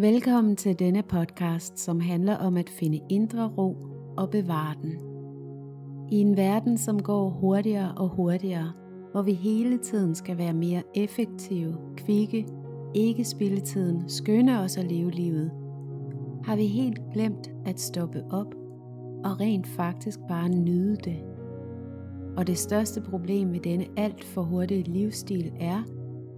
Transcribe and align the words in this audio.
Velkommen 0.00 0.56
til 0.56 0.78
denne 0.78 1.02
podcast, 1.02 1.78
som 1.78 2.00
handler 2.00 2.36
om 2.36 2.56
at 2.56 2.70
finde 2.70 3.00
indre 3.10 3.48
ro 3.58 3.76
og 4.16 4.30
bevare 4.30 4.74
den. 4.82 4.92
I 6.12 6.16
en 6.16 6.36
verden, 6.36 6.78
som 6.78 7.02
går 7.02 7.30
hurtigere 7.30 7.94
og 7.96 8.08
hurtigere, 8.08 8.72
hvor 9.12 9.22
vi 9.22 9.32
hele 9.32 9.78
tiden 9.78 10.14
skal 10.14 10.38
være 10.38 10.52
mere 10.52 10.82
effektive, 10.94 11.76
kvikke, 11.96 12.46
ikke 12.94 13.24
spille 13.24 13.60
tiden, 13.60 14.08
skynde 14.08 14.58
os 14.58 14.76
at 14.76 14.84
leve 14.84 15.10
livet, 15.10 15.50
har 16.44 16.56
vi 16.56 16.66
helt 16.66 17.00
glemt 17.12 17.50
at 17.66 17.80
stoppe 17.80 18.24
op 18.30 18.54
og 19.24 19.40
rent 19.40 19.66
faktisk 19.66 20.18
bare 20.28 20.48
nyde 20.48 20.96
det. 20.96 21.18
Og 22.36 22.46
det 22.46 22.58
største 22.58 23.00
problem 23.00 23.48
med 23.48 23.60
denne 23.60 23.86
alt 23.96 24.24
for 24.24 24.42
hurtige 24.42 24.82
livsstil 24.82 25.52
er, 25.60 25.82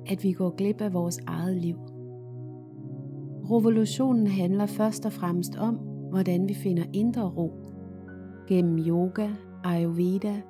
at 0.07 0.25
vi 0.25 0.33
går 0.33 0.57
glip 0.57 0.81
af 0.81 0.93
vores 0.93 1.19
eget 1.27 1.57
liv. 1.57 1.77
Revolutionen 3.51 4.27
handler 4.27 4.67
først 4.67 5.07
og 5.07 5.13
fremmest 5.13 5.57
om, 5.57 5.75
hvordan 6.11 6.49
vi 6.49 6.55
finder 6.55 6.85
indre 6.93 7.29
ro. 7.29 7.53
Gennem 8.49 8.79
yoga, 8.79 9.29
ayurveda, 9.65 10.43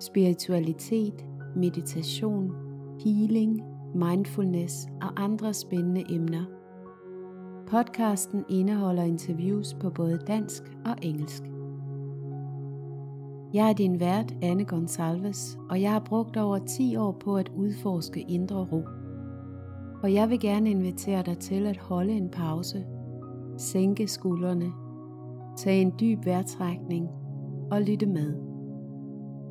spiritualitet, 0.00 1.26
meditation, 1.56 2.52
healing, 3.04 3.62
mindfulness 3.94 4.86
og 5.02 5.24
andre 5.24 5.54
spændende 5.54 6.04
emner. 6.10 6.44
Podcasten 7.66 8.44
indeholder 8.48 9.02
interviews 9.02 9.74
på 9.80 9.90
både 9.90 10.18
dansk 10.26 10.62
og 10.84 10.94
engelsk. 11.02 11.42
Jeg 13.54 13.68
er 13.68 13.72
din 13.72 14.00
vært, 14.00 14.34
Anne 14.42 14.64
Gonsalves, 14.64 15.58
og 15.70 15.82
jeg 15.82 15.92
har 15.92 16.00
brugt 16.00 16.36
over 16.36 16.58
10 16.58 16.96
år 16.96 17.12
på 17.12 17.36
at 17.36 17.50
udforske 17.56 18.20
indre 18.20 18.56
ro. 18.72 18.95
Og 20.06 20.14
jeg 20.14 20.30
vil 20.30 20.40
gerne 20.40 20.70
invitere 20.70 21.22
dig 21.22 21.38
til 21.38 21.66
at 21.66 21.76
holde 21.76 22.12
en 22.12 22.30
pause, 22.30 22.86
sænke 23.58 24.08
skuldrene, 24.08 24.72
tage 25.56 25.80
en 25.80 25.92
dyb 26.00 26.26
vejrtrækning 26.26 27.08
og 27.70 27.82
lytte 27.82 28.06
med. 28.06 28.34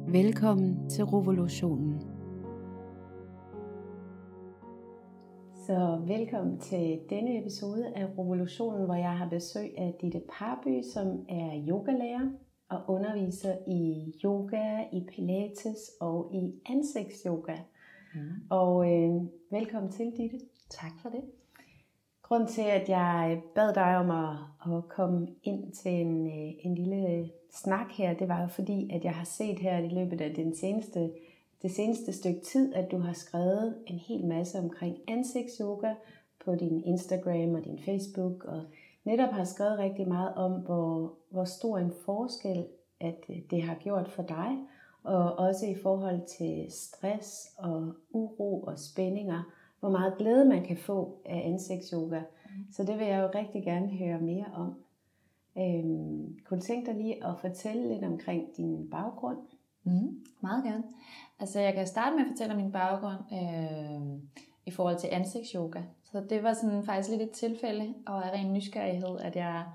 Velkommen 0.07 0.89
til 0.89 1.05
revolutionen. 1.05 2.01
Så 5.67 6.01
velkommen 6.07 6.59
til 6.59 6.99
denne 7.09 7.39
episode 7.41 7.87
af 7.95 8.05
Revolutionen, 8.05 8.85
hvor 8.85 8.95
jeg 8.95 9.17
har 9.17 9.29
besøg 9.29 9.77
af 9.77 9.95
Ditte 10.01 10.21
Parby, 10.39 10.81
som 10.93 11.07
er 11.29 11.65
yogalærer 11.67 12.29
og 12.69 12.79
underviser 12.87 13.55
i 13.67 14.13
yoga, 14.23 14.83
i 14.93 15.05
pilates 15.15 15.91
og 16.01 16.31
i 16.33 16.53
ansigtsyoga. 16.69 17.55
Mm. 18.15 18.21
Og 18.49 18.93
øh, 18.93 19.21
velkommen 19.51 19.91
til, 19.91 20.13
Ditte. 20.17 20.39
Tak 20.69 20.91
for 21.01 21.09
det. 21.09 21.21
Grunden 22.21 22.47
til, 22.47 22.61
at 22.61 22.89
jeg 22.89 23.41
bad 23.55 23.73
dig 23.73 23.97
om 23.97 24.11
at, 24.11 24.37
at 24.75 24.89
komme 24.89 25.27
ind 25.43 25.71
til 25.71 25.91
en, 25.91 26.27
øh, 26.27 26.53
en 26.59 26.75
lille 26.75 27.29
snak 27.53 27.91
her, 27.91 28.13
det 28.13 28.27
var 28.27 28.41
jo 28.41 28.47
fordi, 28.47 28.89
at 28.93 29.03
jeg 29.03 29.13
har 29.13 29.25
set 29.25 29.59
her 29.59 29.77
i 29.77 29.89
løbet 29.89 30.21
af 30.21 30.33
den 30.35 30.55
seneste, 30.55 31.11
det 31.61 31.71
seneste 31.71 32.13
stykke 32.13 32.41
tid, 32.41 32.73
at 32.73 32.91
du 32.91 32.97
har 32.97 33.13
skrevet 33.13 33.75
en 33.85 33.99
hel 33.99 34.25
masse 34.25 34.59
omkring 34.59 34.97
ansigtsyoga 35.07 35.93
på 36.45 36.55
din 36.55 36.83
Instagram 36.83 37.55
og 37.55 37.65
din 37.65 37.79
Facebook, 37.79 38.43
og 38.43 38.63
netop 39.03 39.33
har 39.33 39.43
skrevet 39.43 39.79
rigtig 39.79 40.07
meget 40.07 40.35
om, 40.35 40.51
hvor, 40.51 41.13
hvor 41.29 41.45
stor 41.45 41.77
en 41.77 41.93
forskel 42.05 42.65
at 42.99 43.25
øh, 43.29 43.35
det 43.51 43.61
har 43.61 43.75
gjort 43.75 44.07
for 44.07 44.23
dig, 44.23 44.57
og 45.05 45.39
også 45.39 45.65
i 45.65 45.75
forhold 45.83 46.21
til 46.37 46.65
stress 46.71 47.55
og 47.57 47.93
uro 48.09 48.61
og 48.61 48.79
spændinger, 48.79 49.43
hvor 49.79 49.89
meget 49.89 50.17
glæde 50.17 50.45
man 50.45 50.63
kan 50.63 50.77
få 50.77 51.21
af 51.25 51.41
ansigtsyoga. 51.45 52.19
Mm. 52.19 52.65
Så 52.71 52.83
det 52.83 52.99
vil 52.99 53.07
jeg 53.07 53.21
jo 53.21 53.39
rigtig 53.39 53.63
gerne 53.63 53.87
høre 53.87 54.19
mere 54.19 54.45
om. 54.53 54.75
Øhm, 55.57 56.37
kunne 56.45 56.59
du 56.59 56.65
tænke 56.65 56.91
dig 56.91 56.95
lige 57.01 57.25
at 57.25 57.39
fortælle 57.39 57.93
lidt 57.93 58.03
omkring 58.03 58.47
din 58.57 58.89
baggrund? 58.89 59.37
Mm, 59.83 60.23
meget 60.41 60.63
gerne. 60.63 60.83
Altså 61.39 61.59
jeg 61.59 61.73
kan 61.73 61.87
starte 61.87 62.15
med 62.15 62.25
at 62.25 62.31
fortælle 62.31 62.53
om 62.53 62.61
min 62.61 62.71
baggrund 62.71 63.19
øh, 63.33 64.19
i 64.65 64.71
forhold 64.71 64.97
til 64.97 65.09
ansigtsyoga. 65.11 65.81
Så 66.03 66.23
det 66.29 66.43
var 66.43 66.53
sådan 66.53 66.83
faktisk 66.83 67.09
lidt 67.09 67.21
et 67.21 67.31
tilfælde, 67.31 67.93
og 68.05 68.25
af 68.25 68.31
ren 68.31 68.53
nysgerrighed, 68.53 69.19
at 69.19 69.35
jeg 69.35 69.65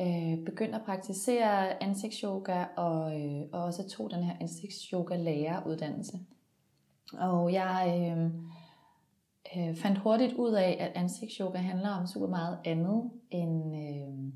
øh, 0.00 0.44
begyndte 0.44 0.74
at 0.74 0.84
praktisere 0.84 1.82
ansigtsyoga, 1.82 2.64
og, 2.76 3.20
øh, 3.20 3.42
og 3.52 3.64
også 3.64 3.88
tog 3.88 4.10
den 4.10 4.22
her 4.22 4.36
ansigtsyoga-læreruddannelse. 4.40 6.18
Og 7.12 7.52
jeg 7.52 8.14
øh, 8.16 8.24
øh, 9.56 9.76
fandt 9.76 9.98
hurtigt 9.98 10.32
ud 10.32 10.52
af, 10.52 10.76
at 10.80 11.02
ansigtsyoga 11.02 11.58
handler 11.58 11.88
om 11.88 12.06
super 12.06 12.28
meget 12.28 12.58
andet 12.64 13.10
end 13.30 13.76
øh, 13.76 14.32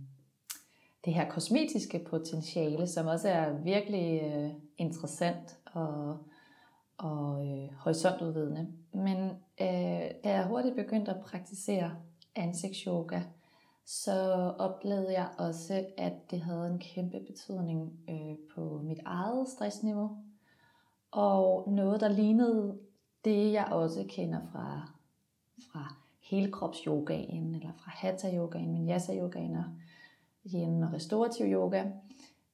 det 1.04 1.14
her 1.14 1.30
kosmetiske 1.30 1.98
potentiale, 2.10 2.86
som 2.86 3.06
også 3.06 3.28
er 3.28 3.52
virkelig 3.52 4.22
øh, 4.22 4.50
interessant 4.78 5.58
og, 5.64 6.16
og 6.98 7.46
øh, 7.46 7.68
horisontudvidende. 7.78 8.66
Men 8.92 9.18
øh, 9.60 10.10
da 10.24 10.30
jeg 10.30 10.46
hurtigt 10.46 10.76
begyndte 10.76 11.10
at 11.10 11.20
praktisere 11.20 11.96
ansigtsyoga, 12.36 13.20
så 13.90 14.12
oplevede 14.58 15.12
jeg 15.12 15.28
også, 15.38 15.86
at 15.96 16.30
det 16.30 16.40
havde 16.40 16.66
en 16.66 16.78
kæmpe 16.78 17.20
betydning 17.20 17.92
øh, 18.10 18.36
på 18.54 18.80
mit 18.84 18.98
eget 19.04 19.48
stressniveau. 19.48 20.10
Og 21.10 21.70
noget, 21.70 22.00
der 22.00 22.08
lignede 22.08 22.78
det, 23.24 23.52
jeg 23.52 23.68
også 23.70 24.04
kender 24.08 24.40
fra, 24.52 24.92
fra 25.72 25.94
helkropsyogaen, 26.20 27.54
eller 27.54 27.72
fra 27.72 27.90
hatha-yogaen, 27.90 28.74
vinyasa-yogaen 28.74 29.56
og 29.56 29.64
yin 30.54 30.82
og 30.82 30.92
restorativ 30.92 31.46
yoga. 31.46 31.84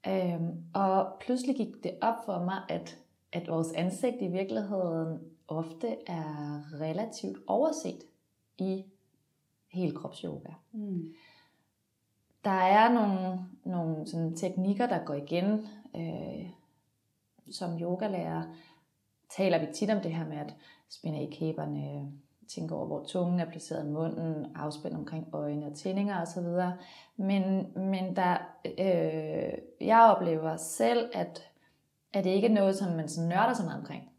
Øhm, 0.06 0.64
og 0.74 1.12
pludselig 1.20 1.56
gik 1.56 1.84
det 1.84 1.98
op 2.02 2.24
for 2.24 2.44
mig, 2.44 2.62
at, 2.68 2.98
at 3.32 3.48
vores 3.48 3.72
ansigt 3.72 4.16
i 4.20 4.26
virkeligheden 4.26 5.18
ofte 5.48 5.96
er 6.06 6.62
relativt 6.80 7.38
overset 7.46 8.02
i 8.58 8.84
helkropsyoga. 9.68 10.52
Mm. 10.72 11.14
Der 12.44 12.50
er 12.50 12.92
nogle, 12.92 13.40
nogle 13.64 14.06
sådan 14.06 14.36
teknikker, 14.36 14.86
der 14.86 15.04
går 15.04 15.14
igen. 15.14 15.66
Øh, 15.96 16.50
som 17.50 17.78
yogalærer 17.80 18.42
taler 19.36 19.58
vi 19.58 19.66
tit 19.74 19.90
om 19.90 20.00
det 20.00 20.14
her 20.14 20.26
med 20.26 20.36
at 20.36 20.54
spænde 20.88 21.22
i 21.22 21.30
kæberne, 21.30 22.12
tænke 22.48 22.74
over, 22.74 22.86
hvor 22.86 23.04
tungen 23.04 23.40
er 23.40 23.50
placeret 23.50 23.86
i 23.86 23.90
munden, 23.90 24.46
afspænde 24.54 24.96
omkring 24.96 25.28
øjne 25.32 25.66
og 25.66 25.74
tændinger 25.74 26.22
osv. 26.22 26.46
Men, 27.16 27.66
men 27.76 28.16
der, 28.16 28.36
øh, 28.64 29.58
jeg 29.80 30.14
oplever 30.16 30.56
selv, 30.56 31.10
at, 31.14 31.50
at 32.12 32.24
det 32.24 32.30
ikke 32.30 32.46
er 32.46 32.52
noget, 32.52 32.76
som 32.76 32.92
man 32.92 33.08
sådan 33.08 33.28
nørder 33.28 33.54
så 33.54 33.62
meget 33.62 33.80
omkring. 33.80 34.10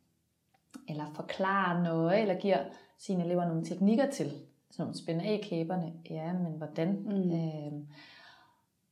Eller 0.90 1.06
forklarer 1.16 1.84
noget, 1.84 2.22
eller 2.22 2.36
giver 2.36 2.64
sine 2.98 3.24
elever 3.26 3.46
nogle 3.46 3.66
teknikker 3.66 4.12
til. 4.12 4.32
Sådan 4.72 4.84
nogle 4.84 4.98
spænde 4.98 5.26
af 5.26 5.42
kæberne. 5.44 5.94
Ja, 6.10 6.34
men 6.34 6.54
hvordan? 6.54 7.00
Mm. 7.06 7.32
Øh, 7.32 7.88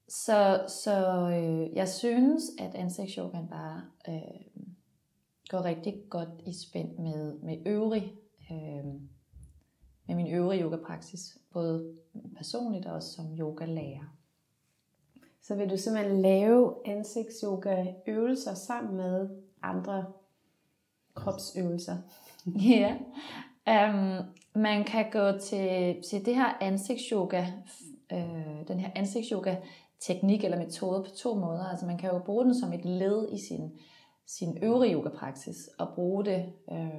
så 0.08 0.66
så 0.68 1.30
øh, 1.30 1.76
jeg 1.76 1.90
synes, 1.90 2.44
at 2.60 2.76
ansigtsyogaen 2.76 3.48
bare 3.48 3.82
øh, 4.08 4.64
går 5.50 5.66
rigtig 5.66 6.04
godt 6.10 6.30
i 6.46 6.54
spænd 6.54 6.98
med, 6.98 7.34
med 7.40 7.58
øvrig 7.66 8.14
øh, 8.52 8.86
med 10.08 10.16
min 10.16 10.28
øvrige 10.28 10.64
yogapraksis, 10.64 11.38
både 11.54 11.96
personligt 12.38 12.86
og 12.86 12.94
også 12.94 13.14
som 13.14 13.38
yogalærer. 13.40 14.18
Så 15.42 15.56
vil 15.56 15.70
du 15.70 15.78
simpelthen 15.78 16.22
lave 16.22 16.74
ansigtsyoga 16.86 17.86
øvelser 18.08 18.54
sammen 18.54 18.96
med 18.96 19.30
andre 19.62 20.06
kropsøvelser? 21.14 21.98
ja. 22.46 22.98
Um, 23.68 24.26
man 24.56 24.84
kan 24.84 25.06
gå 25.12 25.38
til, 25.38 25.96
til 26.10 26.26
det 26.26 26.36
her 26.36 26.58
ansigtsyoga, 26.62 27.46
øh, 28.12 28.68
den 28.68 28.80
her 28.80 28.90
ansigtsyoga 28.96 29.56
teknik 30.00 30.44
eller 30.44 30.58
metode 30.58 31.04
på 31.04 31.10
to 31.10 31.36
måder. 31.36 31.70
Altså 31.70 31.86
man 31.86 31.98
kan 31.98 32.10
jo 32.10 32.20
bruge 32.20 32.46
den 32.46 32.56
som 32.56 32.74
et 32.74 32.86
led 32.86 33.30
i 33.32 33.38
sin 33.38 33.72
sin 34.28 34.58
øvrige 34.64 34.94
yogapraksis 34.94 35.70
og 35.80 35.88
bruge 35.96 36.26
det 36.26 36.46
øh, 36.72 36.90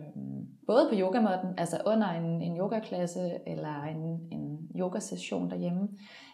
både 0.67 0.89
på 0.91 0.99
yogamåtten, 0.99 1.59
altså 1.59 1.81
under 1.87 2.09
en, 2.09 2.43
en 2.43 2.59
yogaklasse 2.59 3.31
eller 3.47 3.83
en, 3.83 4.29
en 4.33 4.71
yogasession 4.77 5.51
derhjemme, 5.51 5.89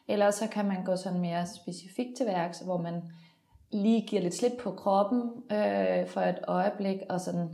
eller 0.08 0.30
så 0.30 0.48
kan 0.48 0.66
man 0.66 0.84
gå 0.84 0.96
sådan 0.96 1.20
mere 1.20 1.46
specifikt 1.46 2.16
til 2.16 2.26
værks, 2.26 2.60
hvor 2.60 2.76
man 2.76 3.02
lige 3.70 4.06
giver 4.06 4.22
lidt 4.22 4.34
slip 4.34 4.52
på 4.60 4.70
kroppen 4.70 5.20
øh, 5.52 6.06
for 6.06 6.20
et 6.20 6.38
øjeblik 6.48 6.98
og 7.08 7.20
sådan 7.20 7.48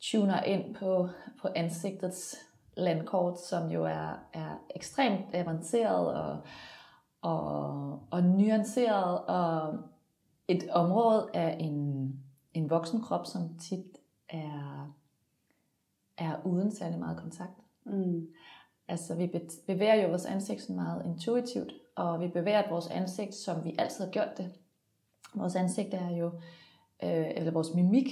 tuner 0.00 0.42
ind 0.42 0.74
på, 0.74 1.08
på 1.42 1.48
ansigtets 1.56 2.36
landkort, 2.76 3.40
som 3.40 3.70
jo 3.70 3.84
er, 3.84 4.18
er 4.32 4.58
ekstremt 4.74 5.34
avanceret 5.34 6.14
og, 6.14 6.38
og, 7.22 8.02
og 8.10 8.22
nuanceret 8.22 9.20
og 9.20 9.78
et 10.48 10.70
område 10.70 11.30
af 11.34 11.56
en 11.60 12.12
en 12.54 12.70
voksen 12.70 13.00
krop, 13.00 13.26
som 13.26 13.58
tit 13.58 13.98
er, 14.28 14.94
er 16.18 16.46
uden 16.46 16.72
særlig 16.72 16.98
meget 16.98 17.18
kontakt. 17.18 17.60
Mm. 17.84 18.28
Altså, 18.88 19.14
vi 19.14 19.32
bevæger 19.66 19.94
jo 19.94 20.08
vores 20.08 20.26
ansigt 20.26 20.62
sådan 20.62 20.76
meget 20.76 21.06
intuitivt, 21.06 21.72
og 21.96 22.20
vi 22.20 22.28
bevæger 22.28 22.68
vores 22.68 22.86
ansigt, 22.86 23.34
som 23.34 23.64
vi 23.64 23.74
altid 23.78 24.04
har 24.04 24.12
gjort 24.12 24.38
det. 24.38 24.52
Vores 25.34 25.56
ansigt 25.56 25.94
er 25.94 26.10
jo, 26.10 26.26
øh, 27.02 27.30
eller 27.36 27.50
vores 27.50 27.74
mimik 27.74 28.06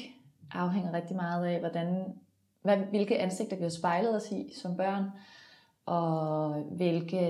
afhænger 0.51 0.93
rigtig 0.93 1.17
meget 1.17 1.47
af, 1.47 1.61
hvordan, 1.61 2.19
hvad, 2.63 2.77
hvilke 2.77 3.19
ansigter 3.19 3.57
vi 3.57 3.63
har 3.63 3.71
spejlet 3.71 4.17
os 4.17 4.33
i 4.33 4.53
som 4.55 4.77
børn, 4.77 5.05
og 5.87 6.55
hvilke, 6.55 7.21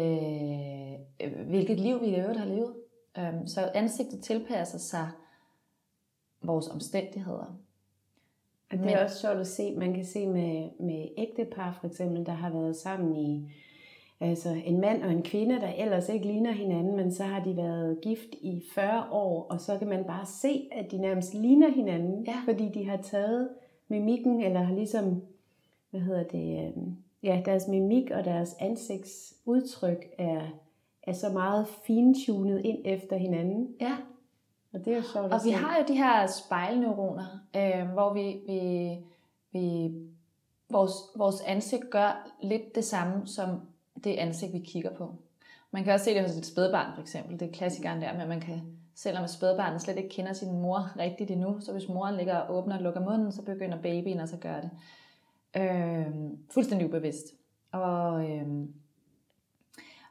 øh, 1.23 1.47
hvilket 1.47 1.81
liv 1.81 2.01
vi 2.01 2.07
i 2.07 2.21
øvrigt 2.21 2.39
har 2.39 2.47
levet. 2.47 2.75
Øh, 3.19 3.35
så 3.47 3.71
ansigtet 3.75 4.21
tilpasser 4.21 4.79
sig 4.79 5.09
vores 6.43 6.69
omstændigheder. 6.69 7.59
Og 8.73 8.79
det 8.79 8.93
er 8.93 9.05
også 9.05 9.21
sjovt 9.21 9.41
at 9.41 9.47
se, 9.47 9.75
man 9.75 9.95
kan 9.95 10.05
se 10.05 10.27
med, 10.27 10.71
med 10.81 11.09
ægtepar 11.17 11.79
for 11.81 11.87
eksempel, 11.87 12.27
der 12.27 12.33
har 12.33 12.51
været 12.51 12.77
sammen 12.77 13.17
i, 13.17 13.53
altså 14.21 14.49
en 14.65 14.81
mand 14.81 15.03
og 15.03 15.13
en 15.13 15.23
kvinde, 15.23 15.61
der 15.61 15.73
ellers 15.79 16.09
ikke 16.09 16.27
ligner 16.27 16.53
hinanden, 16.53 16.97
men 16.97 17.13
så 17.13 17.25
har 17.25 17.45
de 17.45 17.57
været 17.57 17.99
gift 18.03 18.29
i 18.41 18.63
40 18.75 19.07
år, 19.11 19.47
og 19.51 19.61
så 19.61 19.79
kan 19.79 19.89
man 19.89 20.05
bare 20.05 20.27
se, 20.27 20.69
at 20.73 20.91
de 20.91 20.99
nærmest 20.99 21.35
ligner 21.35 21.71
hinanden, 21.71 22.25
ja. 22.25 22.37
fordi 22.45 22.69
de 22.69 22.89
har 22.89 22.97
taget 22.97 23.49
mimikken, 23.93 24.43
eller 24.43 24.63
har 24.63 24.75
ligesom, 24.75 25.23
hvad 25.91 26.01
hedder 26.01 26.25
det, 26.25 26.67
øh, 26.67 26.83
ja, 27.23 27.43
deres 27.45 27.69
mimik 27.69 28.11
og 28.11 28.25
deres 28.25 28.57
ansigtsudtryk 28.61 30.07
er, 30.19 30.43
er 31.03 31.13
så 31.13 31.29
meget 31.29 31.67
fintunet 31.87 32.61
ind 32.65 32.79
efter 32.85 33.17
hinanden. 33.17 33.75
Ja. 33.81 33.97
Og 34.73 34.85
det 34.85 34.93
er 34.93 34.97
jo 34.97 35.03
sjovt 35.03 35.33
Og 35.33 35.41
vi 35.45 35.51
har 35.51 35.79
jo 35.79 35.85
de 35.89 35.97
her 35.97 36.27
spejlneuroner, 36.27 37.25
øh, 37.57 37.93
hvor 37.93 38.13
vi, 38.15 38.41
vi, 38.47 38.97
vi 39.53 39.93
vores, 40.71 40.93
vores 41.17 41.41
ansigt 41.41 41.91
gør 41.91 42.31
lidt 42.43 42.75
det 42.75 42.85
samme 42.85 43.27
som 43.27 43.61
det 44.05 44.15
ansigt, 44.15 44.53
vi 44.53 44.59
kigger 44.59 44.95
på. 44.95 45.15
Man 45.71 45.85
kan 45.85 45.93
også 45.93 46.05
se 46.05 46.15
det 46.15 46.23
hos 46.23 46.37
et 46.37 46.47
spædbarn 46.47 46.95
for 46.95 47.03
eksempel. 47.03 47.41
Det 47.41 47.49
er 47.49 47.53
klassikeren 47.53 48.03
der 48.03 48.13
med, 48.13 48.23
at 48.23 48.29
man 48.29 48.41
kan, 48.41 48.61
selvom 48.95 49.27
spædbarnet 49.27 49.81
slet 49.81 49.97
ikke 49.97 50.09
kender 50.09 50.33
sin 50.33 50.53
mor 50.53 50.99
rigtigt 50.99 51.31
endnu, 51.31 51.61
så 51.61 51.73
hvis 51.73 51.89
moren 51.89 52.17
ligger 52.17 52.37
og 52.37 52.57
åbner 52.57 52.77
og 52.77 52.83
lukker 52.83 53.01
munden, 53.01 53.33
så 53.33 53.43
begynder 53.43 53.83
babyen 53.83 54.21
også 54.21 54.37
at 54.37 54.43
gøre 54.43 54.63
det. 54.63 54.71
Øh, 55.57 56.07
fuldstændig 56.51 56.89
ubevidst. 56.89 57.27
Og, 57.73 58.31
øh, 58.31 58.47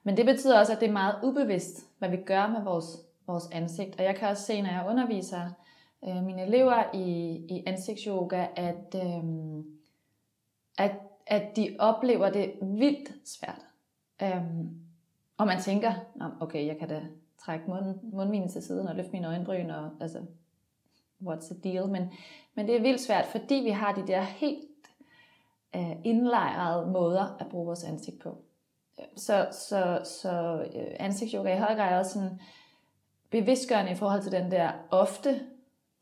men 0.03 0.17
det 0.17 0.25
betyder 0.25 0.59
også, 0.59 0.73
at 0.73 0.79
det 0.79 0.87
er 0.87 0.93
meget 0.93 1.15
ubevidst, 1.23 1.87
hvad 1.99 2.09
vi 2.09 2.17
gør 2.17 2.47
med 2.47 2.63
vores 2.63 2.97
vores 3.31 3.49
ansigt. 3.51 3.99
Og 3.99 4.03
jeg 4.03 4.15
kan 4.15 4.27
også 4.27 4.43
se, 4.43 4.61
når 4.61 4.69
jeg 4.69 4.85
underviser 4.89 5.49
øh, 6.07 6.23
mine 6.23 6.41
elever 6.41 6.95
i, 6.95 7.35
i 7.49 7.63
ansigtsyoga, 7.65 8.47
at, 8.55 8.95
øh, 8.95 9.23
at, 10.77 10.91
at 11.27 11.55
de 11.55 11.75
oplever 11.79 12.29
det 12.29 12.53
vildt 12.61 13.29
svært. 13.29 13.65
Øh, 14.21 14.43
og 15.37 15.47
man 15.47 15.61
tænker, 15.61 15.93
okay, 16.39 16.67
jeg 16.67 16.77
kan 16.77 16.89
da 16.89 17.01
trække 17.45 17.65
mund, 17.67 17.99
mundvinen 18.03 18.49
til 18.49 18.61
siden 18.61 18.88
og 18.88 18.95
løfte 18.95 19.11
mine 19.11 19.27
øjenbryn, 19.27 19.69
og 19.69 19.89
altså, 20.01 20.19
what's 21.23 21.53
the 21.53 21.71
deal? 21.71 21.88
Men, 21.88 22.11
men 22.55 22.67
det 22.67 22.75
er 22.75 22.81
vildt 22.81 23.01
svært, 23.01 23.25
fordi 23.25 23.55
vi 23.55 23.69
har 23.69 23.93
de 23.93 24.07
der 24.07 24.21
helt 24.21 24.69
øh, 25.75 25.91
indlejrede 26.03 26.91
måder 26.91 27.38
at 27.39 27.49
bruge 27.49 27.65
vores 27.65 27.83
ansigt 27.83 28.19
på. 28.19 28.38
Så, 29.15 29.47
så, 29.51 30.01
så 30.03 30.65
øh, 30.75 30.95
ansigtsyoga 30.99 31.55
i 31.55 31.59
høj 31.59 31.75
grad 31.75 31.93
er 31.93 31.97
også 31.97 32.13
sådan, 32.13 32.39
bevidstgørende 33.29 33.91
i 33.91 33.95
forhold 33.95 34.21
til 34.21 34.31
den 34.31 34.51
der 34.51 34.71
ofte, 34.91 35.41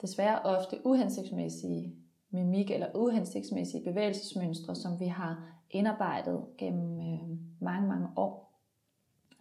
desværre 0.01 0.41
ofte 0.41 0.77
uhensigtsmæssige 0.85 1.95
mimik 2.29 2.71
eller 2.71 2.87
uhensigtsmæssige 2.95 3.83
bevægelsesmønstre, 3.83 4.75
som 4.75 4.99
vi 4.99 5.07
har 5.07 5.43
indarbejdet 5.71 6.45
gennem 6.57 6.99
øh, 6.99 7.19
mange, 7.59 7.87
mange 7.87 8.07
år. 8.15 8.51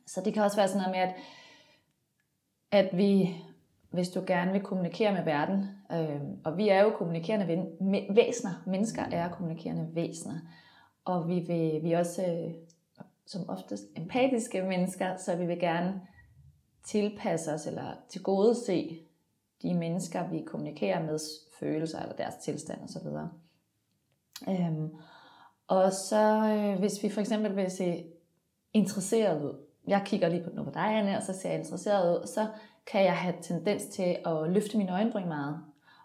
Så 0.06 0.20
det 0.24 0.34
kan 0.34 0.42
også 0.42 0.56
være 0.56 0.68
sådan 0.68 0.82
noget 0.82 0.96
med, 0.96 1.14
at, 1.14 1.14
at 2.70 2.96
vi, 2.96 3.36
hvis 3.90 4.08
du 4.08 4.24
gerne 4.26 4.52
vil 4.52 4.62
kommunikere 4.62 5.12
med 5.12 5.24
verden, 5.24 5.66
øh, 5.92 6.20
og 6.44 6.56
vi 6.56 6.68
er 6.68 6.82
jo 6.82 6.90
kommunikerende 6.90 7.46
væsener, 8.14 8.62
mennesker 8.66 9.02
er 9.02 9.28
kommunikerende 9.28 9.94
væsener, 9.94 10.38
og 11.04 11.28
vi, 11.28 11.38
vil, 11.38 11.82
vi 11.82 11.92
er 11.92 11.98
også 11.98 12.22
øh, 12.26 12.54
som 13.26 13.48
oftest 13.48 13.84
empatiske 13.96 14.62
mennesker, 14.62 15.16
så 15.16 15.36
vi 15.36 15.46
vil 15.46 15.60
gerne 15.60 16.00
tilpasse 16.84 17.52
os 17.52 17.66
eller 17.66 17.92
til 18.08 18.22
gode 18.22 18.54
se 18.54 18.98
de 19.62 19.74
mennesker, 19.74 20.28
vi 20.28 20.42
kommunikerer 20.46 21.02
med, 21.02 21.18
følelser 21.60 22.02
eller 22.02 22.16
deres 22.16 22.34
tilstand 22.34 22.80
osv. 22.82 23.06
Øhm, 24.48 24.94
og 25.68 25.92
så 25.92 26.54
øh, 26.56 26.78
hvis 26.78 27.02
vi 27.02 27.08
for 27.08 27.20
eksempel 27.20 27.56
vil 27.56 27.70
se 27.70 28.04
interesseret 28.72 29.44
ud, 29.44 29.67
jeg 29.88 30.02
kigger 30.04 30.28
lige 30.28 30.44
på 30.44 30.50
nu 30.54 30.64
på 30.64 30.70
dig, 30.70 30.98
Anne, 30.98 31.16
og 31.16 31.22
så 31.22 31.32
ser 31.32 31.48
jeg 31.48 31.58
interesseret 31.58 32.20
ud, 32.20 32.26
så 32.26 32.46
kan 32.86 33.04
jeg 33.04 33.16
have 33.16 33.34
tendens 33.42 33.84
til 33.84 34.16
at 34.26 34.50
løfte 34.50 34.78
mine 34.78 34.92
øjenbryn 34.92 35.28
meget. 35.28 35.60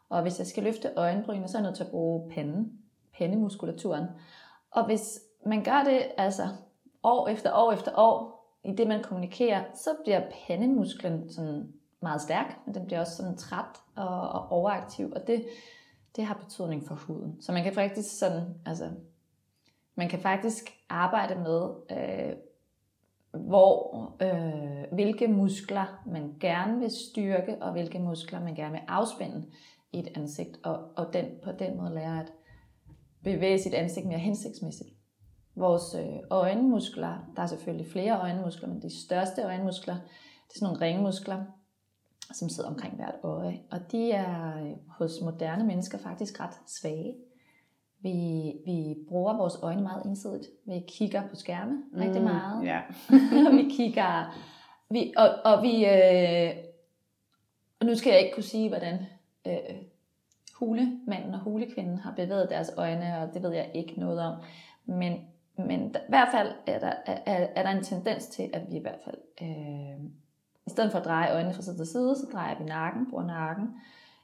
Og 0.09 0.21
hvis 0.21 0.39
jeg 0.39 0.47
skal 0.47 0.63
løfte 0.63 0.91
øjenbrynene, 0.95 1.47
så 1.47 1.57
er 1.57 1.61
jeg 1.61 1.67
nødt 1.67 1.75
til 1.75 1.83
at 1.83 1.91
bruge 1.91 2.31
panden, 2.31 2.71
pendemuskulaturen. 3.17 4.05
Og 4.71 4.85
hvis 4.85 5.19
man 5.45 5.63
gør 5.63 5.83
det 5.83 6.01
altså 6.17 6.47
år 7.03 7.27
efter 7.27 7.53
år 7.53 7.71
efter 7.71 7.91
år, 7.95 8.33
i 8.65 8.71
det, 8.71 8.87
man 8.87 9.03
kommunikerer, 9.03 9.63
så 9.75 9.89
bliver 10.03 10.21
pandemusklen 10.47 11.29
sådan 11.29 11.73
meget 12.01 12.21
stærk, 12.21 12.59
men 12.65 12.75
den 12.75 12.85
bliver 12.85 12.99
også 12.99 13.15
sådan 13.15 13.37
træt 13.37 13.81
og, 13.95 14.29
og 14.29 14.51
overaktiv, 14.51 15.11
og 15.15 15.27
det, 15.27 15.45
det 16.15 16.25
har 16.25 16.33
betydning 16.33 16.87
for 16.87 16.95
huden. 16.95 17.41
Så 17.41 17.51
man 17.51 17.63
kan 17.63 17.73
faktisk 17.73 18.19
sådan, 18.19 18.41
altså, 18.65 18.89
man 19.95 20.09
kan 20.09 20.19
faktisk 20.19 20.73
arbejde 20.89 21.35
med, 21.35 21.69
øh, 21.91 22.35
hvor, 23.33 24.11
øh, 24.21 24.93
hvilke 24.93 25.27
muskler 25.27 26.03
man 26.05 26.33
gerne 26.39 26.79
vil 26.79 26.91
styrke, 26.91 27.57
og 27.61 27.71
hvilke 27.71 27.99
muskler 27.99 28.43
man 28.43 28.55
gerne 28.55 28.71
vil 28.71 28.81
afspænde 28.87 29.45
i 29.91 29.99
et 29.99 30.07
ansigt, 30.15 30.59
og, 30.63 30.79
og 30.95 31.13
den, 31.13 31.25
på 31.43 31.51
den 31.51 31.77
måde 31.77 31.93
lære 31.93 32.19
at 32.19 32.31
bevæge 33.23 33.59
sit 33.59 33.73
ansigt 33.73 34.07
mere 34.07 34.19
hensigtsmæssigt. 34.19 34.89
Vores 35.55 35.95
øh, 35.95 36.19
øjenmuskler, 36.29 37.31
der 37.35 37.41
er 37.41 37.47
selvfølgelig 37.47 37.91
flere 37.91 38.21
øjenmuskler, 38.21 38.67
men 38.69 38.81
de 38.81 39.05
største 39.05 39.43
øjenmuskler, 39.43 39.93
det 39.93 40.55
er 40.55 40.59
sådan 40.59 40.73
nogle 40.73 40.85
ringmuskler, 40.85 41.43
som 42.33 42.49
sidder 42.49 42.69
omkring 42.69 42.95
hvert 42.95 43.15
øje. 43.23 43.59
Og 43.71 43.91
de 43.91 44.11
er 44.11 44.63
øh, 44.63 44.71
hos 44.87 45.11
moderne 45.21 45.63
mennesker 45.63 45.97
faktisk 45.97 46.39
ret 46.39 46.59
svage. 46.67 47.15
Vi, 48.03 48.53
vi 48.65 48.95
bruger 49.09 49.37
vores 49.37 49.55
øjne 49.61 49.81
meget 49.81 50.05
ensidigt. 50.05 50.47
Vi 50.65 50.83
kigger 50.87 51.27
på 51.29 51.35
skærme 51.35 51.71
mm, 51.71 51.99
rigtig 51.99 52.21
meget. 52.21 52.65
Yeah. 52.65 53.57
vi 53.65 53.69
kigger... 53.69 54.37
Vi, 54.89 55.13
og, 55.17 55.29
og 55.45 55.63
vi... 55.63 55.85
Øh, 55.85 56.53
og 57.79 57.85
nu 57.85 57.95
skal 57.95 58.11
jeg 58.11 58.21
ikke 58.21 58.33
kunne 58.33 58.43
sige, 58.43 58.69
hvordan 58.69 58.97
øh, 59.47 59.75
hulemanden 60.59 61.33
og 61.33 61.39
hulekvinden 61.39 61.97
har 61.97 62.11
bevæget 62.11 62.49
deres 62.49 62.71
øjne, 62.77 63.17
og 63.17 63.33
det 63.33 63.43
ved 63.43 63.51
jeg 63.51 63.71
ikke 63.73 63.99
noget 63.99 64.19
om. 64.19 64.35
Men 64.85 65.13
men 65.57 65.89
i 65.89 66.09
hvert 66.09 66.27
fald 66.31 66.51
er 66.67 66.79
der, 66.79 66.93
er, 67.05 67.47
er 67.55 67.63
der 67.63 67.69
en 67.69 67.83
tendens 67.83 68.27
til, 68.27 68.49
at 68.53 68.61
vi 68.69 68.75
i 68.75 68.81
hvert 68.81 68.99
fald, 69.05 69.17
øh, 69.41 70.05
i 70.67 70.69
stedet 70.69 70.91
for 70.91 70.99
at 70.99 71.05
dreje 71.05 71.33
øjnene 71.33 71.53
fra 71.53 71.61
side 71.61 71.77
til 71.77 71.85
side, 71.85 72.15
så 72.15 72.27
drejer 72.33 72.57
vi 72.57 72.63
nakken, 72.63 73.09
bruger 73.09 73.25
nakken. 73.25 73.67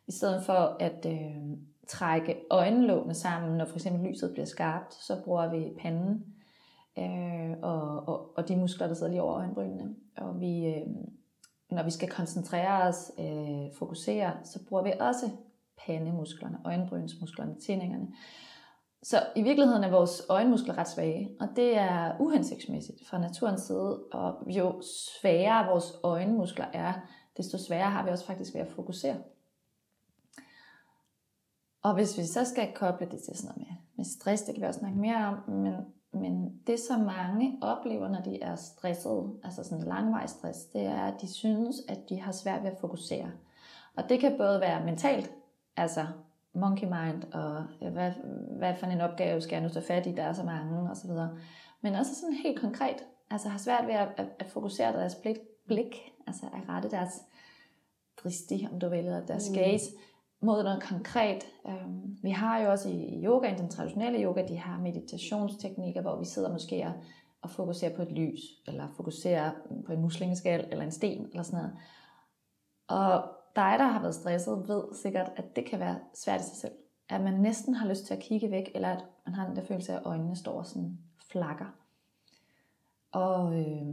I 0.08 0.12
stedet 0.12 0.44
for 0.46 0.78
at 0.80 1.06
øh, 1.06 1.58
trække 1.90 2.36
øjenlågene 2.50 3.14
sammen, 3.14 3.58
når 3.58 3.66
for 3.66 3.76
eksempel 3.76 4.10
lyset 4.10 4.32
bliver 4.32 4.46
skarpt, 4.46 4.94
så 4.94 5.22
bruger 5.24 5.50
vi 5.50 5.74
panden 5.80 6.26
øh, 6.98 7.58
og, 7.62 8.08
og, 8.08 8.38
og 8.38 8.48
de 8.48 8.56
muskler, 8.56 8.88
der 8.88 8.94
sidder 8.94 9.12
lige 9.12 9.22
over 9.22 9.36
øjenbrynene. 9.36 9.96
Og 10.18 10.40
vi, 10.40 10.66
øh, 10.66 10.88
når 11.72 11.84
vi 11.84 11.92
skal 11.92 12.10
koncentrere 12.10 12.82
os, 12.82 13.12
øh, 13.20 13.76
fokusere, 13.78 14.34
så 14.44 14.60
bruger 14.70 14.84
vi 14.84 14.94
også 15.00 15.30
pandemusklerne, 15.86 16.58
øjenbrynsmusklerne, 16.66 17.56
tændingerne. 17.56 18.08
Så 19.04 19.24
i 19.36 19.42
virkeligheden 19.42 19.84
er 19.84 19.92
vores 19.92 20.22
øjenmuskler 20.30 20.78
ret 20.78 20.88
svage, 20.88 21.30
og 21.40 21.48
det 21.56 21.78
er 21.78 22.16
uhensigtsmæssigt 22.20 23.08
fra 23.08 23.18
naturens 23.18 23.62
side. 23.62 24.00
Og 24.12 24.44
jo 24.48 24.82
svagere 25.22 25.66
vores 25.66 25.94
øjenmuskler 26.04 26.66
er, 26.74 26.94
desto 27.38 27.58
sværere 27.58 27.90
har 27.90 28.04
vi 28.04 28.10
også 28.10 28.26
faktisk 28.26 28.54
ved 28.54 28.62
at 28.62 28.68
fokusere. 28.68 29.16
Og 31.84 31.94
hvis 31.94 32.18
vi 32.18 32.24
så 32.24 32.46
skal 32.46 32.74
koble 32.76 33.08
det 33.12 33.22
til 33.22 33.38
sådan 33.38 33.48
noget 33.48 33.68
med, 33.68 33.76
med 33.96 34.06
stress, 34.06 34.44
det 34.44 34.56
kan 34.56 34.62
vi 34.62 34.68
også 34.68 34.80
snakke 34.80 35.00
mere 35.00 35.26
om, 35.26 35.54
men, 35.54 35.74
men 36.14 36.62
det 36.68 36.80
som 36.80 37.00
mange 37.00 37.58
oplever, 37.62 38.08
når 38.08 38.22
de 38.22 38.42
er 38.42 38.56
stressede, 38.56 39.40
altså 39.44 39.64
sådan 39.64 39.86
langvejs 39.86 40.30
stress, 40.30 40.66
det 40.66 40.82
er, 40.82 41.02
at 41.02 41.22
de 41.22 41.34
synes, 41.34 41.76
at 41.88 42.10
de 42.10 42.22
har 42.22 42.32
svært 42.32 42.64
ved 42.64 42.72
at 42.72 42.80
fokusere. 42.82 43.32
Og 43.96 44.10
det 44.10 44.20
kan 44.20 44.38
både 44.38 44.62
være 44.62 44.86
mentalt, 44.86 45.32
altså 45.78 46.06
monkey 46.54 46.88
mind, 46.88 47.34
og 47.34 47.64
hvad, 47.92 48.12
hvad 48.58 48.76
for 48.76 48.86
en 48.86 49.02
opgave 49.02 49.42
skal 49.42 49.56
jeg 49.56 49.64
nu 49.64 49.70
tage 49.70 49.86
fat 49.86 50.08
i, 50.08 50.12
der 50.12 50.24
er 50.24 50.34
så 50.34 50.44
mange, 50.44 50.90
og 50.90 50.98
så 50.98 51.08
videre. 51.08 51.38
Men 51.82 51.96
også 51.96 52.16
sådan 52.16 52.36
helt 52.36 52.60
konkret, 52.60 53.06
altså 53.30 53.50
har 53.50 53.58
svært 53.58 53.88
ved 53.88 53.94
at, 53.94 54.08
at, 54.18 54.28
at 54.40 54.46
fokusere 54.46 54.94
deres 54.94 55.16
blik, 55.16 55.38
blik, 55.68 56.14
altså 56.28 56.46
at 56.46 56.70
rette 56.70 56.90
deres 56.90 57.22
dristi, 58.24 58.68
om 58.72 58.80
du 58.80 58.90
vil, 58.90 59.00
eller 59.00 59.26
deres 59.26 59.50
mm 59.50 59.56
mod 60.42 60.64
noget 60.64 60.84
konkret. 60.84 61.44
Øhm, 61.68 62.18
vi 62.24 62.30
har 62.30 62.60
jo 62.60 62.72
også 62.72 62.90
i 62.90 63.26
yoga, 63.26 63.54
i 63.54 63.58
den 63.58 63.70
traditionelle 63.70 64.24
yoga, 64.24 64.48
de 64.48 64.56
her 64.56 64.80
meditationsteknikker, 64.80 66.02
hvor 66.02 66.20
vi 66.20 66.26
sidder 66.26 66.52
måske 66.52 66.94
og 67.42 67.50
fokuserer 67.50 67.96
på 67.96 68.02
et 68.02 68.12
lys, 68.12 68.42
eller 68.68 68.88
fokuserer 68.96 69.52
på 69.86 69.94
en 69.94 70.02
muslingeskal, 70.02 70.68
eller 70.72 70.86
en 70.86 70.92
sten, 70.92 71.26
eller 71.26 71.44
sådan 71.44 71.60
noget. 71.60 71.78
Og 72.88 73.30
dig, 73.56 73.76
der 73.80 73.86
har 73.86 74.02
været 74.02 74.16
stresset, 74.16 74.68
ved 74.68 74.84
sikkert, 74.94 75.32
at 75.36 75.56
det 75.56 75.66
kan 75.66 75.80
være 75.80 76.00
svært 76.14 76.42
i 76.42 76.44
sig 76.44 76.58
selv. 76.58 76.74
At 77.10 77.22
man 77.22 77.34
næsten 77.34 77.74
har 77.74 77.88
lyst 77.88 78.06
til 78.06 78.14
at 78.14 78.20
kigge 78.20 78.52
væk, 78.52 78.72
eller 78.76 78.90
at 78.90 79.06
man 79.26 79.36
har 79.36 79.48
den 79.48 79.56
der 79.56 79.64
følelse 79.64 79.94
af, 79.94 79.98
at 79.98 80.06
øjnene 80.06 80.36
står 80.36 80.64
sådan 80.64 81.00
flakker. 81.32 81.66
Og, 83.12 83.60
øh, 83.60 83.88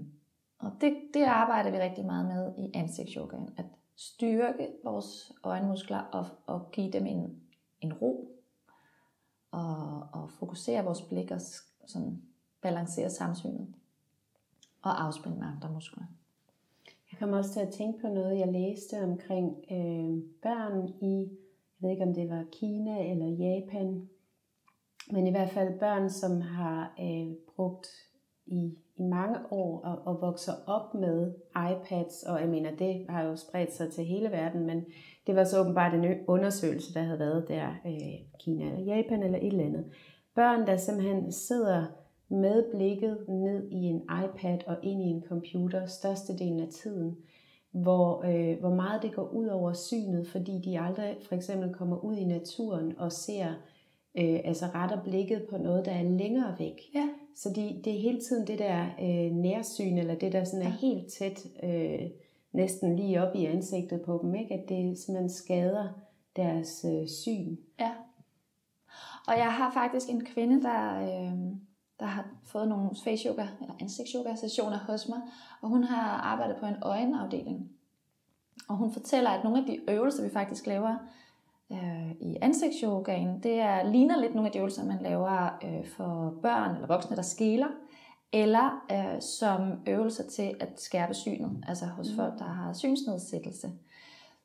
og 0.59 0.73
det, 0.81 0.97
det 1.15 1.25
arbejder 1.25 1.71
vi 1.71 1.79
rigtig 1.79 2.07
meget 2.07 2.27
med 2.27 2.55
i 2.59 2.71
ansigtsyogaen. 2.75 3.49
At 3.57 3.65
styrke 3.97 4.69
vores 4.85 5.33
øjenmuskler 5.43 5.99
og, 5.99 6.27
og 6.47 6.71
give 6.73 6.93
dem 6.93 7.07
en, 7.07 7.43
en 7.81 7.93
ro. 7.93 8.33
Og, 9.51 10.09
og 10.13 10.31
fokusere 10.31 10.85
vores 10.85 11.03
blik 11.03 11.31
og 11.31 11.41
sådan 11.87 12.23
balancere 12.61 13.11
samsynet. 13.11 13.75
Og 14.83 15.05
afspænde 15.05 15.39
med 15.39 15.47
andre 15.47 15.73
muskler. 15.73 16.05
Jeg 17.13 17.19
kommer 17.19 17.37
også 17.37 17.53
til 17.53 17.61
at 17.61 17.73
tænke 17.73 18.01
på 18.01 18.09
noget, 18.09 18.39
jeg 18.39 18.53
læste 18.53 19.03
omkring 19.03 19.57
øh, 19.71 20.23
børn 20.43 20.89
i, 20.89 21.19
jeg 21.81 21.89
ved 21.89 21.91
ikke 21.91 22.03
om 22.03 22.15
det 22.15 22.31
var 22.31 22.45
Kina 22.53 23.11
eller 23.11 23.27
Japan, 23.27 24.09
men 25.11 25.27
i 25.27 25.31
hvert 25.31 25.51
fald 25.51 25.79
børn, 25.79 26.11
som 26.11 26.41
har 26.41 26.95
øh, 27.01 27.33
brugt 27.57 27.89
i, 28.47 28.79
i 28.97 29.03
mange 29.03 29.39
år 29.51 29.81
og, 29.81 29.99
og 30.05 30.21
vokser 30.21 30.53
op 30.67 30.95
med 30.95 31.33
iPads, 31.57 32.23
og 32.23 32.41
jeg 32.41 32.49
mener, 32.49 32.77
det 32.77 33.07
har 33.09 33.23
jo 33.23 33.37
spredt 33.37 33.75
sig 33.75 33.93
til 33.93 34.05
hele 34.05 34.31
verden, 34.31 34.67
men 34.67 34.85
det 35.27 35.37
var 35.37 35.45
så 35.45 35.61
åbenbart 35.61 35.95
en 35.95 36.05
undersøgelse, 36.27 36.95
der 36.95 37.03
havde 37.03 37.19
været 37.19 37.49
der, 37.49 37.69
øh, 37.87 38.39
Kina 38.41 38.65
eller 38.65 38.97
Japan 38.97 39.23
eller 39.23 39.39
et 39.39 39.47
eller 39.47 39.65
andet. 39.65 39.85
Børn, 40.35 40.67
der 40.67 40.77
simpelthen 40.77 41.33
sidder 41.33 41.85
med 42.29 42.65
blikket 42.75 43.29
ned 43.29 43.71
i 43.71 43.77
en 43.85 44.03
iPad 44.03 44.59
og 44.67 44.77
ind 44.83 45.03
i 45.03 45.07
en 45.07 45.25
computer 45.29 45.87
størstedelen 45.87 46.61
af 46.61 46.69
tiden, 46.69 47.17
hvor, 47.71 48.23
øh, 48.25 48.61
hvor 48.61 48.75
meget 48.75 49.03
det 49.03 49.15
går 49.15 49.29
ud 49.29 49.47
over 49.47 49.73
synet, 49.73 50.29
fordi 50.29 50.61
de 50.65 50.81
aldrig 50.81 51.17
for 51.29 51.35
eksempel 51.35 51.75
kommer 51.75 52.05
ud 52.05 52.17
i 52.17 52.25
naturen 52.25 52.99
og 52.99 53.13
ser, 53.13 53.47
øh, 54.19 54.41
altså 54.45 54.67
retter 54.75 55.03
blikket 55.03 55.47
på 55.51 55.59
noget, 55.59 55.85
der 55.85 55.93
er 55.93 56.03
længere 56.03 56.55
væk. 56.59 56.81
Ja. 56.95 57.09
Så 57.37 57.49
de, 57.49 57.81
det 57.85 57.97
er 57.97 58.01
hele 58.01 58.21
tiden 58.21 58.47
det 58.47 58.59
der 58.59 58.87
øh, 59.01 59.33
nærsyn, 59.33 59.99
eller 59.99 60.15
det 60.15 60.33
der 60.33 60.45
sådan 60.45 60.67
er 60.67 60.71
helt 60.71 61.13
tæt, 61.13 61.47
øh, 61.63 62.11
næsten 62.53 62.97
lige 62.97 63.23
op 63.23 63.35
i 63.35 63.45
ansigtet 63.45 64.03
på 64.03 64.19
dem, 64.23 64.35
ikke? 64.35 64.55
at 64.55 64.69
det 64.69 64.99
simpelthen 64.99 65.31
skader 65.31 65.89
deres 66.37 66.87
øh, 66.89 67.09
syn. 67.09 67.57
Ja. 67.81 67.93
Og 69.29 69.39
jeg 69.39 69.53
har 69.53 69.73
faktisk 69.73 70.09
en 70.11 70.25
kvinde, 70.25 70.63
der... 70.63 71.01
Øh 71.03 71.57
der 72.01 72.07
har 72.07 72.27
fået 72.45 72.69
nogle 72.69 72.91
face 73.05 73.29
yoga 73.29 73.47
eller 73.61 73.75
ansigtsyoga 73.81 74.35
sessioner 74.35 74.79
hos 74.79 75.09
mig, 75.09 75.21
og 75.61 75.69
hun 75.69 75.85
har 75.85 76.21
arbejdet 76.21 76.57
på 76.57 76.67
en 76.67 76.75
øjenafdeling. 76.83 77.71
Og 78.69 78.77
hun 78.77 78.93
fortæller, 78.93 79.31
at 79.31 79.45
nogle 79.45 79.59
af 79.59 79.67
de 79.67 79.91
øvelser, 79.91 80.23
vi 80.23 80.31
faktisk 80.31 80.67
laver 80.67 80.97
øh, 81.73 82.11
i 82.21 82.37
ansigtsyogaen, 82.43 83.43
det 83.43 83.61
er, 83.61 83.91
ligner 83.91 84.21
lidt 84.21 84.35
nogle 84.35 84.49
af 84.49 84.53
de 84.53 84.59
øvelser, 84.59 84.85
man 84.85 85.03
laver 85.03 85.59
øh, 85.65 85.87
for 85.87 86.35
børn 86.43 86.75
eller 86.75 86.87
voksne, 86.87 87.17
der 87.17 87.23
skæler, 87.23 87.69
eller 88.33 88.85
øh, 88.93 89.23
som 89.23 89.73
øvelser 89.87 90.25
til 90.25 90.55
at 90.61 90.81
skærpe 90.81 91.15
synet, 91.15 91.65
altså 91.69 91.87
hos 91.87 92.11
mm. 92.11 92.17
folk, 92.17 92.39
der 92.39 92.45
har 92.45 92.73
synsnedsættelse. 92.73 93.71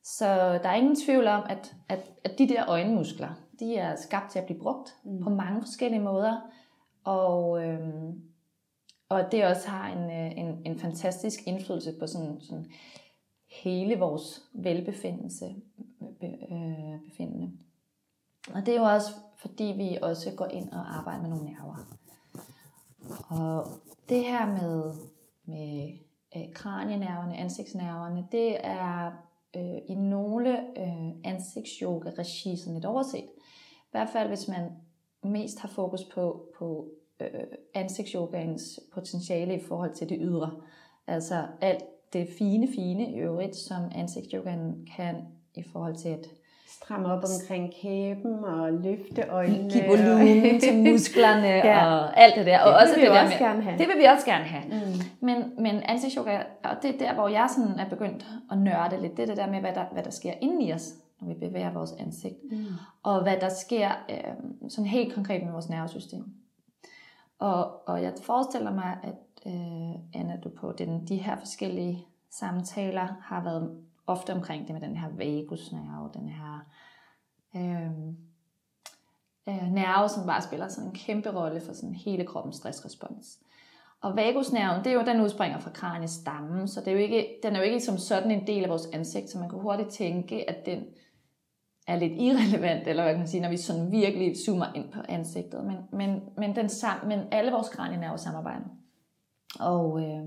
Så 0.03 0.25
der 0.63 0.69
er 0.69 0.75
ingen 0.75 0.95
tvivl 0.95 1.27
om, 1.27 1.43
at, 1.49 1.75
at, 1.89 2.11
at 2.23 2.37
de 2.37 2.49
der 2.49 2.69
øjenmuskler, 2.69 3.29
de 3.59 3.75
er 3.75 3.95
skabt 3.95 4.31
til 4.31 4.39
at 4.39 4.45
blive 4.45 4.59
brugt 4.59 4.95
mm. 5.03 5.23
på 5.23 5.29
mange 5.29 5.61
forskellige 5.61 6.01
måder. 6.01 6.37
Og, 7.03 7.63
øhm, 7.63 8.21
og 9.09 9.31
det 9.31 9.45
også 9.45 9.69
har 9.69 9.91
en, 9.91 10.11
øh, 10.11 10.37
en, 10.37 10.61
en 10.65 10.79
fantastisk 10.79 11.39
indflydelse 11.47 11.93
på 11.99 12.07
sådan, 12.07 12.41
sådan 12.41 12.65
hele 13.51 13.99
vores 13.99 14.41
velbefindelse. 14.53 15.55
Øh, 16.23 17.01
befindende. 17.09 17.51
Og 18.53 18.65
det 18.65 18.75
er 18.75 18.79
jo 18.79 18.83
også 18.83 19.11
fordi 19.37 19.63
vi 19.63 19.97
også 20.01 20.31
går 20.35 20.47
ind 20.47 20.71
og 20.71 20.97
arbejder 20.97 21.21
med 21.21 21.29
nogle 21.29 21.45
nerver. 21.45 21.75
Og 23.29 23.67
det 24.09 24.23
her 24.23 24.45
med, 24.45 24.93
med 25.45 25.97
øh, 26.35 26.53
kranienerverne, 26.53 27.37
ansigtsnerverne, 27.37 28.27
det 28.31 28.65
er 28.65 29.11
øh, 29.55 29.77
i 29.87 29.95
nogle 29.95 30.79
øh, 30.79 31.09
ansigtsyoga-regi 31.23 32.57
sådan 32.57 32.73
lidt 32.73 32.85
overset. 32.85 33.29
I 33.75 33.91
hvert 33.91 34.09
fald 34.09 34.27
hvis 34.27 34.47
man 34.47 34.71
mest 35.23 35.59
har 35.59 35.67
fokus 35.67 36.03
på, 36.03 36.45
på 36.57 36.89
øh, 37.19 37.43
ansigtsyogaens 37.73 38.79
potentiale 38.93 39.55
i 39.55 39.63
forhold 39.63 39.93
til 39.93 40.09
det 40.09 40.17
ydre. 40.21 40.61
Altså 41.07 41.47
alt 41.61 41.83
det 42.13 42.27
fine, 42.37 42.67
fine 42.75 43.11
i 43.11 43.15
øvrigt, 43.15 43.55
som 43.55 43.83
ansigtsyogaen 43.95 44.87
kan 44.97 45.15
i 45.55 45.63
forhold 45.71 45.95
til 45.95 46.09
at 46.09 46.25
stramme 46.67 47.07
op 47.07 47.23
omkring 47.23 47.73
kæben 47.81 48.43
og 48.43 48.73
løfte 48.73 49.21
øjnene. 49.29 49.69
Give 49.69 49.83
volumen 49.87 50.59
til 50.59 50.77
musklerne 50.77 51.47
ja. 51.71 51.85
og 51.85 52.19
alt 52.19 52.35
det 52.35 52.45
der. 52.45 52.59
Og 52.59 52.67
det 52.67 52.81
også 52.81 52.93
vil 52.93 53.01
vi 53.01 53.05
det 53.05 53.13
der 53.15 53.21
også 53.21 53.35
med, 53.39 53.47
gerne 53.47 53.63
have. 53.63 53.77
Det 53.77 53.87
vil 53.87 53.97
vi 53.97 54.03
også 54.03 54.25
gerne 54.25 54.43
have. 54.43 54.63
Mm. 54.65 54.99
Men, 55.19 55.43
men 55.57 55.75
ansigtsyoga, 55.83 56.39
og 56.63 56.75
det 56.81 56.95
er 56.95 56.97
der, 56.97 57.13
hvor 57.13 57.27
jeg 57.27 57.49
sådan 57.55 57.79
er 57.79 57.89
begyndt 57.89 58.25
at 58.51 58.57
nørde 58.57 59.01
lidt, 59.01 59.17
det 59.17 59.23
er 59.23 59.27
det 59.27 59.37
der 59.37 59.49
med, 59.49 59.59
hvad 59.59 59.73
der, 59.73 59.85
hvad 59.91 60.03
der 60.03 60.11
sker 60.11 60.33
inde 60.41 60.65
i 60.65 60.73
os, 60.73 60.93
når 61.21 61.27
vi 61.27 61.33
bevæger 61.33 61.73
vores 61.73 61.91
ansigt. 61.99 62.35
Mm. 62.51 62.65
Og 63.03 63.23
hvad 63.23 63.37
der 63.41 63.49
sker 63.49 63.89
øh, 64.09 64.69
sådan 64.69 64.85
helt 64.85 65.13
konkret 65.13 65.43
med 65.43 65.51
vores 65.51 65.69
nervesystem. 65.69 66.23
Og, 67.39 67.87
og 67.87 68.03
jeg 68.03 68.13
forestiller 68.23 68.73
mig, 68.73 68.97
at 69.03 69.13
øh, 69.45 70.21
Anna, 70.21 70.37
du 70.43 70.49
på 70.49 70.71
den, 70.71 71.07
de 71.07 71.15
her 71.17 71.39
forskellige 71.39 72.05
samtaler 72.29 73.07
har 73.21 73.43
været 73.43 73.83
ofte 74.07 74.33
omkring 74.33 74.67
det 74.67 74.73
med 74.73 74.81
den 74.81 74.97
her 74.97 75.09
vagusnerve, 75.17 76.09
den 76.13 76.29
her 76.29 76.65
øh, 77.55 77.91
øh, 79.49 79.73
nerve, 79.73 80.09
som 80.09 80.25
bare 80.25 80.41
spiller 80.41 80.67
sådan 80.67 80.89
en 80.89 80.95
kæmpe 80.95 81.29
rolle 81.29 81.61
for 81.61 81.73
sådan 81.73 81.95
hele 81.95 82.25
kroppens 82.25 82.55
stressrespons. 82.55 83.39
Og 84.01 84.15
vagusnerven, 84.15 84.83
det 84.83 84.91
er 84.91 84.93
jo, 84.93 85.05
den 85.05 85.21
udspringer 85.21 85.59
fra 85.59 85.71
kraniestammen, 85.71 86.67
så 86.67 86.79
det 86.79 86.87
er 86.87 86.91
jo 86.91 86.97
ikke, 86.97 87.39
den 87.43 87.55
er 87.55 87.59
jo 87.59 87.65
ikke 87.65 87.79
som 87.79 87.97
sådan 87.97 88.31
en 88.31 88.47
del 88.47 88.63
af 88.63 88.69
vores 88.69 88.87
ansigt, 88.93 89.29
så 89.29 89.37
man 89.39 89.49
kan 89.49 89.59
hurtigt 89.59 89.89
tænke, 89.89 90.49
at 90.49 90.65
den 90.65 90.83
er 91.87 91.95
lidt 91.95 92.13
irrelevant, 92.13 92.87
eller 92.87 93.03
hvad 93.03 93.13
kan 93.13 93.19
man 93.19 93.27
sige, 93.27 93.41
når 93.41 93.49
vi 93.49 93.57
sådan 93.57 93.91
virkelig 93.91 94.35
zoomer 94.45 94.73
ind 94.75 94.91
på 94.91 94.99
ansigtet. 95.09 95.65
Men, 95.65 95.77
men, 95.91 96.21
men, 96.37 96.55
den 96.55 96.69
sam, 96.69 97.07
men 97.07 97.19
alle 97.31 97.51
vores 97.51 97.69
kranienerver 97.69 98.17
samarbejder. 98.17 98.65
Og, 99.59 100.01
øh, 100.03 100.23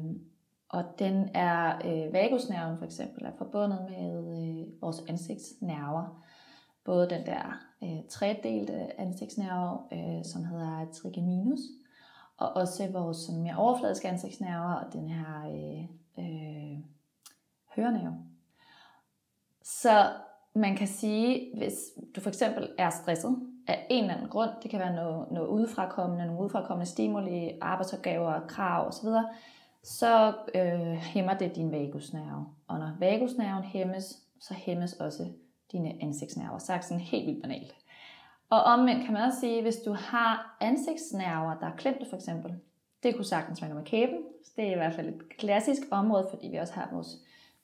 og 0.68 0.84
den 0.98 1.28
er, 1.34 1.76
øh, 1.84 2.12
vagusnerven 2.12 2.78
for 2.78 2.84
eksempel, 2.84 3.24
er 3.24 3.32
forbundet 3.38 3.86
med 3.90 4.18
øh, 4.18 4.82
vores 4.82 5.02
ansigtsnerver. 5.08 6.24
Både 6.84 7.10
den 7.10 7.26
der 7.26 7.60
øh, 7.82 8.08
tredelte 8.08 9.00
ansigtsnerve, 9.00 9.78
øh, 9.92 10.24
som 10.24 10.44
hedder 10.44 10.86
trigeminus, 10.92 11.60
og 12.36 12.56
også 12.56 12.88
vores 12.92 13.16
sådan 13.16 13.42
mere 13.42 13.56
overfladiske 13.56 14.08
ansigtsnerver, 14.08 14.74
og 14.74 14.92
den 14.92 15.08
her 15.08 15.46
øh, 15.46 15.84
øh, 16.18 16.78
hørenerve. 17.76 18.16
Så 19.62 20.12
man 20.54 20.76
kan 20.76 20.86
sige, 20.86 21.56
hvis 21.56 21.74
du 22.16 22.20
for 22.20 22.28
eksempel 22.28 22.68
er 22.78 22.90
stresset 22.90 23.53
af 23.66 23.86
en 23.90 24.04
eller 24.04 24.14
anden 24.14 24.30
grund, 24.30 24.50
det 24.62 24.70
kan 24.70 24.80
være 24.80 24.94
noget, 24.94 25.30
noget 25.30 25.48
udefrakommende, 25.48 26.26
nogle 26.26 26.42
udefrakommende 26.42 26.90
stimuli, 26.90 27.58
arbejdsopgaver, 27.60 28.40
krav 28.48 28.88
osv., 28.88 29.08
så 29.82 30.32
øh, 30.54 30.92
hæmmer 30.92 31.34
det 31.34 31.56
din 31.56 31.72
vagusnerve. 31.72 32.46
Og 32.68 32.78
når 32.78 32.96
vagusnerven 32.98 33.64
hæmmes, 33.64 34.18
så 34.40 34.54
hæmmes 34.54 34.92
også 34.92 35.26
dine 35.72 35.94
ansigtsnerver. 36.02 36.58
Sagt 36.58 36.84
sådan 36.84 37.00
helt 37.00 37.26
vildt 37.26 37.42
banalt. 37.42 37.74
Og 38.50 38.62
omvendt 38.62 39.04
kan 39.04 39.12
man 39.12 39.22
også 39.22 39.40
sige, 39.40 39.62
hvis 39.62 39.76
du 39.76 39.92
har 39.92 40.56
ansigtsnerver, 40.60 41.58
der 41.58 41.66
er 41.66 41.76
klemte 41.76 42.06
for 42.10 42.16
eksempel, 42.16 42.54
det 43.02 43.16
kunne 43.16 43.24
sagtens 43.24 43.62
være 43.62 43.70
noget 43.70 43.82
med 43.82 43.90
kæben. 43.90 44.18
Det 44.56 44.64
er 44.68 44.72
i 44.72 44.74
hvert 44.74 44.94
fald 44.94 45.08
et 45.08 45.36
klassisk 45.38 45.82
område, 45.90 46.26
fordi 46.30 46.48
vi 46.48 46.56
også 46.56 46.74
har 46.74 46.88
vores, 46.92 47.08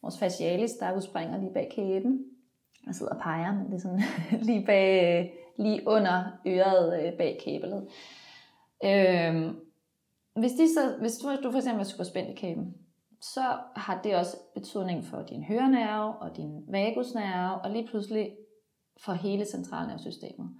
vores 0.02 0.18
facialis, 0.18 0.72
der 0.72 0.96
udspringer 0.96 1.38
lige 1.38 1.52
bag 1.52 1.68
kæben. 1.74 2.24
Jeg 2.86 2.94
sidder 2.94 3.12
og 3.12 3.20
peger, 3.20 3.54
men 3.54 3.66
det 3.66 3.74
er 3.74 3.78
sådan 3.78 4.02
lige, 4.48 4.66
bag, 4.66 5.20
øh, 5.20 5.30
lige 5.58 5.82
under 5.86 6.24
øret 6.46 7.02
øh, 7.02 7.12
bag 7.18 7.38
kæbelet. 7.44 7.88
Øhm, 8.84 9.56
hvis, 10.36 10.52
de 10.52 10.74
så, 10.74 10.96
hvis 11.00 11.16
du, 11.16 11.28
du 11.42 11.50
for 11.50 11.58
eksempel 11.58 11.80
er 11.80 11.84
super 11.84 12.04
spændt 12.04 12.30
i 12.30 12.34
kæben, 12.34 12.74
så 13.22 13.40
har 13.76 14.00
det 14.04 14.16
også 14.16 14.36
betydning 14.54 15.04
for 15.04 15.22
din 15.22 15.44
hørenerve 15.44 16.14
og 16.16 16.36
din 16.36 16.64
vagusnerve, 16.68 17.60
og 17.60 17.70
lige 17.70 17.86
pludselig 17.86 18.30
for 19.04 19.12
hele 19.12 19.44
centralnervesystemet. 19.44 20.50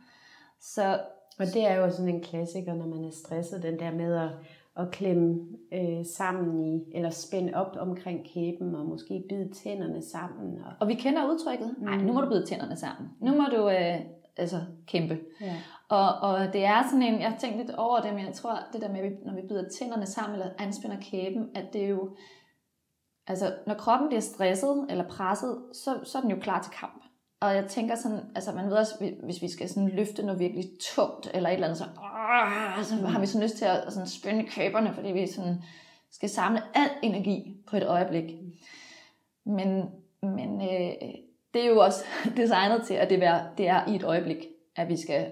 Så, 0.60 1.00
og 1.38 1.46
det 1.46 1.66
er 1.66 1.74
jo 1.74 1.90
sådan 1.90 2.14
en 2.14 2.22
klassiker, 2.22 2.74
når 2.74 2.86
man 2.86 3.04
er 3.04 3.10
stresset, 3.10 3.62
den 3.62 3.78
der 3.78 3.90
med 3.92 4.16
at 4.16 4.30
at 4.76 4.90
klemme 4.90 5.40
øh, 5.72 6.04
sammen 6.04 6.74
i, 6.74 6.84
eller 6.94 7.10
spænde 7.10 7.54
op 7.54 7.76
omkring 7.78 8.24
kæben, 8.24 8.74
og 8.74 8.86
måske 8.86 9.24
bide 9.28 9.52
tænderne 9.52 10.02
sammen. 10.02 10.58
Og, 10.64 10.72
og 10.80 10.88
vi 10.88 10.94
kender 10.94 11.30
udtrykket, 11.32 11.74
nej, 11.78 11.96
nu 11.96 12.12
må 12.12 12.20
du 12.20 12.28
bide 12.28 12.46
tænderne 12.46 12.76
sammen. 12.76 13.10
Nu 13.20 13.34
må 13.34 13.44
du 13.56 13.70
øh, 13.70 14.00
altså 14.40 14.60
kæmpe. 14.86 15.18
Ja. 15.40 15.56
Og, 15.88 16.20
og 16.20 16.52
det 16.52 16.64
er 16.64 16.82
sådan 16.82 17.02
en, 17.02 17.20
jeg 17.20 17.30
har 17.30 17.38
tænkt 17.38 17.56
lidt 17.56 17.70
over 17.70 18.00
det, 18.00 18.14
men 18.14 18.26
jeg 18.26 18.34
tror, 18.34 18.58
det 18.72 18.80
der 18.80 18.92
med, 18.92 19.10
når 19.26 19.34
vi 19.34 19.40
bider 19.48 19.68
tænderne 19.68 20.06
sammen, 20.06 20.40
eller 20.40 20.52
anspænder 20.58 20.96
kæben, 21.00 21.48
at 21.54 21.72
det 21.72 21.84
er 21.84 21.88
jo, 21.88 22.16
altså 23.26 23.54
når 23.66 23.74
kroppen 23.74 24.08
bliver 24.08 24.20
stresset 24.20 24.86
eller 24.88 25.08
presset, 25.08 25.62
så, 25.72 25.98
så 26.04 26.18
er 26.18 26.22
den 26.22 26.30
jo 26.30 26.38
klar 26.40 26.62
til 26.62 26.72
kamp. 26.72 27.04
Og 27.40 27.54
jeg 27.54 27.66
tænker 27.66 27.94
sådan, 27.94 28.20
altså 28.34 28.52
man 28.52 28.66
ved 28.66 28.76
også, 28.76 29.12
hvis 29.22 29.42
vi 29.42 29.48
skal 29.48 29.68
sådan 29.68 29.88
løfte 29.88 30.22
noget 30.22 30.40
virkelig 30.40 30.64
tungt, 30.94 31.30
eller 31.34 31.48
et 31.48 31.54
eller 31.54 31.66
andet, 31.66 31.78
så, 31.78 31.84
øh, 31.84 32.84
så 32.84 33.06
har 33.06 33.20
vi 33.20 33.26
sådan 33.26 33.42
lyst 33.42 33.56
til 33.56 33.64
at 33.64 33.92
sådan 33.92 34.08
spænde 34.08 34.44
kæberne, 34.44 34.94
fordi 34.94 35.12
vi 35.12 35.26
sådan 35.26 35.62
skal 36.10 36.28
samle 36.28 36.62
al 36.74 36.90
energi 37.02 37.56
på 37.66 37.76
et 37.76 37.86
øjeblik. 37.86 38.34
Men, 39.44 39.90
men 40.22 40.62
øh, 40.62 40.92
det 41.54 41.64
er 41.64 41.68
jo 41.68 41.78
også 41.78 42.04
designet 42.36 42.82
til, 42.86 42.94
at 42.94 43.10
det 43.10 43.24
er, 43.24 43.54
det 43.58 43.68
er 43.68 43.86
i 43.88 43.96
et 43.96 44.02
øjeblik, 44.02 44.46
at 44.76 44.88
vi 44.88 44.96
skal 44.96 45.30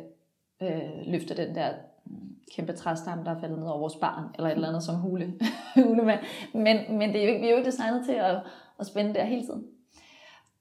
øh, 0.62 1.06
løfte 1.06 1.36
den 1.36 1.54
der 1.54 1.72
kæmpe 2.54 2.72
træstamme, 2.72 3.24
der 3.24 3.34
er 3.34 3.40
faldet 3.40 3.58
ned 3.58 3.68
over 3.68 3.78
vores 3.78 3.96
barn, 3.96 4.24
eller 4.34 4.48
et 4.48 4.54
eller 4.54 4.68
andet 4.68 4.82
som 4.82 4.94
hule, 4.94 5.32
hulemand. 5.74 6.20
Men, 6.54 6.98
men 6.98 7.08
det 7.12 7.16
er 7.16 7.24
jo 7.24 7.28
ikke, 7.28 7.40
vi 7.40 7.46
er 7.46 7.50
jo 7.50 7.56
ikke 7.56 7.70
designet 7.70 8.04
til 8.04 8.12
at, 8.12 8.42
at 8.80 8.86
spænde 8.86 9.14
der 9.14 9.24
hele 9.24 9.46
tiden. 9.46 9.66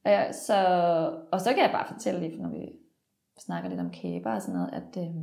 Øh, 0.08 0.34
så, 0.34 0.58
og 1.32 1.42
så 1.42 1.50
kan 1.50 1.64
jeg 1.64 1.72
bare 1.72 1.88
fortælle 1.94 2.20
lige, 2.20 2.42
når 2.42 2.50
vi 2.50 2.72
snakker 3.38 3.70
lidt 3.70 3.80
om 3.80 3.90
kæber 3.90 4.32
og 4.32 4.42
sådan 4.42 4.56
noget, 4.56 4.74
at, 4.74 5.04
øh, 5.04 5.16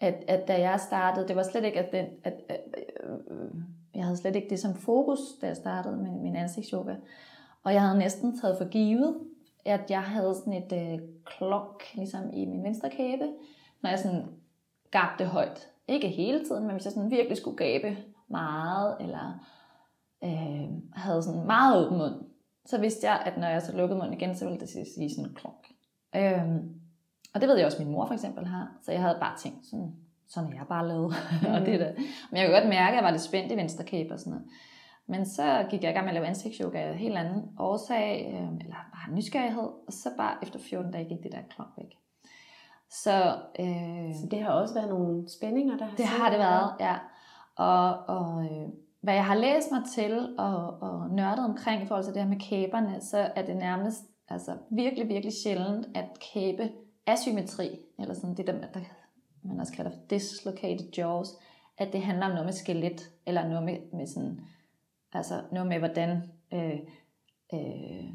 at, 0.00 0.24
at 0.28 0.48
da 0.48 0.60
jeg 0.60 0.80
startede, 0.80 1.28
det 1.28 1.36
var 1.36 1.42
slet 1.42 1.64
ikke, 1.64 1.78
at, 1.78 1.92
den, 1.92 2.06
at 2.24 2.34
øh, 2.50 3.14
øh 3.14 3.50
jeg 3.94 4.04
havde 4.04 4.16
slet 4.16 4.36
ikke 4.36 4.50
det 4.50 4.60
som 4.60 4.74
fokus, 4.74 5.18
da 5.40 5.46
jeg 5.46 5.56
startede 5.56 5.96
med 5.96 6.10
min 6.10 6.36
ansigtsyoga. 6.36 6.94
Og 7.64 7.72
jeg 7.72 7.82
havde 7.82 7.98
næsten 7.98 8.40
taget 8.40 8.58
for 8.58 8.68
givet, 8.68 9.16
at 9.64 9.90
jeg 9.90 10.02
havde 10.02 10.34
sådan 10.34 10.52
et 10.52 10.72
øh, 10.72 10.98
klok 11.24 11.82
ligesom 11.94 12.30
i 12.32 12.44
min 12.44 12.64
venstre 12.64 12.90
kæbe, 12.90 13.24
når 13.82 13.90
jeg 13.90 13.98
sådan 13.98 14.26
gabte 14.90 15.24
højt. 15.24 15.68
Ikke 15.88 16.08
hele 16.08 16.44
tiden, 16.44 16.62
men 16.62 16.72
hvis 16.72 16.84
jeg 16.84 16.92
sådan 16.92 17.10
virkelig 17.10 17.36
skulle 17.36 17.56
gabe 17.56 17.96
meget, 18.28 18.96
eller 19.00 19.46
øh, 20.24 20.68
havde 20.92 21.22
sådan 21.22 21.46
meget 21.46 21.86
åben 21.86 21.98
mund, 21.98 22.14
så 22.66 22.80
vidste 22.80 23.06
jeg, 23.06 23.22
at 23.26 23.38
når 23.38 23.46
jeg 23.46 23.62
så 23.62 23.76
lukkede 23.76 23.98
munden 23.98 24.20
igen, 24.20 24.36
så 24.36 24.44
ville 24.44 24.60
det 24.60 24.68
sige 24.68 25.14
sådan 25.14 25.34
klok. 25.34 25.66
Øhm, 26.16 26.80
og 27.34 27.40
det 27.40 27.48
ved 27.48 27.56
jeg 27.56 27.66
også, 27.66 27.82
min 27.82 27.92
mor 27.92 28.06
for 28.06 28.14
eksempel 28.14 28.46
har. 28.46 28.78
Så 28.82 28.92
jeg 28.92 29.00
havde 29.00 29.18
bare 29.20 29.38
tænkt, 29.38 29.66
sådan, 29.66 29.92
sådan 30.28 30.52
er 30.52 30.56
jeg 30.56 30.66
bare 30.68 30.88
lavet. 30.88 31.14
Mm. 31.42 31.52
og 31.54 31.60
det 31.66 31.80
der. 31.80 31.92
Men 32.30 32.40
jeg 32.40 32.46
kunne 32.46 32.58
godt 32.60 32.68
mærke, 32.68 32.88
at 32.88 32.94
jeg 32.94 33.04
var 33.04 33.10
lidt 33.10 33.22
spændt 33.22 33.52
i 33.52 33.56
venstre 33.56 33.84
kæbe 33.84 34.14
og 34.14 34.20
sådan 34.20 34.30
noget. 34.30 34.46
Men 35.08 35.26
så 35.26 35.66
gik 35.70 35.82
jeg 35.82 35.90
i 35.90 35.94
gang 35.94 36.04
med 36.04 36.10
at 36.10 36.14
lave 36.14 36.26
ansigtsyoga 36.26 36.78
af 36.78 36.92
en 36.92 36.98
helt 36.98 37.18
anden 37.18 37.50
årsag, 37.58 38.30
øh, 38.34 38.48
eller 38.60 38.74
bare 38.74 39.14
nysgerrighed, 39.14 39.68
og 39.86 39.92
så 39.92 40.08
bare 40.16 40.36
efter 40.42 40.58
14 40.58 40.92
dage 40.92 41.08
gik 41.08 41.22
det 41.22 41.32
der 41.32 41.38
klok 41.50 41.68
væk. 41.76 41.98
Så, 42.90 43.36
øh, 43.60 44.14
så 44.14 44.26
det 44.30 44.42
har 44.42 44.50
også 44.50 44.74
været 44.74 44.88
nogle 44.88 45.28
spændinger, 45.28 45.76
der 45.76 45.84
har 45.84 45.96
Det 45.96 46.04
har 46.04 46.30
det 46.30 46.38
været, 46.38 46.72
ja. 46.80 46.96
Og, 47.56 48.16
og 48.16 48.44
øh, 48.44 48.68
hvad 49.00 49.14
jeg 49.14 49.24
har 49.24 49.34
læst 49.34 49.72
mig 49.72 49.82
til 49.94 50.34
og, 50.38 50.82
og 50.82 51.10
nørdet 51.10 51.44
omkring 51.44 51.82
i 51.82 51.86
forhold 51.86 52.04
til 52.04 52.14
det 52.14 52.22
her 52.22 52.28
med 52.28 52.40
kæberne, 52.40 53.00
så 53.00 53.18
er 53.36 53.46
det 53.46 53.56
nærmest 53.56 54.04
altså, 54.28 54.56
virkelig, 54.70 55.08
virkelig 55.08 55.32
sjældent, 55.42 55.86
at 55.94 56.08
kæbe 56.32 56.70
asymmetri, 57.06 57.78
eller 57.98 58.14
sådan 58.14 58.36
det 58.36 58.46
der, 58.46 58.52
der 58.52 58.80
man 59.42 59.60
også 59.60 59.72
kalder 59.72 59.90
for 59.90 60.00
dislocated 60.10 60.86
jaws, 60.98 61.28
at 61.78 61.92
det 61.92 62.02
handler 62.02 62.26
om 62.26 62.32
noget 62.32 62.46
med 62.46 62.52
skelet, 62.52 63.10
eller 63.26 63.48
noget 63.48 63.62
med, 63.62 63.76
med 63.92 64.06
sådan, 64.06 64.40
altså 65.12 65.42
noget 65.52 65.68
med, 65.68 65.78
hvordan 65.78 66.22
øh, 66.52 66.78
øh, 67.54 68.14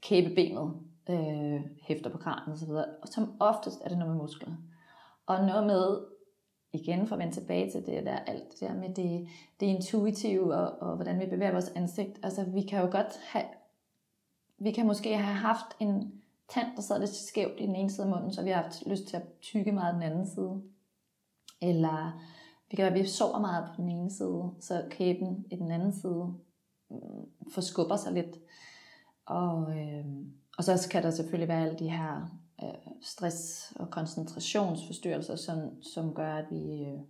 kæbebenet 0.00 0.74
øh, 1.10 1.60
hæfter 1.82 2.10
på 2.10 2.18
kranen 2.18 2.52
osv. 2.52 2.70
Og 2.70 3.08
som 3.08 3.36
oftest 3.40 3.80
er 3.84 3.88
det 3.88 3.98
noget 3.98 4.14
med 4.14 4.22
muskler. 4.22 4.52
Og 5.26 5.46
noget 5.46 5.66
med, 5.66 6.00
igen 6.72 7.06
for 7.06 7.14
at 7.14 7.18
vende 7.18 7.34
tilbage 7.34 7.70
til 7.70 7.86
det 7.86 8.06
der, 8.06 8.18
alt 8.18 8.52
det 8.52 8.60
der 8.60 8.74
med 8.74 8.94
det, 8.94 9.28
det 9.60 9.66
intuitive, 9.66 10.54
og, 10.54 10.88
og 10.88 10.96
hvordan 10.96 11.20
vi 11.20 11.26
bevæger 11.26 11.52
vores 11.52 11.68
ansigt. 11.68 12.18
Altså 12.22 12.44
vi 12.44 12.62
kan 12.62 12.80
jo 12.80 12.90
godt 12.90 13.20
have, 13.26 13.44
vi 14.58 14.70
kan 14.70 14.86
måske 14.86 15.16
have 15.16 15.36
haft 15.36 15.66
en 15.80 16.22
tand, 16.48 16.66
der 16.76 16.82
sad 16.82 16.98
lidt 16.98 17.10
skævt 17.10 17.60
i 17.60 17.66
den 17.66 17.76
ene 17.76 17.90
side 17.90 18.06
af 18.06 18.10
munden, 18.10 18.32
så 18.32 18.42
vi 18.42 18.50
har 18.50 18.62
haft 18.62 18.86
lyst 18.86 19.06
til 19.06 19.16
at 19.16 19.22
tykke 19.40 19.72
meget 19.72 19.94
den 19.94 20.02
anden 20.02 20.26
side. 20.26 20.62
Eller 21.62 22.20
det 22.70 22.76
kan 22.76 22.82
være, 22.82 22.94
at 22.94 23.02
vi 23.02 23.08
sover 23.08 23.38
meget 23.38 23.68
på 23.68 23.82
den 23.82 23.88
ene 23.88 24.10
side, 24.10 24.50
så 24.60 24.86
kæben 24.90 25.46
i 25.50 25.56
den 25.56 25.70
anden 25.70 25.92
side 25.92 26.34
mm, 26.90 27.50
forskubber 27.52 27.96
sig 27.96 28.12
lidt. 28.12 28.36
Og, 29.26 29.78
øh, 29.78 30.04
og 30.58 30.64
så 30.64 30.88
kan 30.90 31.02
der 31.02 31.10
selvfølgelig 31.10 31.48
være 31.48 31.62
alle 31.62 31.78
de 31.78 31.90
her 31.90 32.38
øh, 32.62 32.92
stress- 33.00 33.72
og 33.76 33.90
koncentrationsforstyrrelser, 33.90 35.36
som, 35.36 35.82
som 35.82 36.14
gør, 36.14 36.34
at 36.34 36.46
vi, 36.50 36.84
øh, 36.84 37.00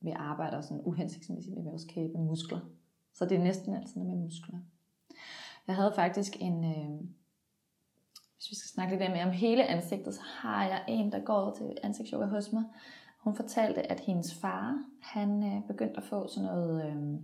vi 0.00 0.10
arbejder 0.10 0.60
sådan 0.60 0.82
uhensigtsmæssigt 0.84 1.56
med 1.56 1.64
vores 1.64 1.84
kæbe 1.84 2.18
muskler. 2.18 2.60
Så 3.14 3.24
det 3.24 3.38
er 3.38 3.42
næsten 3.42 3.74
altid 3.74 4.00
med 4.00 4.16
muskler. 4.16 4.58
Jeg 5.66 5.76
havde 5.76 5.92
faktisk 5.94 6.36
en, 6.40 6.64
øh, 6.64 7.00
hvis 8.36 8.50
vi 8.50 8.56
skal 8.56 8.68
snakke 8.68 8.96
lidt 8.96 9.10
mere 9.10 9.24
om 9.24 9.30
hele 9.30 9.66
ansigtet, 9.66 10.14
så 10.14 10.20
har 10.22 10.64
jeg 10.64 10.84
en, 10.88 11.12
der 11.12 11.24
går 11.24 11.54
til 11.54 11.76
ansigtsyoga 11.82 12.26
hos 12.26 12.52
mig, 12.52 12.64
hun 13.24 13.34
fortalte, 13.34 13.90
at 13.92 14.00
hendes 14.00 14.34
far, 14.34 14.84
han 15.02 15.42
øh, 15.42 15.66
begyndte 15.66 15.96
at 15.96 16.04
få 16.04 16.26
sådan 16.28 16.48
noget 16.48 16.86
øh, 16.86 17.20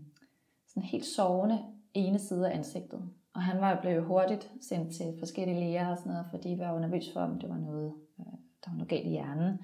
sådan 0.69 0.83
helt 0.83 1.07
sovende 1.07 1.59
ene 1.95 2.19
side 2.19 2.51
af 2.51 2.57
ansigtet. 2.57 3.11
Og 3.35 3.43
han 3.43 3.61
var 3.61 3.81
blevet 3.81 4.05
hurtigt 4.05 4.51
sendt 4.61 4.95
til 4.97 5.15
forskellige 5.19 5.61
læger 5.61 5.89
og 5.89 5.99
sådan 5.99 6.13
noget, 6.13 6.27
fordi 6.31 6.51
de 6.51 6.59
var 6.59 6.79
nervøs 6.79 7.13
for, 7.13 7.21
om 7.21 7.39
det 7.39 7.49
var 7.49 7.59
noget, 7.59 7.95
øh, 8.21 8.27
der 8.65 8.71
var 8.71 8.75
noget 8.75 8.89
galt 8.89 9.07
i 9.07 9.11
hjernen. 9.11 9.59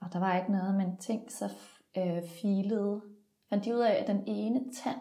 Og 0.00 0.12
der 0.12 0.18
var 0.18 0.36
ikke 0.36 0.52
noget, 0.52 0.74
men 0.74 0.96
tænk 0.96 1.30
så 1.30 1.50
øh, 1.98 2.22
filede. 2.22 3.02
Fandt 3.48 3.64
de 3.64 3.74
ud 3.74 3.80
af, 3.80 3.92
at 3.92 4.06
den 4.06 4.22
ene 4.26 4.60
tand 4.84 5.00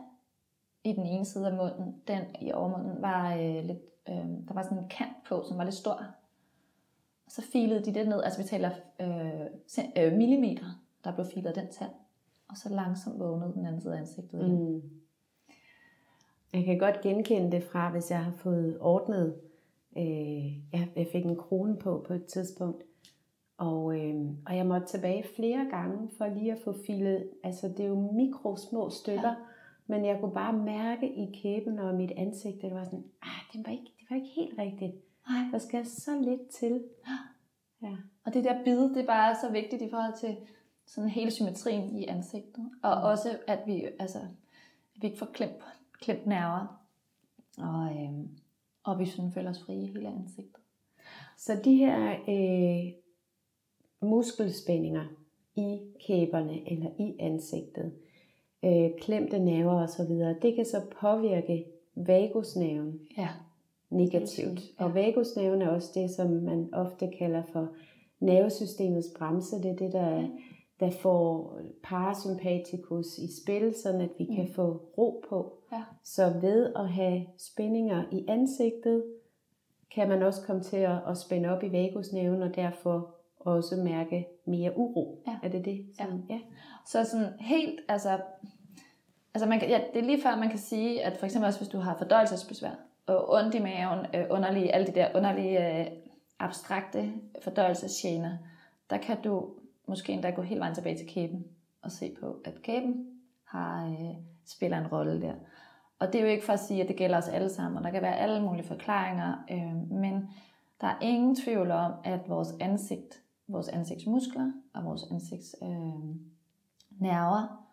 i 0.84 0.94
den 0.94 1.06
ene 1.06 1.26
side 1.26 1.48
af 1.48 1.54
munden, 1.54 2.02
den 2.08 2.22
i 2.42 2.52
overmunden, 2.52 3.02
var 3.02 3.34
øh, 3.34 3.66
lidt, 3.66 3.82
øh, 4.10 4.16
der 4.48 4.54
var 4.54 4.64
sådan 4.64 4.78
en 4.78 4.90
kant 4.90 5.18
på, 5.30 5.44
som 5.48 5.58
var 5.58 5.64
lidt 5.64 5.76
stor. 5.76 6.06
Så 7.28 7.42
filede 7.42 7.86
de 7.86 7.94
det 7.94 8.08
ned, 8.08 8.24
altså 8.24 8.42
vi 8.42 8.48
taler 8.48 8.70
øh, 9.02 9.42
øh, 9.98 10.14
millimeter, 10.14 10.66
der 11.04 11.14
blev 11.14 11.26
filet 11.34 11.56
den 11.56 11.68
tand. 11.72 11.92
Og 12.50 12.58
så 12.58 12.70
langsomt 12.70 13.20
vågnede 13.20 13.54
den 13.54 13.66
anden 13.66 13.82
side 13.82 13.96
af 13.96 14.00
ansigtet 14.00 14.40
igen. 14.40 14.74
Mm. 14.74 14.82
Jeg 16.54 16.66
kan 16.66 16.80
godt 16.80 17.02
genkende 17.02 17.52
det 17.52 17.64
fra, 17.64 17.92
hvis 17.92 18.12
jeg 18.12 18.24
har 18.24 18.32
fået 18.32 18.78
ordnet, 18.80 19.36
øh, 19.98 20.74
jeg, 20.74 20.90
jeg 20.96 21.08
fik 21.12 21.26
en 21.26 21.36
krone 21.36 21.78
på 21.78 22.04
på 22.08 22.14
et 22.14 22.26
tidspunkt, 22.26 22.84
og, 23.58 24.00
øh, 24.00 24.26
og 24.46 24.58
jeg 24.58 24.66
måtte 24.66 24.88
tilbage 24.88 25.26
flere 25.36 25.68
gange 25.70 26.10
for 26.18 26.28
lige 26.28 26.52
at 26.52 26.60
få 26.64 26.76
filet, 26.86 27.30
altså 27.44 27.68
det 27.68 27.80
er 27.80 27.90
jo 27.90 28.12
mikro 28.12 28.56
små 28.56 28.90
stykker, 28.90 29.30
ja. 29.30 29.36
men 29.88 30.06
jeg 30.06 30.20
kunne 30.20 30.34
bare 30.34 30.54
mærke 30.54 31.14
i 31.14 31.32
kæben 31.42 31.80
og 31.80 31.96
mit 31.96 32.12
ansigt, 32.12 32.56
at 32.56 32.62
det 32.62 32.74
var 32.74 32.84
sådan, 32.84 33.06
ah, 33.22 33.54
det 33.54 33.66
var 33.66 33.72
ikke, 33.72 33.92
det 34.00 34.06
var 34.10 34.16
ikke 34.16 34.30
helt 34.36 34.60
rigtigt. 34.60 34.94
Nej. 35.30 35.52
Der 35.52 35.58
skal 35.58 35.86
så 35.86 36.22
lidt 36.22 36.50
til. 36.50 36.84
Ja. 37.82 37.96
Og 38.26 38.34
det 38.34 38.44
der 38.44 38.64
bid, 38.64 38.80
det 38.80 38.98
er 38.98 39.06
bare 39.06 39.36
så 39.36 39.52
vigtigt 39.52 39.82
i 39.82 39.90
forhold 39.90 40.18
til 40.20 40.38
sådan 40.86 41.10
hele 41.10 41.32
symmetrien 41.32 41.96
i 41.96 42.06
ansigtet. 42.06 42.70
Og 42.84 42.98
mm. 42.98 43.04
også, 43.04 43.38
at 43.48 43.60
vi, 43.66 43.88
altså, 44.00 44.20
at 44.96 45.02
vi 45.02 45.08
ikke 45.08 45.20
får 45.20 45.26
klemt, 45.34 45.56
klemt 46.02 46.28
nerver. 46.28 46.82
Og, 47.58 48.04
øhm, 48.04 48.30
og 48.84 49.00
vi 49.00 49.06
sådan 49.06 49.32
føler 49.32 49.50
os 49.50 49.64
frie 49.64 49.84
i 49.84 49.88
hele 49.88 50.08
ansigtet. 50.08 50.64
Så 51.38 51.62
de 51.64 51.76
her 51.76 52.12
øh, 52.12 52.94
muskelspændinger 54.10 55.06
i 55.56 55.80
kæberne 56.08 56.72
eller 56.72 56.90
i 57.00 57.16
ansigtet, 57.20 57.94
øh, 58.66 58.90
klemte 59.02 59.40
nerver 59.40 59.84
osv., 59.84 60.10
det 60.42 60.56
kan 60.56 60.66
så 60.66 60.82
påvirke 61.02 61.66
vagusnerven. 61.96 63.00
Ja 63.18 63.30
negativt. 63.90 64.60
Ja. 64.80 64.86
Og 64.86 64.96
vagusnerven 64.96 65.62
er 65.62 65.70
også 65.70 65.92
det, 65.96 66.12
som 66.12 66.30
man 66.30 66.70
ofte 66.74 67.12
kalder 67.20 67.44
for 67.54 67.68
nervesystemets 68.20 69.08
bremse. 69.18 69.56
Det 69.56 69.72
er 69.72 69.76
det, 69.76 69.94
der, 69.94 70.28
der 70.80 70.92
får 70.92 71.60
parasympatikus 71.84 73.18
i 73.18 73.42
spil, 73.42 73.74
sådan 73.84 74.02
at 74.02 74.10
vi 74.18 74.26
mm. 74.30 74.36
kan 74.36 74.48
få 74.56 74.72
ro 74.98 75.24
på. 75.30 75.54
Ja. 75.72 75.84
Så 76.04 76.34
ved 76.42 76.74
at 76.76 76.90
have 76.90 77.26
spændinger 77.38 78.04
i 78.12 78.26
ansigtet, 78.28 79.04
kan 79.96 80.10
man 80.10 80.24
også 80.24 80.42
komme 80.46 80.64
til 80.64 80.78
at, 80.78 81.00
at 81.08 81.18
spænde 81.18 81.50
op 81.50 81.64
i 81.64 81.72
vagusnerven, 81.72 82.44
og 82.44 82.56
derfor 82.56 83.16
også 83.40 83.76
mærke 83.76 84.28
mere 84.46 84.78
uro. 84.78 85.24
Ja. 85.28 85.38
Er 85.44 85.50
det 85.50 85.66
det? 85.66 85.86
Sådan, 85.98 86.24
ja. 86.30 86.34
ja. 86.34 86.40
Så 86.86 87.04
sådan 87.04 87.34
helt, 87.40 87.80
altså, 87.88 88.20
altså 89.34 89.50
man 89.50 89.60
kan, 89.60 89.70
ja, 89.70 89.82
det 89.94 90.00
er 90.00 90.06
lige 90.06 90.22
før 90.22 90.36
man 90.36 90.50
kan 90.50 90.60
sige, 90.60 91.04
at 91.04 91.18
for 91.18 91.26
eksempel 91.26 91.48
også 91.48 91.60
hvis 91.60 91.70
du 91.70 91.78
har 91.78 91.98
fordøjelsesbesvær, 91.98 92.87
og 93.08 93.34
ondt 93.34 93.56
i 93.56 93.60
maven, 93.60 94.06
øh, 94.14 94.26
underlige, 94.30 94.76
alle 94.76 94.88
de 94.88 94.92
der 94.92 95.08
underlige 95.16 95.80
øh, 95.80 95.88
abstrakte 96.40 97.14
fordøjelsesgener, 97.44 98.38
der 98.90 98.98
kan 98.98 99.22
du 99.22 99.50
måske 99.88 100.14
endda 100.14 100.30
gå 100.30 100.42
helt 100.42 100.60
vejen 100.60 100.76
tilbage 100.76 100.98
til 100.98 101.08
kæben 101.08 101.46
og 101.82 101.92
se 101.92 102.16
på, 102.20 102.42
at 102.46 102.62
kæben 102.62 103.08
har, 103.44 103.88
øh, 103.88 104.16
spiller 104.46 104.78
en 104.78 104.88
rolle 104.88 105.22
der. 105.22 105.34
Og 106.00 106.08
det 106.08 106.16
er 106.16 106.26
jo 106.26 106.32
ikke 106.32 106.46
for 106.46 106.54
at 106.54 106.60
sige, 106.60 106.82
at 106.82 106.88
det 106.88 106.96
gælder 106.96 107.18
os 107.18 107.28
alle 107.28 107.50
sammen, 107.50 107.78
og 107.78 107.84
der 107.84 107.92
kan 107.92 108.02
være 108.02 108.18
alle 108.18 108.42
mulige 108.42 108.68
forklaringer, 108.68 109.34
øh, 109.52 109.92
men 109.92 110.30
der 110.82 110.88
er 110.88 111.00
ingen 111.02 111.36
tvivl 111.36 111.72
om, 111.72 111.92
at 112.04 112.20
vores 112.30 112.54
ansigt 112.60 113.22
vores 113.48 113.68
ansigtsmuskler 113.68 114.52
og 114.74 114.86
vores 114.86 115.04
ansigtsnerver 115.12 115.98
øh, 115.98 116.16
nerver, 117.00 117.66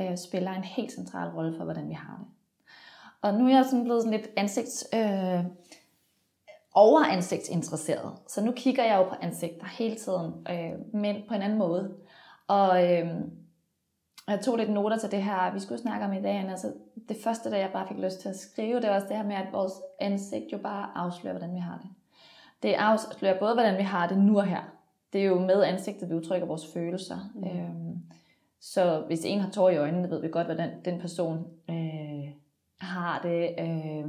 øh, 0.00 0.18
spiller 0.18 0.52
en 0.52 0.64
helt 0.64 0.92
central 0.92 1.30
rolle 1.30 1.56
for, 1.56 1.64
hvordan 1.64 1.88
vi 1.88 1.94
har 1.94 2.16
det. 2.18 2.26
Og 3.22 3.34
nu 3.34 3.46
er 3.46 3.54
jeg 3.54 3.64
sådan 3.64 3.84
blevet 3.84 4.02
sådan 4.02 4.18
lidt 4.18 4.30
ansigts... 4.36 4.86
Øh, 4.94 5.44
overansigtsinteresseret. 6.74 8.12
Så 8.28 8.44
nu 8.44 8.52
kigger 8.52 8.84
jeg 8.84 8.96
jo 8.98 9.08
på 9.08 9.14
ansigter 9.20 9.66
hele 9.66 9.96
tiden, 9.96 10.46
øh, 10.50 10.94
men 10.94 11.16
på 11.28 11.34
en 11.34 11.42
anden 11.42 11.58
måde. 11.58 11.94
Og 12.48 12.84
øh, 12.84 13.08
jeg 14.28 14.40
tog 14.42 14.56
lidt 14.56 14.70
noter 14.70 14.98
til 14.98 15.10
det 15.10 15.22
her, 15.22 15.52
vi 15.52 15.60
skulle 15.60 15.80
snakke 15.80 16.04
om 16.06 16.12
i 16.12 16.22
dag. 16.22 16.48
Altså, 16.50 16.72
det 17.08 17.16
første, 17.24 17.50
der 17.50 17.56
jeg 17.56 17.70
bare 17.72 17.88
fik 17.88 17.98
lyst 17.98 18.20
til 18.20 18.28
at 18.28 18.38
skrive, 18.38 18.80
det 18.80 18.88
var 18.88 18.94
også 18.94 19.08
det 19.08 19.16
her 19.16 19.24
med, 19.24 19.36
at 19.36 19.52
vores 19.52 19.72
ansigt 20.00 20.52
jo 20.52 20.58
bare 20.58 20.88
afslører, 20.94 21.34
hvordan 21.34 21.54
vi 21.54 21.60
har 21.60 21.78
det. 21.82 21.90
Det 22.62 22.74
afslører 22.74 23.38
både, 23.38 23.54
hvordan 23.54 23.78
vi 23.78 23.82
har 23.82 24.08
det 24.08 24.18
nu 24.18 24.38
og 24.38 24.46
her. 24.46 24.62
Det 25.12 25.20
er 25.20 25.24
jo 25.24 25.38
med 25.38 25.62
ansigtet, 25.62 26.10
vi 26.10 26.14
udtrykker 26.14 26.46
vores 26.46 26.66
følelser. 26.74 27.18
Mm. 27.34 27.44
Øhm, 27.44 27.98
så 28.60 29.02
hvis 29.06 29.24
en 29.24 29.40
har 29.40 29.50
tår 29.50 29.70
i 29.70 29.76
øjnene, 29.76 30.10
ved 30.10 30.20
vi 30.20 30.28
godt, 30.28 30.46
hvordan 30.46 30.70
den 30.84 31.00
person 31.00 31.46
øh, 31.70 32.01
har 32.82 33.20
det. 33.22 33.54
Øh, 33.58 34.04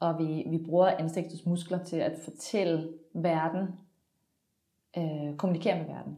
og 0.00 0.18
vi, 0.18 0.44
vi 0.46 0.58
bruger 0.58 0.86
ansigtets 0.98 1.46
muskler 1.46 1.78
til 1.78 1.96
at 1.96 2.12
fortælle 2.24 2.88
verden, 3.14 3.68
øh, 4.98 5.36
kommunikere 5.36 5.78
med 5.78 5.86
verden. 5.86 6.16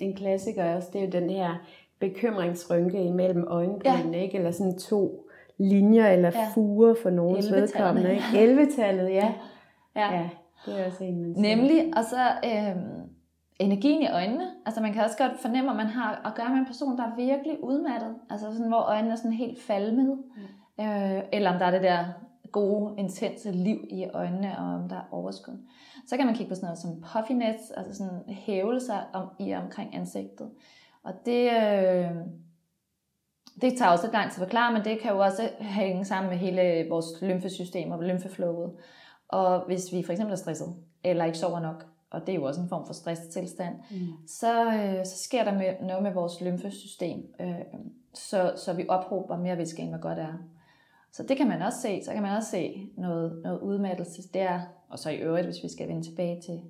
En 0.00 0.16
klassiker 0.16 0.74
også, 0.76 0.88
det 0.92 1.00
er 1.00 1.04
jo 1.04 1.10
den 1.10 1.30
her 1.30 1.54
bekymringsrynke 1.98 3.04
imellem 3.04 3.44
øjenbrynene, 3.48 4.16
ja. 4.16 4.22
ikke? 4.22 4.38
Eller 4.38 4.50
sådan 4.50 4.78
to 4.78 5.28
linjer 5.58 6.08
eller 6.08 6.30
ja. 6.34 6.48
fuger 6.54 6.94
for 7.02 7.10
nogens 7.10 7.52
vedkommende. 7.52 8.12
Ikke? 8.12 8.24
11-tallet, 8.64 9.10
ja. 9.10 9.34
ja. 9.96 10.14
Ja, 10.14 10.28
det 10.66 10.80
er 10.80 10.86
også 10.86 11.04
en, 11.04 11.22
man 11.22 11.34
siger. 11.34 11.56
Nemlig, 11.56 11.92
og 11.96 12.04
så 12.04 12.22
øh, 12.44 12.76
energien 13.58 14.02
i 14.02 14.08
øjnene. 14.08 14.50
Altså 14.66 14.80
man 14.80 14.92
kan 14.92 15.04
også 15.04 15.16
godt 15.18 15.40
fornemme, 15.40 15.70
at 15.70 15.76
man 15.76 15.86
har 15.86 16.22
at 16.24 16.34
gøre 16.34 16.48
med 16.48 16.58
en 16.58 16.66
person, 16.66 16.98
der 16.98 17.04
er 17.04 17.16
virkelig 17.16 17.64
udmattet. 17.64 18.14
Altså 18.30 18.52
sådan, 18.52 18.68
hvor 18.68 18.80
øjnene 18.80 19.12
er 19.12 19.16
sådan 19.16 19.32
helt 19.32 19.62
falmede. 19.62 20.14
Mm. 20.14 20.42
Øh, 20.80 21.22
eller 21.32 21.52
om 21.52 21.58
der 21.58 21.66
er 21.66 21.70
det 21.70 21.82
der 21.82 22.04
gode, 22.52 22.94
intense 22.98 23.52
liv 23.52 23.84
i 23.90 24.06
øjnene, 24.14 24.58
og 24.58 24.64
om 24.64 24.88
der 24.88 24.96
er 24.96 25.08
overskud. 25.10 25.58
Så 26.06 26.16
kan 26.16 26.26
man 26.26 26.34
kigge 26.34 26.48
på 26.48 26.54
sådan 26.54 26.66
noget 26.66 26.78
som 26.78 27.04
puffiness, 27.12 27.70
altså 27.70 27.94
sådan 27.94 28.22
hævelser 28.28 29.10
om, 29.12 29.28
i 29.38 29.54
omkring 29.54 29.94
ansigtet. 29.94 30.50
Og 31.04 31.12
det, 31.26 31.50
øh, 31.50 32.10
det 33.60 33.78
tager 33.78 33.90
også 33.90 34.04
lidt 34.04 34.12
lang 34.12 34.32
tid 34.32 34.42
at 34.42 34.48
forklare, 34.48 34.72
men 34.72 34.84
det 34.84 35.00
kan 35.00 35.10
jo 35.10 35.18
også 35.18 35.50
hænge 35.60 36.04
sammen 36.04 36.30
med 36.30 36.38
hele 36.38 36.88
vores 36.90 37.06
lymfesystem 37.22 37.90
og 37.90 38.02
lymfeflowet. 38.02 38.72
Og 39.28 39.66
hvis 39.66 39.92
vi 39.92 40.02
for 40.02 40.12
eksempel 40.12 40.32
er 40.32 40.36
stresset, 40.36 40.74
eller 41.04 41.24
ikke 41.24 41.38
sover 41.38 41.60
nok, 41.60 41.86
og 42.10 42.20
det 42.20 42.28
er 42.28 42.36
jo 42.36 42.44
også 42.44 42.60
en 42.60 42.68
form 42.68 42.86
for 42.86 42.92
stresstilstand, 42.92 43.74
mm. 43.90 44.28
så, 44.28 44.64
øh, 44.72 45.04
så 45.06 45.18
sker 45.18 45.44
der 45.44 45.54
med, 45.54 45.86
noget 45.86 46.02
med 46.02 46.12
vores 46.12 46.40
lymfesystem, 46.40 47.34
øh, 47.40 47.54
så, 48.14 48.52
så 48.56 48.72
vi 48.72 48.86
ophober 48.88 49.36
mere 49.36 49.58
væske, 49.58 49.82
end 49.82 49.90
hvad 49.90 50.00
godt 50.00 50.18
er. 50.18 50.32
Så 51.16 51.22
det 51.22 51.36
kan 51.36 51.48
man 51.48 51.62
også 51.62 51.80
se. 51.80 52.04
Så 52.04 52.12
kan 52.12 52.22
man 52.22 52.36
også 52.36 52.50
se 52.50 52.90
noget, 52.96 53.40
noget 53.42 53.60
udmattelse 53.60 54.28
der. 54.34 54.60
Og 54.88 54.98
så 54.98 55.10
i 55.10 55.16
øvrigt, 55.16 55.46
hvis 55.46 55.62
vi 55.62 55.68
skal 55.68 55.88
vende 55.88 56.02
tilbage 56.02 56.40
til, 56.40 56.62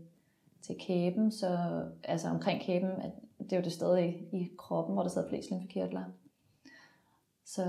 til 0.62 0.76
kæben, 0.80 1.32
så 1.32 1.59
altså 2.04 2.28
omkring 2.28 2.62
kæben, 2.62 2.90
at 2.90 3.11
det 3.38 3.52
er 3.52 3.56
jo 3.56 3.62
det 3.62 3.72
sted 3.72 3.98
i, 3.98 4.09
i 4.32 4.50
kroppen, 4.59 4.94
hvor 4.94 5.02
der 5.02 5.11
sidder 5.11 5.28
flest 5.28 5.50
lymfekirtler. 5.50 6.04
Så 7.44 7.64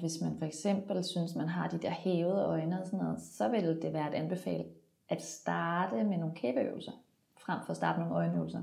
hvis 0.00 0.20
man 0.22 0.38
for 0.38 0.46
eksempel 0.46 1.04
synes, 1.04 1.34
man 1.34 1.48
har 1.48 1.68
de 1.68 1.78
der 1.78 1.90
hævede 1.90 2.44
øjne 2.44 2.80
og 2.80 2.86
sådan 2.86 2.98
noget, 2.98 3.20
så 3.20 3.48
vil 3.48 3.82
det 3.82 3.92
være 3.92 4.08
et 4.08 4.14
anbefale 4.14 4.64
at 5.08 5.22
starte 5.22 6.04
med 6.04 6.18
nogle 6.18 6.34
kæbeøvelser, 6.34 6.92
frem 7.40 7.58
for 7.66 7.70
at 7.70 7.76
starte 7.76 8.00
nogle 8.00 8.14
øjenøvelser. 8.14 8.62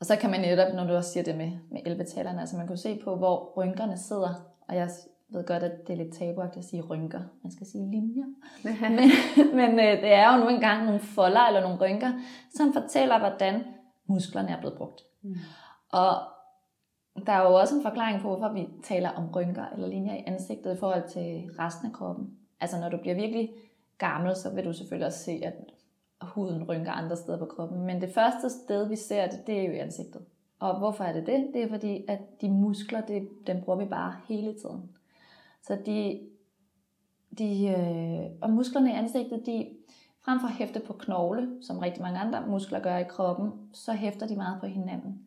Og 0.00 0.06
så 0.06 0.16
kan 0.16 0.30
man 0.30 0.40
netop, 0.40 0.74
når 0.74 0.86
du 0.86 0.94
også 0.94 1.12
siger 1.12 1.24
det 1.24 1.36
med, 1.36 1.52
med 1.70 1.80
11 1.86 2.40
altså 2.40 2.56
man 2.56 2.66
kan 2.66 2.76
se 2.76 3.00
på, 3.04 3.16
hvor 3.16 3.52
rynkerne 3.56 3.98
sidder. 3.98 4.50
Og 4.68 4.76
jeg 4.76 4.90
ved 5.28 5.46
godt, 5.46 5.62
at 5.62 5.86
det 5.86 5.92
er 5.92 5.96
lidt 5.96 6.14
tabuagtigt 6.14 6.64
at 6.64 6.70
sige 6.70 6.82
rynker. 6.82 7.20
Man 7.42 7.52
skal 7.52 7.66
sige 7.66 7.90
linjer. 7.90 8.24
men 8.64 8.92
men 9.54 9.70
øh, 9.70 10.02
det 10.02 10.12
er 10.12 10.34
jo 10.34 10.44
nu 10.44 10.48
engang 10.48 10.84
nogle 10.84 11.00
folder 11.00 11.40
eller 11.40 11.60
nogle 11.60 11.78
rynker, 11.80 12.12
som 12.54 12.72
fortæller, 12.72 13.18
hvordan 13.18 13.64
musklerne 14.06 14.48
er 14.48 14.60
blevet 14.60 14.76
brugt. 14.76 15.00
Mm. 15.22 15.34
Og 15.92 16.14
der 17.26 17.32
er 17.32 17.42
jo 17.42 17.54
også 17.54 17.76
en 17.76 17.82
forklaring 17.82 18.22
på, 18.22 18.28
hvorfor 18.28 18.52
vi 18.52 18.68
taler 18.84 19.10
om 19.10 19.30
rynker 19.36 19.64
eller 19.74 19.88
linjer 19.88 20.14
i 20.14 20.24
ansigtet 20.26 20.76
i 20.76 20.78
forhold 20.78 21.08
til 21.08 21.50
resten 21.58 21.86
af 21.86 21.92
kroppen. 21.92 22.38
Altså 22.60 22.80
når 22.80 22.88
du 22.88 22.96
bliver 22.96 23.14
virkelig 23.14 23.50
gammel, 23.98 24.36
så 24.36 24.54
vil 24.54 24.64
du 24.64 24.72
selvfølgelig 24.72 25.06
også 25.06 25.24
se, 25.24 25.40
at 25.44 25.54
huden 26.22 26.68
rynker 26.68 26.92
andre 26.92 27.16
steder 27.16 27.38
på 27.38 27.44
kroppen. 27.44 27.86
Men 27.86 28.00
det 28.00 28.14
første 28.14 28.50
sted, 28.50 28.88
vi 28.88 28.96
ser 28.96 29.26
det, 29.26 29.46
det 29.46 29.58
er 29.58 29.62
jo 29.62 29.72
i 29.72 29.78
ansigtet. 29.78 30.22
Og 30.58 30.78
hvorfor 30.78 31.04
er 31.04 31.12
det 31.12 31.26
det? 31.26 31.50
Det 31.54 31.62
er 31.62 31.68
fordi, 31.68 32.04
at 32.08 32.20
de 32.40 32.50
muskler, 32.50 33.00
det, 33.00 33.28
dem 33.46 33.62
bruger 33.62 33.78
vi 33.78 33.84
bare 33.84 34.14
hele 34.28 34.52
tiden. 34.52 34.90
Så 35.66 35.78
de, 35.86 36.20
de 37.38 37.66
øh, 37.68 38.30
og 38.42 38.50
musklerne 38.50 38.90
i 38.90 38.94
ansigtet, 38.94 39.46
de 39.46 39.68
frem 40.24 40.40
for 40.40 40.46
at 40.46 40.54
hæfte 40.54 40.80
på 40.80 40.92
knogle, 40.92 41.58
som 41.62 41.78
rigtig 41.78 42.02
mange 42.02 42.18
andre 42.18 42.46
muskler 42.46 42.80
gør 42.80 42.96
i 42.96 43.04
kroppen, 43.04 43.52
så 43.72 43.92
hæfter 43.92 44.26
de 44.26 44.36
meget 44.36 44.60
på 44.60 44.66
hinanden. 44.66 45.26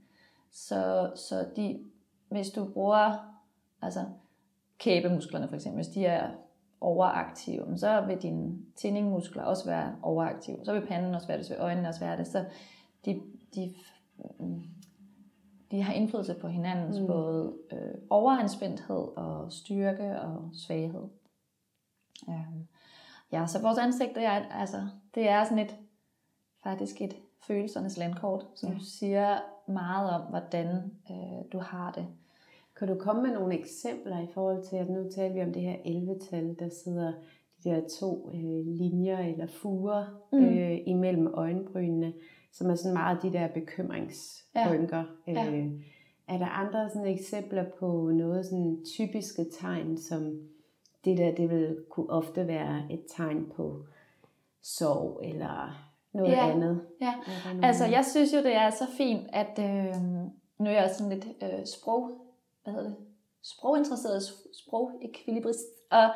Så, 0.51 1.11
så 1.15 1.45
de, 1.55 1.79
hvis 2.29 2.49
du 2.49 2.65
bruger 2.65 3.15
altså 3.81 3.99
kæbemusklerne 4.77 5.47
for 5.47 5.55
eksempel, 5.55 5.83
hvis 5.83 5.93
de 5.93 6.05
er 6.05 6.29
overaktive, 6.81 7.77
så 7.77 8.01
vil 8.01 8.21
dine 8.21 8.57
tændingmuskler 8.75 9.43
også 9.43 9.65
være 9.65 9.95
overaktive. 10.01 10.57
Så 10.63 10.73
vil 10.73 10.87
panden 10.87 11.15
også 11.15 11.27
være 11.27 11.37
det, 11.37 11.45
så 11.45 11.53
vil 11.53 11.61
øjnene 11.61 11.87
også 11.87 11.99
være 11.99 12.17
det. 12.17 12.27
Så 12.27 12.45
de, 13.05 13.21
de 13.55 13.73
mm, 14.39 14.63
de 15.71 15.81
har 15.81 15.93
indflydelse 15.93 16.33
på 16.33 16.47
hinandens 16.47 16.99
mm. 16.99 17.07
både 17.07 17.53
øh, 17.71 17.93
overanspændthed 18.09 19.17
og 19.17 19.51
styrke 19.51 20.21
og 20.21 20.49
svaghed. 20.53 21.03
Um, 22.27 22.67
ja, 23.31 23.47
så 23.47 23.61
vores 23.61 23.77
ansigt, 23.77 24.15
det 24.15 24.25
er, 24.25 24.45
altså, 24.51 24.87
det 25.15 25.29
er 25.29 25.43
sådan 25.43 25.59
et, 25.59 25.75
faktisk 26.63 27.01
et 27.01 27.15
følelsernes 27.47 27.97
landkort, 27.97 28.45
som 28.55 28.73
ja. 28.73 28.79
siger 28.79 29.37
meget 29.71 30.11
om, 30.11 30.21
hvordan 30.21 30.67
øh, 31.11 31.51
du 31.51 31.59
har 31.59 31.91
det. 31.91 32.07
Kan 32.75 32.87
du 32.87 32.95
komme 32.95 33.21
med 33.21 33.31
nogle 33.31 33.59
eksempler 33.59 34.19
i 34.19 34.27
forhold 34.33 34.63
til, 34.63 34.75
at 34.75 34.89
nu 34.89 35.09
taler 35.09 35.33
vi 35.33 35.41
om 35.41 35.53
det 35.53 35.61
her 35.61 35.75
11-tal, 35.75 36.55
der 36.59 36.69
sidder 36.69 37.13
de 37.63 37.69
der 37.69 37.81
to 37.99 38.31
øh, 38.33 38.65
linjer 38.65 39.19
eller 39.19 39.47
fuger 39.47 40.05
mm. 40.31 40.45
øh, 40.45 40.79
imellem 40.85 41.27
øjenbrynene 41.27 42.13
som 42.51 42.69
er 42.69 42.75
sådan 42.75 42.93
meget 42.93 43.21
de 43.21 43.33
der 43.33 43.47
bekymringsrynker. 43.47 45.03
Ja. 45.27 45.31
Ja. 45.31 45.51
Øh, 45.51 45.71
er 46.27 46.37
der 46.37 46.45
andre 46.45 46.89
sådan 46.89 47.07
eksempler 47.07 47.65
på 47.79 48.11
noget 48.13 48.45
sådan 48.45 48.85
typiske 48.85 49.45
tegn, 49.59 49.97
som 49.97 50.41
det 51.05 51.17
der, 51.17 51.35
det 51.35 51.49
vil 51.49 51.77
kunne 51.89 52.09
ofte 52.09 52.47
være 52.47 52.83
et 52.91 53.05
tegn 53.15 53.51
på 53.55 53.83
sorg 54.61 55.21
eller 55.23 55.87
noget 56.13 56.31
ja. 56.31 56.51
andet? 56.51 56.81
Ja, 57.01 57.13
altså 57.63 57.85
jeg 57.85 58.05
synes 58.05 58.33
jo, 58.33 58.37
det 58.37 58.55
er 58.55 58.69
så 58.69 58.85
fint, 58.97 59.27
at 59.33 59.59
øh, 59.59 60.01
nu 60.57 60.69
er 60.69 60.81
jeg 60.81 60.91
sådan 60.97 61.13
lidt 61.13 61.27
øh, 61.43 61.65
sprog, 61.65 62.11
hvad 62.63 62.73
hedder 62.73 62.87
det, 62.87 62.95
sproginteresseret, 63.41 64.23
sprogekvilibrist, 64.53 65.65
og 65.91 66.09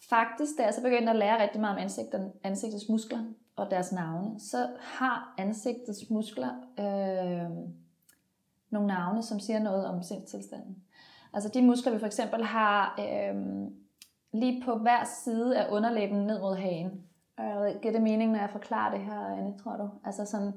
faktisk, 0.00 0.52
da 0.58 0.62
jeg 0.62 0.74
så 0.74 0.82
begyndte 0.82 1.10
at 1.10 1.16
lære 1.16 1.42
rigtig 1.42 1.60
meget 1.60 1.76
om 1.76 1.82
ansigtet, 1.82 2.32
ansigtets 2.42 2.88
muskler, 2.88 3.24
og 3.58 3.70
deres 3.70 3.92
navne, 3.92 4.40
så 4.40 4.68
har 4.80 5.34
ansigtets 5.38 6.10
muskler 6.10 6.50
øh, 6.78 7.50
nogle 8.70 8.86
navne, 8.86 9.22
som 9.22 9.40
siger 9.40 9.58
noget 9.58 9.86
om 9.86 10.02
sindstilstanden. 10.02 10.76
Altså 11.32 11.48
de 11.54 11.62
muskler, 11.62 11.92
vi 11.92 11.98
for 11.98 12.06
eksempel 12.06 12.44
har 12.44 13.00
øh, 13.00 13.36
lige 14.32 14.62
på 14.64 14.74
hver 14.74 15.04
side 15.24 15.58
af 15.58 15.72
underlæben 15.72 16.26
ned 16.26 16.40
mod 16.40 16.56
hagen. 16.56 17.02
Og 17.38 17.72
giver 17.82 17.92
det 17.92 18.02
mening, 18.02 18.32
når 18.32 18.38
jeg 18.38 18.50
forklarer 18.50 18.90
det 18.90 19.00
her, 19.00 19.20
Anne, 19.20 19.58
tror 19.58 19.76
du? 19.76 19.88
Altså 20.04 20.24
sådan, 20.24 20.52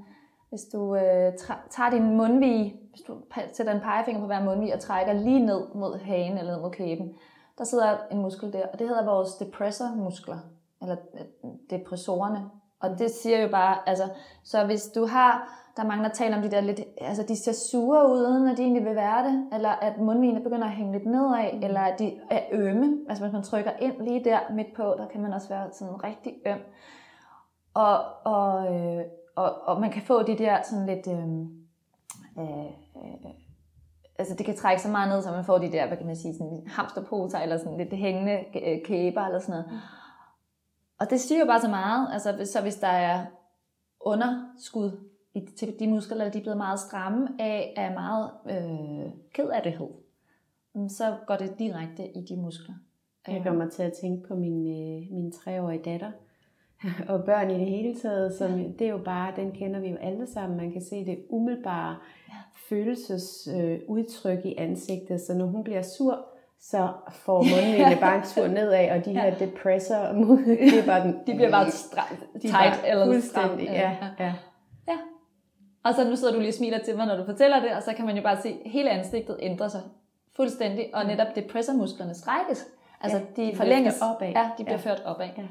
hvis 0.50 0.62
du 0.74 0.96
øh, 0.96 1.34
tager 1.70 1.90
din 1.90 2.18
mundvige, 2.18 2.76
hvis 2.90 3.02
du 3.02 3.18
sætter 3.54 3.74
en 3.74 3.82
pegefinger 3.82 4.22
på 4.22 4.26
hver 4.26 4.44
mundvige 4.44 4.74
og 4.74 4.80
trækker 4.80 5.14
lige 5.14 5.46
ned 5.46 5.76
mod 5.76 6.00
hagen 6.00 6.38
eller 6.38 6.52
ned 6.54 6.62
mod 6.62 6.72
kæben, 6.72 7.14
der 7.58 7.64
sidder 7.64 7.98
en 8.12 8.22
muskel 8.22 8.54
der, 8.54 8.68
og 8.68 8.80
det 8.80 8.88
hedder 8.88 9.06
vores 9.06 9.34
depressormuskler, 9.34 10.38
eller 10.82 10.96
øh, 11.14 11.50
depressorerne. 11.70 12.50
Og 12.82 13.00
det 13.00 13.12
siger 13.12 13.41
jo 13.41 13.50
bare, 13.50 13.89
altså, 13.89 14.10
så 14.44 14.65
hvis 14.65 14.84
du 14.96 15.06
har, 15.06 15.58
der 15.76 15.84
er 15.84 15.88
mange, 15.88 16.04
der 16.04 16.10
taler 16.10 16.38
om 16.38 16.44
de 16.44 16.52
der 16.52 16.62
lidt, 16.62 16.82
altså 17.02 17.24
de 17.28 17.36
ser 17.44 17.54
sure 17.72 18.12
ud, 18.12 18.28
uden 18.28 18.48
at 18.48 18.58
de 18.58 18.62
egentlig 18.62 18.86
vil 18.86 18.96
være 18.96 19.28
det, 19.28 19.48
eller 19.54 19.70
at 19.70 19.98
mundvigene 19.98 20.44
begynder 20.44 20.67
at 20.67 20.74
hænge 20.74 20.91
lidt 20.91 21.06
nedad, 21.06 21.54
mm. 21.54 21.63
eller 21.63 21.80
at 21.80 22.00
de 22.00 22.20
er 22.30 22.41
ømme, 22.52 22.98
altså 23.10 23.24
hvis 23.24 23.34
man 23.34 23.44
trykker 23.44 23.72
ind 23.82 24.02
lige 24.02 24.24
der 24.24 24.39
midt 24.54 24.74
på, 24.76 24.84
der 24.84 25.08
kan 25.08 25.22
man 25.22 25.34
også 25.34 25.50
være 25.50 25.67
sådan 25.72 26.04
rigtig 26.04 26.34
øm. 26.46 26.60
Og, 27.74 28.00
og, 28.24 28.76
øh, 28.76 29.04
og, 29.36 29.62
og 29.62 29.82
man 29.82 29.91
kan 29.91 30.02
få 30.02 30.24
de 30.24 30.38
der 30.38 30.58
sådan 30.63 30.86
lidt, 30.86 31.08
øh, 31.08 31.28
øh, 32.38 32.65
øh, 32.96 33.32
altså 34.20 34.36
det 34.36 34.46
kan 34.46 34.56
trække 34.56 34.82
så 34.82 34.89
meget 34.89 35.10
ned, 35.10 35.22
så 35.22 35.32
man 35.32 35.46
får 35.46 35.58
de 35.58 35.72
der, 35.72 35.88
hvad 35.88 35.98
kan 35.98 36.06
man 36.06 36.15
sige, 36.15 36.34
sådan 36.34 36.63
hamsterposer, 36.67 37.39
eller 37.39 37.58
sådan 37.58 37.78
lidt 37.78 37.94
hængende 37.94 38.39
kæber, 38.86 39.22
eller 39.22 39.39
sådan 39.39 39.52
noget. 39.52 39.72
Mm. 39.72 39.78
Og 41.02 41.10
det 41.10 41.20
siger 41.20 41.40
jo 41.40 41.46
bare 41.46 41.62
så 41.62 41.70
meget. 41.70 42.08
Altså, 42.14 42.52
så 42.52 42.62
hvis 42.62 42.76
der 42.76 42.88
er 42.88 43.26
underskud 44.02 44.92
i, 45.34 45.48
til 45.58 45.80
de 45.80 45.88
muskler, 45.88 46.18
der 46.18 46.32
de 46.32 46.38
er 46.38 46.42
blevet 46.42 46.58
meget 46.58 46.80
stramme 46.80 47.28
af, 47.40 47.74
er 47.78 47.94
meget 47.94 48.32
øh, 48.50 49.12
ked 49.34 49.50
af 49.50 49.64
det 49.64 49.74
så 50.90 51.18
går 51.28 51.36
det 51.36 51.60
direkte 51.60 52.18
i 52.18 52.26
de 52.30 52.36
muskler. 52.36 52.76
Jeg 53.28 53.44
kommer 53.46 53.70
til 53.70 53.84
at 53.84 53.94
tænke 53.94 54.28
på 54.28 54.36
min, 54.36 54.68
øh, 54.68 55.12
min 55.12 55.32
treårige 55.32 55.84
datter, 55.84 56.12
og 57.10 57.24
børn 57.24 57.52
i 57.52 57.54
det 57.60 57.66
hele 57.66 57.96
taget, 57.96 58.34
som 58.34 58.60
ja. 58.60 58.68
det 58.80 58.88
er 58.88 58.92
jo 58.92 59.02
bare, 59.06 59.34
den 59.36 59.52
kender 59.52 59.80
vi 59.80 59.90
jo 59.90 59.96
alle 59.96 60.28
sammen. 60.28 60.58
Man 60.58 60.72
kan 60.72 60.82
se 60.82 61.06
det 61.06 61.26
umiddelbare 61.30 61.98
ja. 62.30 62.34
følelsesudtryk 62.70 64.40
øh, 64.40 64.52
i 64.52 64.56
ansigtet, 64.58 65.22
så 65.22 65.34
når 65.34 65.46
hun 65.46 65.64
bliver 65.64 65.82
sur, 65.82 66.26
så 66.62 66.89
får 67.10 67.43
mundvindene 67.43 67.97
bare 68.00 68.15
en 68.15 68.24
tur 68.24 68.47
nedad, 68.58 68.91
og 68.91 69.06
de 69.06 69.12
her 69.12 69.26
ja. 69.26 69.36
depressor, 69.39 69.95
det 70.45 70.80
er 70.80 70.86
bare 70.86 71.04
den, 71.04 71.19
de 71.28 71.36
bliver 71.36 71.52
bare 71.52 71.71
stramt, 71.71 72.19
tight 72.41 72.80
eller 72.86 73.21
stramt. 73.21 73.62
Ja, 73.62 73.97
ja. 74.19 74.34
ja. 74.88 74.97
Og 75.84 75.93
så 75.93 76.10
nu 76.10 76.15
sidder 76.15 76.34
du 76.34 76.39
lige 76.39 76.50
og 76.50 76.54
smiler 76.54 76.80
til 76.80 76.97
mig, 76.97 77.06
når 77.06 77.17
du 77.17 77.26
fortæller 77.26 77.60
det, 77.60 77.71
og 77.71 77.84
så 77.84 77.93
kan 77.93 78.06
man 78.06 78.15
jo 78.15 78.24
bare 78.24 78.41
se, 78.41 78.50
at 78.50 78.71
hele 78.71 78.89
ansigtet 78.89 79.38
ændrer 79.39 79.67
sig 79.67 79.82
fuldstændig, 80.36 80.89
og 80.93 81.06
netop 81.06 81.28
depressormusklerne 81.36 82.13
strækkes. 82.13 82.67
Altså 83.02 83.17
ja, 83.17 83.43
de, 83.43 83.52
de 83.52 83.56
forlænges. 83.56 84.02
Opad. 84.02 84.30
Ja, 84.30 84.50
de 84.58 84.63
bliver 84.63 84.80
ja. 84.86 84.89
ført 84.89 85.02
opad. 85.06 85.28
Ja. 85.38 85.43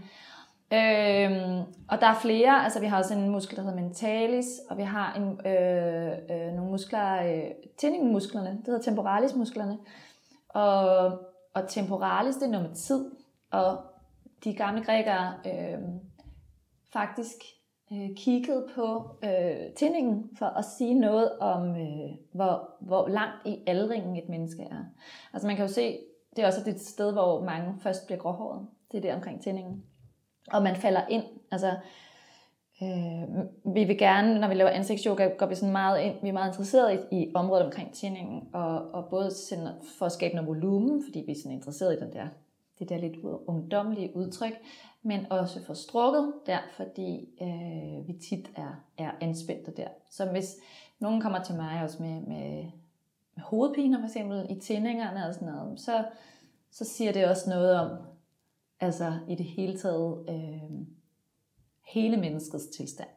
Øhm, 0.72 1.62
og 1.88 2.00
der 2.00 2.06
er 2.06 2.14
flere, 2.14 2.64
altså 2.64 2.80
vi 2.80 2.86
har 2.86 2.98
også 2.98 3.14
en 3.14 3.28
muskel, 3.28 3.56
der 3.56 3.62
hedder 3.62 3.76
mentalis, 3.76 4.46
og 4.70 4.76
vi 4.76 4.82
har 4.82 5.14
en, 5.14 5.52
øh, 5.52 6.12
øh, 6.30 6.52
nogle 6.54 6.70
muskler, 6.70 7.22
øh, 7.22 7.42
tændingmusklerne, 7.78 8.50
det 8.50 8.66
hedder 8.66 8.82
temporalismusklerne. 8.82 9.78
Og, 10.54 11.18
og 11.54 11.68
temporalis, 11.68 12.34
det 12.36 12.42
er 12.42 12.50
noget 12.50 12.68
med 12.68 12.76
tid, 12.76 13.10
og 13.50 13.78
de 14.44 14.54
gamle 14.54 14.84
grækere 14.84 15.34
øh, 15.46 15.78
faktisk 16.92 17.36
øh, 17.92 18.08
kiggede 18.16 18.68
på 18.74 19.10
øh, 19.24 19.72
tændingen 19.76 20.30
for 20.38 20.46
at 20.46 20.64
sige 20.64 20.94
noget 20.94 21.38
om, 21.38 21.76
øh, 21.76 22.10
hvor, 22.32 22.70
hvor 22.80 23.08
langt 23.08 23.46
i 23.46 23.62
aldringen 23.66 24.16
et 24.16 24.28
menneske 24.28 24.62
er. 24.62 24.84
Altså 25.32 25.46
man 25.46 25.56
kan 25.56 25.66
jo 25.66 25.72
se, 25.72 25.98
det 26.36 26.42
er 26.42 26.46
også 26.46 26.64
det 26.64 26.80
sted, 26.80 27.12
hvor 27.12 27.44
mange 27.44 27.74
først 27.80 28.06
bliver 28.06 28.18
gråhåret. 28.18 28.66
Det 28.92 28.98
er 28.98 29.02
der 29.02 29.14
omkring 29.14 29.42
tændingen. 29.42 29.84
Og 30.52 30.62
man 30.62 30.76
falder 30.76 31.06
ind. 31.06 31.24
Altså, 31.50 31.76
øh, 32.82 33.74
vi 33.74 33.84
vil 33.84 33.98
gerne, 33.98 34.40
når 34.40 34.48
vi 34.48 34.54
laver 34.54 34.70
ansigtsyoga, 34.70 35.28
går 35.38 35.46
vi 35.46 35.54
sådan 35.54 35.72
meget 35.72 36.00
ind, 36.00 36.14
vi 36.22 36.28
er 36.28 36.32
meget 36.32 36.48
interesseret 36.48 37.06
i, 37.10 37.20
i 37.20 37.32
området 37.34 37.64
omkring 37.64 37.92
tændingen, 37.92 38.48
og, 38.52 38.94
og 38.94 39.08
både 39.10 39.30
sådan 39.34 39.68
for 39.98 40.06
at 40.06 40.12
skabe 40.12 40.34
noget 40.34 40.48
volumen, 40.48 41.04
fordi 41.04 41.22
vi 41.26 41.32
er 41.32 41.36
sådan 41.36 41.56
interesseret 41.56 41.96
i 41.96 42.00
den 42.00 42.12
der, 42.12 42.26
det 42.78 42.88
der 42.88 42.98
lidt 42.98 43.16
ungdomlige 43.46 44.16
udtryk, 44.16 44.52
men 45.02 45.26
også 45.30 45.64
for 45.64 45.74
strukket 45.74 46.32
der, 46.46 46.58
fordi 46.76 47.28
øh, 47.42 48.08
vi 48.08 48.12
tit 48.12 48.50
er, 48.56 48.84
er 48.98 49.10
anspændte 49.20 49.72
der. 49.76 49.88
Så 50.10 50.26
hvis 50.26 50.56
nogen 50.98 51.20
kommer 51.20 51.42
til 51.42 51.54
mig 51.54 51.82
også 51.82 52.02
med, 52.02 52.20
med, 52.20 52.64
med 53.34 53.42
hovedpiner 53.42 53.98
for 53.98 54.06
eksempel 54.06 54.46
i 54.50 54.60
tændingerne 54.60 55.26
og 55.26 55.34
sådan 55.34 55.48
noget, 55.48 55.80
så, 55.80 56.04
så 56.70 56.84
siger 56.84 57.12
det 57.12 57.28
også 57.28 57.50
noget 57.50 57.74
om, 57.74 57.90
altså 58.80 59.12
i 59.28 59.34
det 59.34 59.46
hele 59.46 59.78
taget, 59.78 60.24
øh, 60.28 60.86
hele 61.90 62.16
menneskets 62.16 62.66
tilstand. 62.66 63.08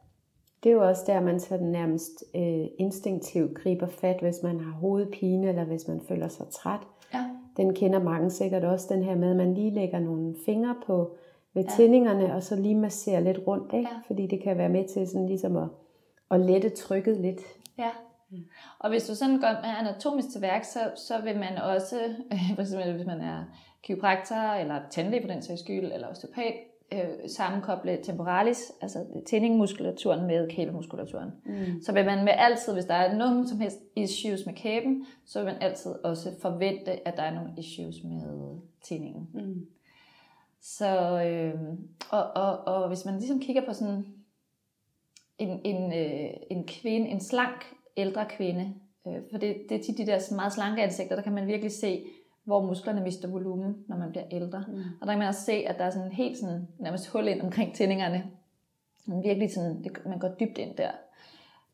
Det 0.64 0.70
er 0.70 0.74
jo 0.74 0.88
også 0.88 1.04
der, 1.08 1.20
man 1.20 1.40
sådan 1.40 1.68
nærmest 1.68 2.24
øh, 2.36 2.66
instinktivt 2.80 3.58
griber 3.58 3.88
fat, 3.88 4.20
hvis 4.22 4.44
man 4.44 4.60
har 4.60 4.72
hovedpine, 4.72 5.50
eller 5.50 5.64
hvis 5.64 5.88
man 5.88 6.02
føler 6.08 6.28
sig 6.28 6.46
træt. 6.52 6.80
Ja. 7.14 7.26
Den 7.58 7.76
kender 7.76 8.00
mange 8.00 8.30
sikkert 8.30 8.64
også, 8.64 8.94
den 8.94 9.04
her 9.04 9.16
med, 9.16 9.30
at 9.30 9.36
man 9.36 9.54
lige 9.54 9.74
lægger 9.74 10.00
nogle 10.00 10.36
fingre 10.46 10.76
på 10.86 11.16
ved 11.54 11.64
ja. 11.64 11.70
tændingerne, 11.78 12.36
og 12.36 12.44
så 12.44 12.56
lige 12.56 12.76
masserer 12.76 13.20
lidt 13.20 13.40
rundt, 13.48 13.74
ikke? 13.74 13.90
Ja. 13.92 14.02
fordi 14.08 14.28
det 14.28 14.44
kan 14.44 14.58
være 14.58 14.70
med 14.70 14.88
til 14.88 15.08
sådan 15.08 15.28
ligesom 15.28 15.58
at, 15.58 15.68
at 16.32 16.40
lette 16.40 16.70
trykket 16.70 17.18
lidt. 17.18 17.42
Ja. 17.78 17.90
Og 18.80 18.90
hvis 18.90 19.08
du 19.08 19.16
sådan 19.16 19.40
går 19.40 19.48
med 19.48 19.70
anatomisk 19.80 20.32
til 20.32 20.42
værk, 20.42 20.64
så, 20.64 20.80
så 20.96 21.22
vil 21.24 21.36
man 21.40 21.58
også, 21.58 21.96
for 22.56 22.62
eksempel 22.62 22.94
hvis 22.94 23.06
man 23.06 23.22
er 23.22 23.44
kiropraktor, 23.84 24.36
eller 24.36 24.82
tandlæge 24.92 25.22
på 25.22 25.28
den 25.28 25.42
sags 25.42 25.62
skyld, 25.62 25.92
eller 25.94 26.08
osteopat, 26.08 26.54
øh, 26.94 27.30
sammenkoble 27.30 28.00
temporalis, 28.04 28.72
altså 28.82 29.06
tændingmuskulaturen 29.26 30.28
med 30.28 30.50
kæbemuskulaturen. 30.50 31.30
Mm. 31.46 31.82
Så 31.82 31.94
vil 31.94 32.06
man 32.06 32.26
med 32.26 32.34
altid, 32.36 32.74
hvis 32.74 32.86
der 32.86 32.94
er 32.94 33.18
nogen 33.18 33.48
som 33.48 33.60
helst 33.60 33.80
issues 33.96 34.46
med 34.46 34.54
kæben, 34.54 35.06
så 35.26 35.40
vil 35.40 35.54
man 35.54 35.62
altid 35.62 35.92
også 35.92 36.32
forvente, 36.42 37.08
at 37.08 37.18
der 37.18 37.24
er 37.24 37.34
nogle 37.34 37.54
issues 37.58 38.04
med 38.04 38.60
tændingen. 38.82 39.30
Mm. 39.34 39.68
Så, 40.62 41.24
øh, 41.24 41.54
og, 42.12 42.24
og, 42.36 42.58
og 42.68 42.88
hvis 42.88 43.06
man 43.06 43.18
ligesom 43.18 43.40
kigger 43.40 43.66
på 43.66 43.74
sådan 43.74 44.06
en, 45.38 45.62
en, 45.64 45.94
øh, 45.94 46.30
en 46.52 46.68
kvinde, 46.68 47.08
en 47.08 47.20
slank 47.20 47.66
ældre 47.98 48.26
kvinde, 48.30 48.74
øh, 49.08 49.22
for 49.32 49.38
det, 49.38 49.56
det 49.70 49.80
er 49.80 49.84
tit 49.84 49.98
de 49.98 50.06
der 50.06 50.36
meget 50.36 50.54
slanke 50.54 50.84
ansigter, 50.84 51.16
der 51.16 51.24
kan 51.24 51.34
man 51.34 51.48
virkelig 51.48 51.72
se, 51.72 52.06
hvor 52.44 52.66
musklerne 52.66 53.02
mister 53.02 53.28
volumen, 53.28 53.86
når 53.88 53.98
man 53.98 54.10
bliver 54.10 54.26
ældre. 54.32 54.64
Mm. 54.68 54.78
Og 55.02 55.08
der 55.08 55.14
kan 55.14 55.20
man 55.20 55.28
også 55.28 55.42
se, 55.42 55.52
at 55.52 55.78
der 55.78 55.86
er 55.86 55.90
sådan 55.90 56.12
helt 56.12 56.38
sådan, 56.38 56.68
nærmest 56.80 57.08
hul 57.08 57.28
ind 57.28 57.42
omkring 57.42 57.76
tændingerne. 57.76 58.32
Man 59.06 59.24
virkelig 59.24 59.54
sådan, 59.54 59.84
det, 59.84 60.06
man 60.06 60.20
går 60.20 60.36
dybt 60.40 60.58
ind 60.58 60.76
der. 60.76 60.92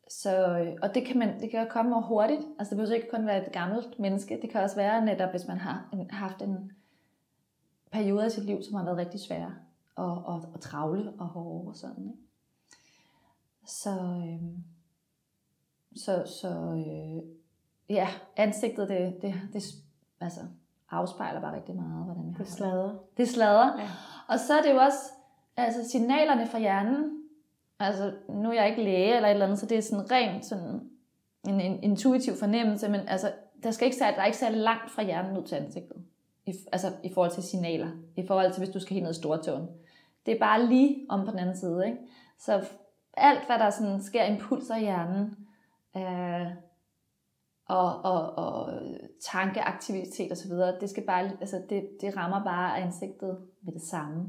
Så, 0.08 0.58
øh, 0.58 0.76
og 0.82 0.94
det 0.94 1.06
kan, 1.06 1.18
man, 1.18 1.40
det 1.40 1.50
kan 1.50 1.66
komme 1.70 1.94
over 1.94 2.04
hurtigt. 2.04 2.40
Altså 2.58 2.70
det 2.70 2.76
behøver 2.76 2.94
ikke 2.94 3.10
kun 3.10 3.26
være 3.26 3.46
et 3.46 3.52
gammelt 3.52 3.98
menneske. 3.98 4.38
Det 4.42 4.50
kan 4.50 4.60
også 4.60 4.76
være 4.76 5.04
netop, 5.04 5.30
hvis 5.30 5.46
man 5.46 5.58
har 5.58 5.88
en, 5.92 6.10
haft 6.10 6.42
en 6.42 6.72
perioder 7.92 8.26
i 8.26 8.30
sit 8.30 8.44
liv, 8.44 8.62
som 8.62 8.74
har 8.74 8.84
været 8.84 8.96
rigtig 8.96 9.20
svære 9.20 9.54
og, 9.96 10.24
og, 10.24 10.44
og 10.54 10.60
travle 10.60 11.12
og 11.18 11.26
hårde 11.26 11.68
og 11.68 11.76
sådan. 11.76 12.04
Ikke? 12.04 12.22
Så, 13.66 13.90
øh, 13.90 14.42
så, 15.96 16.24
så 16.40 16.48
øh, 16.48 17.22
ja, 17.88 18.08
ansigtet, 18.36 18.88
det, 18.88 19.22
det, 19.22 19.34
det 19.52 19.64
altså, 20.20 20.40
afspejler 20.90 21.40
bare 21.40 21.56
rigtig 21.56 21.76
meget, 21.76 22.04
hvordan 22.04 22.26
vi 22.26 22.32
har 22.32 22.44
det. 22.44 22.52
slader. 22.52 22.94
Det 23.16 23.28
slader. 23.28 23.78
Ja. 23.78 23.88
Og 24.28 24.38
så 24.38 24.58
er 24.58 24.62
det 24.62 24.70
jo 24.70 24.78
også 24.78 25.12
altså, 25.56 25.90
signalerne 25.90 26.46
fra 26.46 26.58
hjernen. 26.58 27.22
Altså, 27.78 28.12
nu 28.28 28.48
er 28.48 28.52
jeg 28.52 28.68
ikke 28.68 28.82
læge 28.82 29.16
eller 29.16 29.28
et 29.28 29.32
eller 29.32 29.46
andet, 29.46 29.58
så 29.58 29.66
det 29.66 29.78
er 29.78 29.82
sådan 29.82 30.10
rent 30.10 30.46
sådan 30.46 30.90
en, 31.48 31.60
en 31.60 31.82
intuitiv 31.82 32.34
fornemmelse, 32.36 32.88
men 32.88 33.00
altså, 33.08 33.32
der, 33.62 33.70
skal 33.70 33.86
ikke, 33.86 33.98
der 33.98 34.06
er 34.06 34.24
ikke 34.24 34.38
særlig 34.38 34.60
langt 34.60 34.90
fra 34.90 35.02
hjernen 35.02 35.36
ud 35.36 35.42
til 35.42 35.56
ansigtet 35.56 35.96
i, 36.46 36.54
altså 36.72 36.92
i 37.04 37.12
forhold 37.14 37.30
til 37.30 37.42
signaler, 37.42 37.90
i 38.16 38.26
forhold 38.26 38.52
til 38.52 38.60
hvis 38.64 38.74
du 38.74 38.80
skal 38.80 38.94
helt 38.94 39.04
ned 39.04 39.10
i 39.10 39.18
stortåen. 39.18 39.68
Det 40.26 40.34
er 40.34 40.38
bare 40.38 40.66
lige 40.66 41.06
om 41.08 41.24
på 41.24 41.30
den 41.30 41.38
anden 41.38 41.56
side. 41.56 41.86
Ikke? 41.86 41.98
Så 42.38 42.64
alt, 43.16 43.46
hvad 43.46 43.58
der 43.58 43.70
sådan 43.70 44.02
sker 44.02 44.24
impulser 44.24 44.76
i 44.76 44.80
hjernen, 44.80 45.36
øh, 45.96 46.46
og, 47.70 48.02
og, 48.02 48.38
og 48.38 48.72
tankeaktivitet 49.20 50.32
osv., 50.32 50.50
det, 50.80 50.90
skal 50.90 51.06
bare, 51.06 51.30
altså 51.40 51.62
det, 51.68 51.88
det 52.00 52.16
rammer 52.16 52.44
bare 52.44 52.78
ansigtet 52.78 53.38
med 53.62 53.72
det 53.72 53.82
samme. 53.82 54.28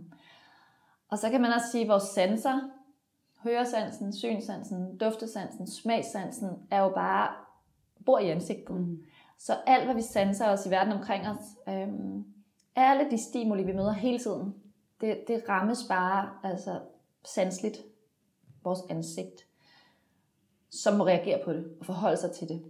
Og 1.09 1.17
så 1.17 1.29
kan 1.29 1.41
man 1.41 1.53
også 1.53 1.67
sige, 1.71 1.81
at 1.81 1.89
vores 1.89 2.03
sanser, 2.03 2.69
høresansen, 3.43 4.13
synsansen, 4.13 4.97
duftesansen, 4.97 5.67
smagsansen, 5.67 6.49
er 6.71 6.81
jo 6.81 6.89
bare, 6.89 7.29
bor 8.05 8.19
i 8.19 8.29
ansigtet. 8.29 8.75
Mm. 8.75 9.03
Så 9.37 9.57
alt, 9.67 9.85
hvad 9.85 9.95
vi 9.95 10.01
sanser 10.01 10.49
os 10.49 10.65
i 10.65 10.69
verden 10.69 10.93
omkring 10.93 11.27
os, 11.27 11.37
øhm, 11.67 12.25
alle 12.75 13.11
de 13.11 13.17
stimuli, 13.17 13.63
vi 13.63 13.73
møder 13.73 13.91
hele 13.91 14.19
tiden, 14.19 14.55
det, 15.01 15.23
det 15.27 15.43
rammes 15.49 15.79
bare 15.89 16.29
altså, 16.43 16.79
sansligt 17.25 17.77
vores 18.63 18.79
ansigt, 18.89 19.47
som 20.69 20.97
må 20.97 21.05
reagere 21.05 21.45
på 21.45 21.53
det 21.53 21.77
og 21.79 21.85
forholde 21.85 22.17
sig 22.17 22.31
til 22.31 22.49
det. 22.49 22.63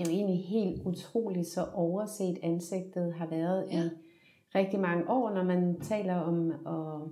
Det 0.00 0.08
er 0.08 0.12
jo 0.12 0.16
egentlig 0.16 0.44
helt 0.44 0.82
utroligt, 0.86 1.46
så 1.46 1.66
overset 1.74 2.38
ansigtet 2.42 3.14
har 3.14 3.26
været 3.26 3.66
ja. 3.70 3.78
i 3.78 3.88
rigtig 4.54 4.80
mange 4.80 5.10
år, 5.10 5.30
når 5.30 5.42
man 5.42 5.80
taler 5.80 6.14
om 6.14 6.50
at 6.50 7.08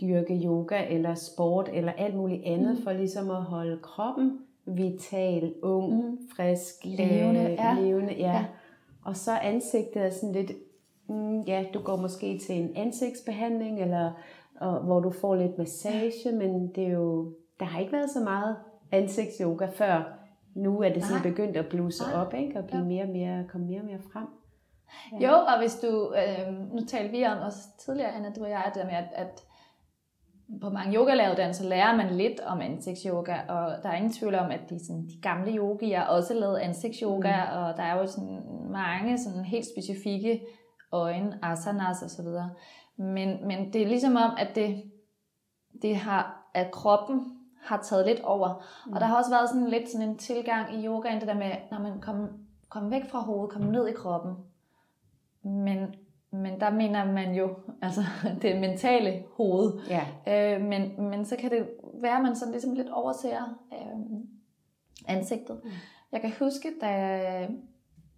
dyrke 0.00 0.40
yoga 0.44 0.86
eller 0.90 1.14
sport 1.14 1.70
eller 1.72 1.92
alt 1.92 2.16
muligt 2.16 2.42
andet, 2.44 2.76
mm. 2.76 2.82
for 2.82 2.92
ligesom 2.92 3.30
at 3.30 3.42
holde 3.42 3.78
kroppen 3.82 4.38
vital, 4.66 5.54
ung, 5.62 5.94
mm. 5.94 6.18
frisk, 6.36 6.74
levende, 6.84 7.40
øh, 7.40 7.50
ja. 7.50 7.76
levende 7.80 8.12
ja. 8.12 8.32
ja. 8.32 8.44
Og 9.04 9.16
så 9.16 9.38
ansigtet 9.38 10.06
er 10.06 10.10
sådan 10.10 10.32
lidt, 10.32 10.52
mm, 11.08 11.40
ja, 11.40 11.64
du 11.74 11.80
går 11.80 11.96
måske 11.96 12.38
til 12.38 12.56
en 12.56 12.76
ansigtsbehandling, 12.76 13.82
eller 13.82 14.12
og, 14.60 14.80
hvor 14.80 15.00
du 15.00 15.10
får 15.10 15.34
lidt 15.34 15.58
massage, 15.58 16.32
men 16.32 16.68
det 16.74 16.86
er 16.86 16.92
jo, 16.92 17.32
der 17.60 17.66
har 17.66 17.80
ikke 17.80 17.92
været 17.92 18.10
så 18.10 18.20
meget 18.20 18.56
ansigtsyoga 18.92 19.66
før. 19.66 20.25
Nu 20.56 20.82
er 20.82 20.88
det 20.88 21.02
sådan 21.02 21.22
Nej. 21.22 21.30
begyndt 21.30 21.56
at 21.56 21.66
bluse 21.66 22.02
Nej. 22.02 22.20
op, 22.20 22.34
ikke? 22.34 22.58
og 22.58 22.64
blive 22.64 22.80
ja. 22.80 22.86
mere 22.86 23.02
og 23.02 23.08
mere, 23.08 23.44
komme 23.48 23.66
mere 23.66 23.80
og 23.80 23.86
mere 23.86 24.00
frem. 24.12 24.26
Ja. 25.20 25.26
Jo, 25.26 25.32
og 25.32 25.58
hvis 25.58 25.74
du, 25.74 26.14
øh, 26.14 26.54
nu 26.74 26.80
talte 26.86 27.10
vi 27.10 27.24
om 27.24 27.38
også 27.38 27.58
tidligere, 27.78 28.12
Anna, 28.12 28.32
du 28.36 28.44
og 28.44 28.50
jeg, 28.50 28.72
det 28.74 28.86
med, 28.86 28.94
at, 28.94 29.08
at 29.14 29.44
på 30.60 30.70
mange 30.70 30.96
yogalæreruddannelser 30.96 31.68
lærer 31.68 31.96
man 31.96 32.14
lidt 32.14 32.40
om 32.40 32.60
ansigtsyoga, 32.60 33.40
og 33.48 33.82
der 33.82 33.88
er 33.88 33.94
ingen 33.94 34.12
tvivl 34.12 34.34
om, 34.34 34.50
at 34.50 34.60
de, 34.70 34.86
sådan, 34.86 35.02
de 35.02 35.20
gamle 35.22 35.56
yogier 35.56 36.02
også 36.02 36.34
lavet 36.34 36.58
ansigtsyoga, 36.58 37.44
mm. 37.44 37.58
og 37.58 37.76
der 37.76 37.82
er 37.82 37.98
jo 37.98 38.06
sådan 38.06 38.42
mange 38.70 39.18
sådan 39.18 39.44
helt 39.44 39.66
specifikke 39.76 40.40
øjne, 40.92 41.38
asanas 41.42 42.02
og 42.02 42.10
så 42.10 42.22
videre. 42.22 42.50
Men, 42.96 43.46
men 43.46 43.72
det 43.72 43.82
er 43.82 43.86
ligesom 43.86 44.16
om, 44.16 44.30
at 44.38 44.48
det, 44.54 44.82
det 45.82 45.96
har, 45.96 46.50
at 46.54 46.70
kroppen 46.70 47.35
har 47.66 47.82
taget 47.82 48.06
lidt 48.06 48.20
over. 48.20 48.64
Mm. 48.86 48.92
Og 48.92 49.00
der 49.00 49.06
har 49.06 49.16
også 49.16 49.30
været 49.30 49.48
sådan 49.48 49.68
lidt 49.68 49.90
sådan 49.90 50.08
en 50.08 50.18
tilgang 50.18 50.74
i 50.74 50.86
yogaen, 50.86 51.20
det 51.20 51.28
der 51.28 51.34
med, 51.34 51.50
når 51.70 51.78
man 51.78 52.00
kommer 52.00 52.28
kom 52.68 52.90
væk 52.90 53.10
fra 53.10 53.18
hovedet, 53.18 53.50
kommer 53.50 53.72
ned 53.72 53.88
i 53.88 53.92
kroppen. 53.92 54.34
Men, 55.42 55.94
men 56.30 56.60
der 56.60 56.70
mener 56.70 57.12
man 57.12 57.34
jo, 57.34 57.54
altså 57.82 58.00
det 58.42 58.60
mentale 58.60 59.24
hoved. 59.32 59.72
Ja. 59.88 60.06
Øh, 60.28 60.62
men, 60.62 61.02
men 61.10 61.24
så 61.24 61.36
kan 61.36 61.50
det 61.50 61.68
være, 61.94 62.16
at 62.16 62.22
man 62.22 62.36
sådan 62.36 62.52
ligesom 62.52 62.74
lidt 62.74 62.88
overser 62.88 63.58
øh, 63.72 64.20
ansigtet. 65.08 65.60
Mm. 65.64 65.70
Jeg 66.12 66.20
kan 66.20 66.32
huske, 66.38 66.72
da 66.80 67.48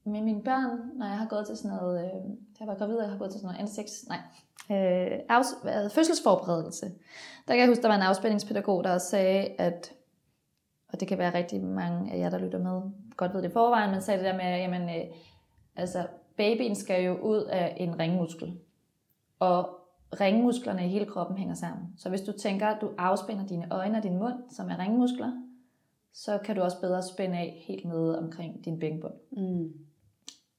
med 0.09 0.23
mine 0.23 0.43
børn, 0.43 0.99
når 0.99 1.07
jeg 1.07 1.19
har 1.19 1.27
gået 1.27 1.47
til 1.47 1.57
sådan 1.57 1.77
noget, 1.77 2.05
øh, 2.05 2.31
jeg 2.61 2.69
var 2.69 2.75
gravid, 2.75 2.97
og 2.97 3.03
jeg 3.03 3.11
har 3.11 3.19
gået 3.19 3.31
til 3.31 3.41
sådan 3.41 3.55
noget 3.55 3.61
ansigts, 3.61 4.09
nej, 4.09 4.19
øh, 4.71 5.19
afs- 5.31 5.95
fødselsforberedelse. 5.95 6.87
Der 7.49 7.55
kan 7.55 7.59
jeg 7.61 7.69
huske, 7.69 7.83
der 7.83 7.89
var 7.89 7.97
en 7.97 8.03
afspændingspædagog, 8.03 8.85
der 8.85 8.93
også 8.93 9.07
sagde, 9.07 9.49
at, 9.59 9.93
og 10.93 11.01
det 11.01 11.09
kan 11.09 11.19
være 11.19 11.35
rigtig 11.35 11.65
mange 11.65 12.13
af 12.13 12.19
jer, 12.19 12.31
der 12.31 12.39
lytter 12.39 12.59
med, 12.59 12.81
godt 13.17 13.35
ved 13.35 13.43
det 13.43 13.53
forvejen, 13.53 13.91
men 13.91 14.01
sagde 14.01 14.19
det 14.19 14.27
der 14.27 14.37
med, 14.37 14.59
jamen, 14.59 14.83
øh, 14.83 15.05
altså, 15.77 16.07
babyen 16.37 16.75
skal 16.75 17.05
jo 17.05 17.17
ud 17.17 17.43
af 17.43 17.77
en 17.77 17.99
ringmuskel. 17.99 18.59
Og 19.39 19.69
ringmusklerne 20.21 20.87
i 20.87 20.89
hele 20.89 21.07
kroppen 21.07 21.37
hænger 21.39 21.55
sammen. 21.55 21.87
Så 21.97 22.09
hvis 22.09 22.21
du 22.21 22.33
tænker, 22.33 22.67
at 22.67 22.81
du 22.81 22.91
afspænder 22.99 23.47
dine 23.47 23.67
øjne 23.71 23.99
og 23.99 24.03
din 24.03 24.19
mund, 24.19 24.35
som 24.51 24.71
er 24.71 24.79
ringmuskler, 24.79 25.33
så 26.13 26.39
kan 26.39 26.57
du 26.57 26.63
også 26.63 26.81
bedre 26.81 27.03
spænde 27.03 27.39
af 27.39 27.65
helt 27.67 27.85
nede 27.85 28.19
omkring 28.19 28.65
din 28.65 28.79
bækkenbund. 28.79 29.15
Mm. 29.33 29.73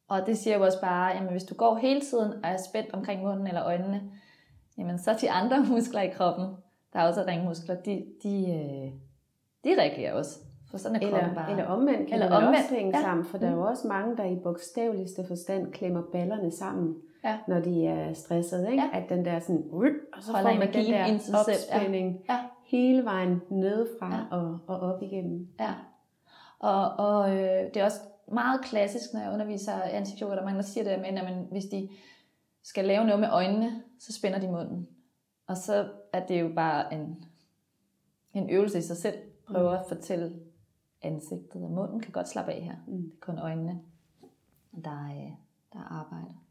Og 0.09 0.25
det 0.25 0.37
siger 0.37 0.57
jo 0.57 0.63
også 0.63 0.81
bare, 0.81 1.13
at 1.13 1.21
hvis 1.21 1.43
du 1.43 1.55
går 1.55 1.75
hele 1.75 2.01
tiden 2.01 2.31
og 2.31 2.49
er 2.49 2.57
spændt 2.69 2.93
omkring 2.93 3.21
munden 3.21 3.47
eller 3.47 3.65
øjnene, 3.65 4.01
jamen 4.77 4.99
så 4.99 5.17
de 5.21 5.31
andre 5.31 5.65
muskler 5.71 6.01
i 6.01 6.09
kroppen, 6.09 6.45
der 6.93 6.99
er 6.99 7.07
også 7.07 7.23
ringmuskler, 7.27 7.75
de, 7.75 8.05
de, 8.23 8.29
øh, 8.29 8.91
de 9.63 9.81
reagerer 9.81 10.13
også. 10.13 10.39
For 10.71 10.77
sådan 10.77 10.95
er 10.95 11.07
eller, 11.07 11.33
bare. 11.33 11.51
eller 11.51 11.65
omvendt 11.65 12.07
kan 12.07 12.13
eller 12.13 12.27
det 12.27 12.37
omvendt. 12.37 12.59
også 12.59 12.75
hænge 12.75 12.97
ja. 12.97 13.03
sammen, 13.03 13.25
for 13.25 13.37
der 13.37 13.47
er 13.47 13.51
jo 13.51 13.57
mm. 13.57 13.67
også 13.67 13.87
mange, 13.87 14.17
der 14.17 14.23
i 14.23 14.35
bogstaveligste 14.43 15.25
forstand 15.27 15.71
klemmer 15.71 16.01
ballerne 16.11 16.51
sammen, 16.51 16.95
ja. 17.23 17.37
når 17.47 17.59
de 17.59 17.85
er 17.85 18.13
stresset. 18.13 18.67
Ikke? 18.71 18.83
Ja. 18.83 18.99
At 18.99 19.09
den 19.09 19.25
der 19.25 19.39
sådan, 19.39 19.63
og 20.13 20.23
så 20.23 20.31
Holder 20.31 20.49
får 20.49 20.57
man 20.57 20.73
den 20.73 20.85
der 20.85 21.39
opspænding 21.39 22.19
ja. 22.29 22.33
Ja. 22.33 22.39
hele 22.65 23.05
vejen 23.05 23.41
nedefra 23.49 24.15
ja. 24.15 24.37
og, 24.37 24.59
og 24.67 24.79
op 24.79 25.01
igennem. 25.01 25.47
Ja. 25.59 25.73
Og, 26.59 26.91
og 26.91 27.31
øh, 27.37 27.63
det 27.73 27.77
er 27.77 27.85
også 27.85 27.99
meget 28.31 28.61
klassisk, 28.61 29.13
når 29.13 29.21
jeg 29.21 29.33
underviser 29.33 29.81
ansigtsyoga, 29.81 30.35
der 30.35 30.43
mange, 30.43 30.57
der 30.57 30.65
siger 30.65 30.83
det 30.83 30.99
med, 30.99 31.07
at 31.07 31.23
man, 31.23 31.47
hvis 31.51 31.65
de 31.65 31.89
skal 32.63 32.85
lave 32.85 33.05
noget 33.05 33.19
med 33.19 33.29
øjnene, 33.31 33.83
så 33.99 34.13
spænder 34.13 34.39
de 34.39 34.47
munden. 34.47 34.87
Og 35.47 35.57
så 35.57 35.89
er 36.13 36.25
det 36.25 36.41
jo 36.41 36.51
bare 36.55 36.93
en, 36.93 37.25
en 38.33 38.49
øvelse 38.49 38.77
i 38.77 38.81
sig 38.81 38.97
selv. 38.97 39.17
Prøve 39.47 39.79
at 39.79 39.85
fortælle 39.87 40.39
ansigtet 41.01 41.63
og 41.63 41.71
munden 41.71 41.99
kan 41.99 42.11
godt 42.11 42.29
slappe 42.29 42.51
af 42.51 42.61
her. 42.61 42.75
Mm. 42.87 43.03
Det 43.03 43.13
er 43.13 43.25
kun 43.25 43.39
øjnene, 43.39 43.81
der, 44.83 45.05
øh, 45.05 45.31
der 45.73 45.79
arbejder. 45.79 46.43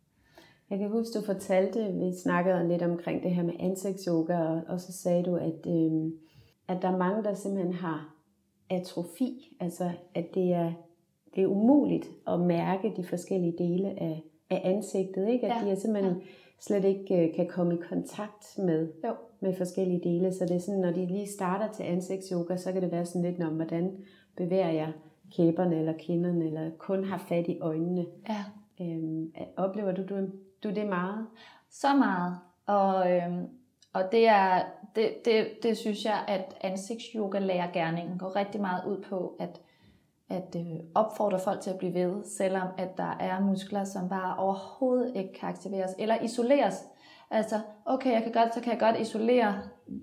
Jeg 0.71 0.79
kan 0.79 0.91
huske, 0.91 1.19
du 1.19 1.25
fortalte, 1.25 1.93
vi 1.93 2.19
snakkede 2.23 2.69
lidt 2.69 2.83
omkring 2.83 3.23
det 3.23 3.35
her 3.35 3.43
med 3.43 3.55
ansigtsyoga, 3.61 4.38
og, 4.38 4.62
og 4.69 4.81
så 4.81 4.93
sagde 4.93 5.25
du, 5.25 5.37
at, 5.37 5.67
øh, 5.67 6.12
at 6.69 6.83
der 6.83 6.88
er 6.88 6.97
mange, 6.97 7.25
der 7.25 7.35
simpelthen 7.35 7.75
har 7.75 8.14
atrofi, 8.71 9.57
altså 9.61 9.93
at 10.14 10.35
det 10.35 10.53
er 10.53 10.73
det 11.35 11.43
er 11.43 11.47
umuligt 11.47 12.11
at 12.27 12.41
mærke 12.41 12.93
de 12.97 13.05
forskellige 13.05 13.55
dele 13.59 13.88
af, 13.88 14.23
af 14.51 14.61
ansigtet, 14.64 15.29
ikke? 15.29 15.47
At 15.47 15.61
ja. 15.61 15.67
de 15.67 15.71
er 15.71 15.77
simpelthen 15.77 16.14
ja. 16.14 16.27
slet 16.61 16.85
ikke 16.85 17.29
uh, 17.29 17.37
kan 17.37 17.49
komme 17.49 17.75
i 17.75 17.83
kontakt 17.88 18.59
med, 18.59 18.93
jo. 19.05 19.14
med 19.41 19.55
forskellige 19.55 20.01
dele. 20.05 20.33
Så 20.33 20.45
det 20.45 20.57
er 20.57 20.61
sådan, 20.61 20.81
når 20.81 20.91
de 20.91 21.07
lige 21.07 21.27
starter 21.27 21.73
til 21.73 21.83
ansigtsyoga, 21.83 22.57
så 22.57 22.73
kan 22.73 22.83
det 22.83 22.93
være 22.93 23.07
sådan 23.07 23.31
lidt 23.31 23.43
om, 23.43 23.55
hvordan 23.55 23.97
bevæger 24.37 24.71
jeg 24.71 24.93
kæberne 25.37 25.79
eller 25.79 25.93
kinderne, 25.99 26.47
eller 26.47 26.71
kun 26.79 27.05
har 27.05 27.19
fat 27.19 27.49
i 27.49 27.59
øjnene. 27.61 28.07
Ja. 28.29 28.45
Øhm, 28.81 29.33
oplever 29.57 29.93
du, 29.93 30.03
du, 30.03 30.29
du 30.62 30.71
det 30.71 30.87
meget? 30.87 31.27
Så 31.71 31.95
meget. 31.95 32.38
Og, 32.67 33.12
øhm, 33.12 33.47
og 33.93 34.03
det 34.12 34.29
er 34.29 34.62
det, 34.97 35.11
det, 35.25 35.47
det 35.62 35.77
synes 35.77 36.05
jeg, 36.05 36.25
at 36.29 36.57
ansigtsyoga 36.61 37.38
lærer 37.38 37.73
gerningen 37.73 38.19
går 38.19 38.37
rigtig 38.37 38.61
meget 38.61 38.85
ud 38.87 39.03
på, 39.03 39.37
at 39.41 39.61
at 40.31 40.57
øh, 40.57 40.62
opfordre 40.95 41.38
folk 41.38 41.61
til 41.61 41.71
at 41.71 41.79
blive 41.79 41.95
ved, 41.95 42.25
selvom 42.25 42.69
at 42.79 42.99
der 42.99 43.17
er 43.21 43.41
muskler, 43.41 43.85
som 43.85 44.09
bare 44.09 44.37
overhovedet 44.37 45.17
ikke 45.17 45.33
kan 45.33 45.49
aktiveres 45.49 45.91
eller 45.99 46.23
isoleres. 46.23 46.85
Altså, 47.31 47.61
okay, 47.85 48.12
jeg 48.12 48.23
kan 48.23 48.33
godt, 48.33 48.55
så 48.55 48.61
kan 48.61 48.73
jeg 48.73 48.81
godt 48.81 49.01
isolere 49.01 49.55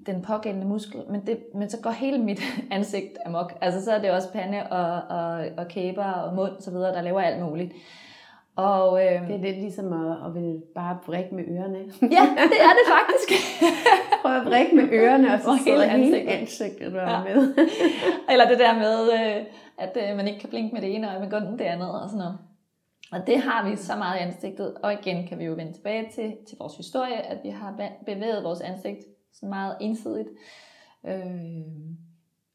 den 0.05 0.21
pågældende 0.21 0.67
muskel, 0.67 1.01
men, 1.09 1.27
det, 1.27 1.39
men 1.55 1.69
så 1.69 1.81
går 1.81 1.89
hele 1.89 2.17
mit 2.17 2.39
ansigt 2.71 3.17
amok. 3.25 3.53
Altså, 3.61 3.83
så 3.83 3.91
er 3.91 4.01
det 4.01 4.11
også 4.11 4.31
pande 4.31 4.63
og, 4.69 5.17
og, 5.17 5.45
og 5.57 5.67
kæber 5.67 6.05
og 6.05 6.35
mund 6.35 6.51
og 6.51 6.61
så 6.61 6.71
videre, 6.71 6.93
der 6.93 7.01
laver 7.01 7.21
alt 7.21 7.43
muligt. 7.43 7.73
Og, 8.55 9.05
øh, 9.05 9.27
det 9.27 9.35
er 9.35 9.41
lidt 9.41 9.57
ligesom 9.57 9.93
at, 9.93 10.17
at 10.25 10.33
vil 10.33 10.61
bare 10.75 10.97
brække 11.05 11.35
med 11.35 11.43
ørerne. 11.47 11.77
ja, 12.01 12.25
det 12.51 12.59
er 12.67 12.73
det 12.79 12.85
faktisk. 12.95 13.29
Prøv 14.21 14.35
at 14.37 14.47
brække 14.47 14.75
med 14.75 14.89
ørerne, 14.91 15.33
og 15.33 15.39
så 15.39 15.49
og 15.49 15.57
hele 15.57 15.85
ansigtet, 15.85 16.19
hele 16.19 16.31
ansigtet 16.31 16.93
ja. 16.93 17.23
med. 17.23 17.55
Eller 18.31 18.47
det 18.47 18.59
der 18.59 18.73
med, 18.73 19.13
øh, 19.13 19.45
at 19.77 19.97
øh, 20.09 20.17
man 20.17 20.27
ikke 20.27 20.39
kan 20.39 20.49
blinke 20.49 20.73
med 20.73 20.81
det 20.81 20.95
ene 20.95 21.09
øje, 21.09 21.19
men 21.19 21.29
kun 21.29 21.57
det 21.57 21.61
andet 21.61 22.01
og 22.01 22.09
sådan 22.09 22.17
noget. 22.17 22.37
Og 23.11 23.27
det 23.27 23.37
har 23.37 23.69
vi 23.69 23.75
så 23.75 23.95
meget 23.95 24.19
i 24.19 24.23
ansigtet, 24.23 24.73
og 24.83 24.93
igen 24.93 25.27
kan 25.27 25.39
vi 25.39 25.45
jo 25.45 25.53
vende 25.53 25.73
tilbage 25.73 26.09
til, 26.15 26.35
til 26.47 26.57
vores 26.59 26.77
historie, 26.77 27.21
at 27.21 27.37
vi 27.43 27.49
har 27.49 27.81
bevæget 28.05 28.43
vores 28.43 28.61
ansigt 28.61 28.99
så 29.33 29.45
meget 29.45 29.75
ensidigt 29.81 30.29
øh, 31.05 31.35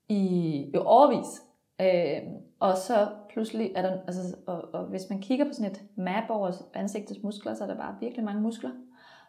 i 0.09 0.65
jo 0.75 0.83
overvis. 0.83 1.43
Øh, 1.81 2.23
og 2.61 2.77
så 2.77 3.09
pludselig 3.33 3.73
er 3.77 3.83
der, 3.83 3.99
altså, 4.07 4.37
og, 4.47 4.75
og 4.75 4.85
hvis 4.85 5.03
man 5.11 5.21
kigger 5.21 5.45
på 5.45 5.53
sådan 5.53 5.71
et 5.71 5.83
map 5.97 6.31
over 6.31 6.53
ansigtets 6.75 7.23
muskler, 7.23 7.55
så 7.55 7.65
er 7.65 7.69
der 7.69 7.77
bare 7.77 7.97
virkelig 8.01 8.25
mange 8.25 8.43
muskler. 8.43 8.71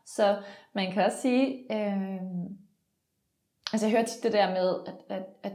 Så 0.06 0.38
man 0.74 0.92
kan 0.92 1.06
også 1.06 1.22
sige, 1.22 1.74
øh, 1.74 2.22
altså 3.74 3.88
jeg 3.88 3.92
hørte 3.92 4.12
det 4.24 4.34
der 4.34 4.50
med, 4.50 4.76
at, 4.88 5.18
at, 5.18 5.26
at 5.44 5.54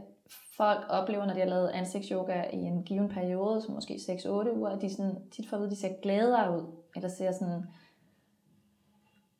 folk 0.56 0.85
oplever, 0.88 1.26
når 1.26 1.35
de 1.35 1.40
har 1.40 1.46
lavet 1.46 1.68
ansigtsyoga 1.68 2.42
i 2.52 2.56
en 2.56 2.82
given 2.82 3.09
periode, 3.09 3.62
som 3.62 3.74
måske 3.74 3.94
6-8 3.94 4.28
uger, 4.28 4.68
at 4.68 4.82
de 4.82 4.90
sådan, 4.90 5.16
tit 5.32 5.48
får 5.48 5.56
at 5.56 5.61
vide, 5.61 5.70
at 5.70 5.76
de 5.76 5.80
ser 5.80 6.00
gladere 6.02 6.56
ud, 6.56 6.64
eller 6.96 7.09
ser 7.09 7.32
sådan 7.32 7.62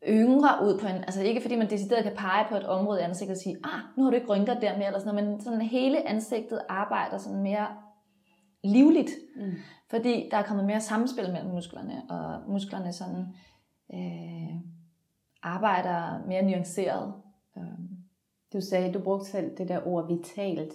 yngre 0.08 0.64
ud 0.64 0.78
på 0.78 0.86
en, 0.86 0.96
altså 0.96 1.22
ikke 1.22 1.40
fordi 1.40 1.56
man 1.56 1.70
decideret 1.70 2.04
kan 2.04 2.16
pege 2.16 2.46
på 2.48 2.56
et 2.56 2.66
område 2.66 3.00
i 3.00 3.02
ansigtet 3.02 3.36
og 3.36 3.42
sige, 3.42 3.56
ah, 3.64 3.80
nu 3.96 4.02
har 4.02 4.10
du 4.10 4.16
ikke 4.16 4.28
rynker 4.28 4.60
der 4.60 4.76
mere, 4.76 4.86
eller 4.86 4.98
sådan 4.98 5.14
noget, 5.14 5.30
men 5.30 5.40
sådan 5.40 5.60
hele 5.60 6.08
ansigtet 6.08 6.60
arbejder 6.68 7.18
sådan 7.18 7.42
mere 7.42 7.66
livligt, 8.66 9.11
mm. 9.37 9.52
fordi 9.90 10.29
der 10.31 10.37
er 10.37 10.42
kommet 10.42 10.66
mere 10.66 10.81
samspil 10.81 11.33
mellem 11.33 11.50
musklerne, 11.50 12.02
og 12.11 12.50
musklerne 12.52 12.92
sådan 12.92 13.24
øh, 13.94 14.57
arbejder 15.42 16.26
mere 16.26 16.42
nuanceret. 16.42 17.12
Øhm. 17.59 17.88
Du 18.52 18.61
sagde, 18.61 18.92
du 18.92 18.98
brugte 18.98 19.26
selv 19.26 19.57
det 19.59 19.68
der 19.68 19.87
ord 19.87 20.09
vitalt. 20.09 20.72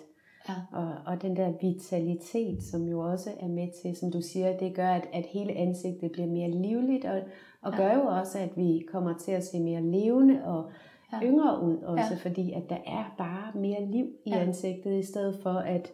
Ja. 0.49 0.54
Og, 0.71 0.93
og 1.06 1.21
den 1.21 1.36
der 1.36 1.54
vitalitet, 1.62 2.63
som 2.63 2.88
jo 2.88 2.99
også 2.99 3.30
er 3.39 3.47
med 3.47 3.67
til, 3.82 3.95
som 3.95 4.12
du 4.12 4.21
siger, 4.21 4.58
det 4.58 4.75
gør, 4.75 4.89
at, 4.89 5.08
at 5.13 5.25
hele 5.25 5.54
ansigtet 5.54 6.12
bliver 6.12 6.27
mere 6.27 6.51
livligt, 6.51 7.06
og, 7.06 7.21
og 7.62 7.71
ja. 7.71 7.77
gør 7.77 7.93
jo 7.93 8.01
også, 8.01 8.39
at 8.39 8.58
vi 8.58 8.86
kommer 8.91 9.17
til 9.17 9.32
at 9.32 9.43
se 9.43 9.60
mere 9.60 9.82
levende 9.82 10.45
og 10.45 10.71
ja. 11.13 11.21
yngre 11.23 11.62
ud 11.63 11.77
også, 11.77 12.13
ja. 12.13 12.30
fordi 12.30 12.51
at 12.51 12.63
der 12.69 12.77
er 12.88 13.15
bare 13.17 13.60
mere 13.60 13.86
liv 13.86 14.06
i 14.25 14.30
ja. 14.30 14.39
ansigtet, 14.39 14.99
i 14.99 15.04
stedet 15.04 15.39
for 15.43 15.54
at 15.54 15.91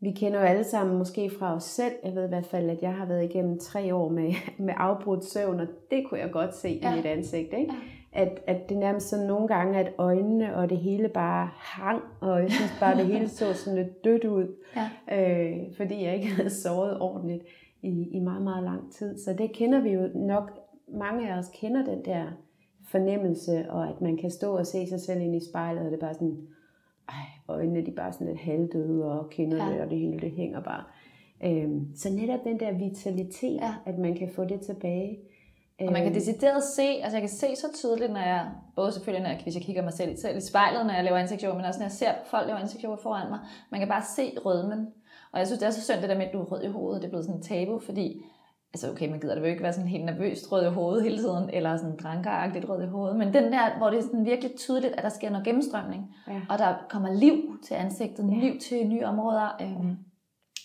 vi 0.00 0.10
kender 0.10 0.38
jo 0.38 0.44
alle 0.44 0.64
sammen 0.64 0.98
måske 0.98 1.30
fra 1.38 1.54
os 1.54 1.64
selv, 1.64 1.92
jeg 2.04 2.14
ved 2.14 2.24
i 2.24 2.28
hvert 2.28 2.46
fald, 2.46 2.70
at 2.70 2.82
jeg 2.82 2.94
har 2.94 3.06
været 3.06 3.24
igennem 3.24 3.58
tre 3.58 3.94
år 3.94 4.08
med, 4.08 4.32
med 4.66 4.74
afbrudt 4.76 5.24
søvn, 5.24 5.60
og 5.60 5.66
det 5.90 6.04
kunne 6.08 6.20
jeg 6.20 6.30
godt 6.30 6.54
se 6.54 6.80
ja. 6.82 6.92
i 6.92 6.96
mit 6.96 7.06
ansigt, 7.06 7.52
ikke? 7.52 7.72
Ja 7.72 8.00
at, 8.12 8.42
at 8.46 8.68
det 8.68 8.78
nærmest 8.78 9.08
sådan 9.08 9.26
nogle 9.26 9.48
gange, 9.48 9.78
at 9.78 9.92
øjnene 9.98 10.56
og 10.56 10.70
det 10.70 10.78
hele 10.78 11.08
bare 11.08 11.50
hang, 11.54 12.02
og 12.20 12.42
jeg 12.42 12.50
synes 12.50 12.72
bare, 12.80 12.96
det 12.96 13.06
hele 13.06 13.28
så 13.28 13.54
sådan 13.54 13.78
lidt 13.78 14.04
dødt 14.04 14.24
ud, 14.24 14.56
ja. 14.76 14.88
øh, 15.12 15.56
fordi 15.76 16.04
jeg 16.04 16.14
ikke 16.14 16.28
havde 16.36 16.50
sovet 16.50 17.00
ordentligt 17.00 17.44
i, 17.82 18.08
i 18.12 18.18
meget, 18.18 18.42
meget 18.42 18.64
lang 18.64 18.92
tid. 18.92 19.18
Så 19.18 19.32
det 19.32 19.52
kender 19.52 19.80
vi 19.80 19.90
jo 19.90 20.08
nok, 20.14 20.50
mange 20.88 21.32
af 21.32 21.38
os 21.38 21.50
kender 21.54 21.84
den 21.84 22.04
der 22.04 22.24
fornemmelse, 22.88 23.70
og 23.70 23.88
at 23.88 24.00
man 24.00 24.16
kan 24.16 24.30
stå 24.30 24.56
og 24.56 24.66
se 24.66 24.86
sig 24.88 25.00
selv 25.00 25.20
ind 25.20 25.36
i 25.36 25.48
spejlet, 25.50 25.82
og 25.82 25.90
det 25.90 25.96
er 25.96 26.06
bare 26.06 26.14
sådan, 26.14 26.38
ej, 27.10 27.54
øjnene 27.56 27.86
de 27.86 27.90
er 27.90 27.94
bare 27.94 28.12
sådan 28.12 28.26
lidt 28.26 28.40
halvdøde, 28.40 29.04
og 29.04 29.30
kinderne 29.30 29.74
ja. 29.74 29.84
og 29.84 29.90
det 29.90 29.98
hele, 29.98 30.20
det 30.20 30.30
hænger 30.30 30.60
bare. 30.60 30.84
Øhm, 31.44 31.96
så 31.96 32.10
netop 32.10 32.44
den 32.44 32.60
der 32.60 32.72
vitalitet, 32.72 33.60
ja. 33.60 33.74
at 33.86 33.98
man 33.98 34.14
kan 34.14 34.28
få 34.28 34.44
det 34.44 34.60
tilbage, 34.60 35.18
og 35.80 35.92
man 35.92 36.02
kan 36.02 36.06
øhm. 36.06 36.14
decideret 36.14 36.62
se, 36.62 36.82
altså 36.82 37.16
jeg 37.16 37.22
kan 37.22 37.28
se 37.28 37.56
så 37.56 37.66
tydeligt, 37.74 38.12
når 38.12 38.20
jeg, 38.20 38.50
både 38.76 38.92
selvfølgelig, 38.92 39.22
når 39.22 39.30
jeg, 39.30 39.40
hvis 39.42 39.54
jeg 39.54 39.62
kigger 39.62 39.82
mig 39.82 39.92
selv, 39.92 40.16
selv 40.16 40.36
i 40.36 40.40
spejlet, 40.40 40.86
når 40.86 40.94
jeg 40.94 41.04
laver 41.04 41.18
ansigtsyoga, 41.18 41.56
men 41.56 41.64
også 41.64 41.80
når 41.80 41.84
jeg 41.84 41.92
ser 41.92 42.12
folk 42.26 42.46
lave 42.46 42.58
ansigtsyoga 42.58 42.96
foran 43.02 43.28
mig, 43.28 43.38
man 43.70 43.80
kan 43.80 43.88
bare 43.88 44.02
se 44.16 44.32
rødmen. 44.46 44.88
Og 45.32 45.38
jeg 45.38 45.46
synes, 45.46 45.58
det 45.58 45.66
er 45.66 45.70
så 45.70 45.82
synd, 45.82 46.00
det 46.00 46.08
der 46.08 46.18
med, 46.18 46.26
at 46.26 46.32
du 46.32 46.40
er 46.40 46.44
rød 46.44 46.62
i 46.62 46.68
hovedet, 46.68 47.02
det 47.02 47.06
er 47.06 47.10
blevet 47.10 47.24
sådan 47.24 47.40
en 47.40 47.42
tabu, 47.42 47.78
fordi 47.78 48.22
altså 48.74 48.90
okay, 48.90 49.08
man 49.10 49.20
gider 49.20 49.34
det 49.34 49.42
jo 49.42 49.46
ikke 49.46 49.62
være 49.62 49.72
sådan 49.72 49.88
helt 49.88 50.04
nervøst 50.04 50.52
rød 50.52 50.66
i 50.66 50.70
hovedet 50.70 51.02
hele 51.02 51.18
tiden, 51.18 51.50
eller 51.50 51.76
sådan 51.76 51.96
drankeragtigt 51.96 52.68
rød 52.68 52.82
i 52.82 52.86
hovedet, 52.86 53.16
men 53.16 53.34
den 53.34 53.52
der, 53.52 53.78
hvor 53.78 53.90
det 53.90 53.98
er 53.98 54.02
sådan 54.02 54.24
virkelig 54.24 54.56
tydeligt, 54.56 54.94
at 54.94 55.02
der 55.02 55.08
sker 55.08 55.30
noget 55.30 55.44
gennemstrømning, 55.44 56.14
ja. 56.28 56.40
og 56.48 56.58
der 56.58 56.74
kommer 56.88 57.12
liv 57.12 57.58
til 57.64 57.74
ansigtet, 57.74 58.30
ja. 58.30 58.40
liv 58.40 58.60
til 58.60 58.88
nye 58.88 59.04
områder, 59.04 59.56
øh, 59.60 59.96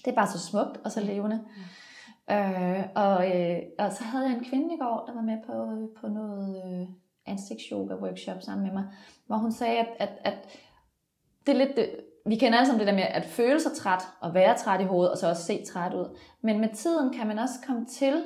det 0.05 0.11
er 0.11 0.15
bare 0.15 0.27
så 0.27 0.39
smukt 0.39 0.79
og 0.85 0.91
så 0.91 1.01
levende. 1.01 1.41
Ja. 1.57 1.63
Øh, 2.29 2.85
og, 2.95 3.41
øh, 3.41 3.59
og 3.79 3.91
så 3.91 4.03
havde 4.03 4.25
jeg 4.25 4.37
en 4.37 4.43
kvinde 4.43 4.75
i 4.75 4.77
går, 4.77 5.03
der 5.07 5.13
var 5.13 5.21
med 5.21 5.37
på, 5.45 5.87
på 6.01 6.07
noget 6.07 6.63
øh, 6.65 6.87
ansigtsyoga 7.25 7.95
workshop 7.95 8.41
sammen 8.41 8.65
med 8.67 8.73
mig, 8.73 8.85
hvor 9.27 9.35
hun 9.35 9.51
sagde, 9.51 9.77
at, 9.77 9.87
at, 9.99 10.09
at 10.23 10.37
det 11.45 11.53
er 11.53 11.57
lidt 11.57 11.75
det, 11.75 11.89
vi 12.25 12.35
kender 12.35 12.57
alle 12.57 12.67
sammen 12.67 12.79
det 12.79 12.87
der 12.87 12.93
med 12.93 13.03
at 13.03 13.25
føle 13.25 13.59
sig 13.59 13.71
træt 13.71 14.03
og 14.19 14.33
være 14.33 14.57
træt 14.57 14.81
i 14.81 14.83
hovedet, 14.83 15.11
og 15.11 15.17
så 15.17 15.29
også 15.29 15.43
se 15.43 15.65
træt 15.65 15.93
ud. 15.93 16.17
Men 16.41 16.59
med 16.59 16.69
tiden 16.69 17.13
kan 17.13 17.27
man 17.27 17.39
også 17.39 17.53
komme 17.67 17.85
til 17.85 18.23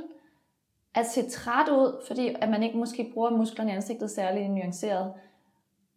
at 0.96 1.06
se 1.06 1.30
træt 1.30 1.70
ud, 1.70 2.04
fordi 2.08 2.36
at 2.42 2.50
man 2.50 2.64
ikke 2.64 2.78
måske 2.78 3.12
bruger 3.14 3.30
musklerne 3.30 3.72
i 3.72 3.76
ansigtet 3.76 4.12
særlig 4.12 4.50
nuanceret, 4.50 5.14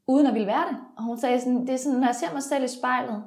uden 0.07 0.27
at 0.27 0.35
ville 0.35 0.47
være 0.47 0.69
det. 0.71 0.77
Og 0.97 1.03
hun 1.03 1.19
sagde 1.19 1.41
sådan, 1.41 1.67
det 1.67 1.71
er 1.71 1.79
sådan, 1.79 1.99
når 1.99 2.07
jeg 2.07 2.15
ser 2.15 2.33
mig 2.33 2.43
selv 2.43 2.65
i 2.65 2.69
spejlet, 2.69 3.25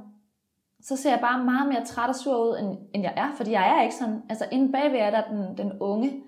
så 0.82 0.96
ser 0.96 1.10
jeg 1.10 1.20
bare 1.20 1.44
meget 1.44 1.68
mere 1.68 1.86
træt 1.86 2.10
og 2.10 2.16
sur 2.16 2.38
ud, 2.38 2.58
end, 2.60 2.78
end 2.94 3.04
jeg 3.04 3.14
er, 3.18 3.32
fordi 3.38 3.52
jeg 3.52 3.78
er 3.78 3.82
ikke 3.84 3.96
sådan. 3.96 4.24
Altså 4.30 4.46
inde 4.52 4.72
bagved 4.72 5.00
er 5.00 5.10
der 5.10 5.24
den, 5.30 5.58
den 5.58 5.80
unge, 5.80 6.24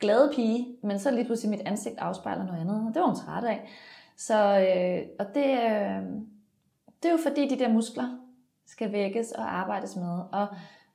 glade 0.00 0.32
pige, 0.34 0.76
men 0.82 0.98
så 0.98 1.10
lige 1.10 1.24
pludselig 1.24 1.50
mit 1.50 1.66
ansigt 1.66 1.98
afspejler 1.98 2.44
noget 2.44 2.60
andet, 2.60 2.86
og 2.88 2.94
det 2.94 3.00
var 3.00 3.06
hun 3.06 3.16
træt 3.16 3.44
af. 3.44 3.68
Så, 4.16 4.58
øh, 4.58 5.08
og 5.18 5.34
det, 5.34 5.50
øh, 5.50 6.02
det 7.02 7.08
er 7.08 7.12
jo 7.12 7.18
fordi, 7.22 7.48
de 7.48 7.58
der 7.58 7.68
muskler 7.68 8.18
skal 8.66 8.92
vækkes 8.92 9.32
og 9.32 9.54
arbejdes 9.54 9.96
med. 9.96 10.18
Og 10.32 10.46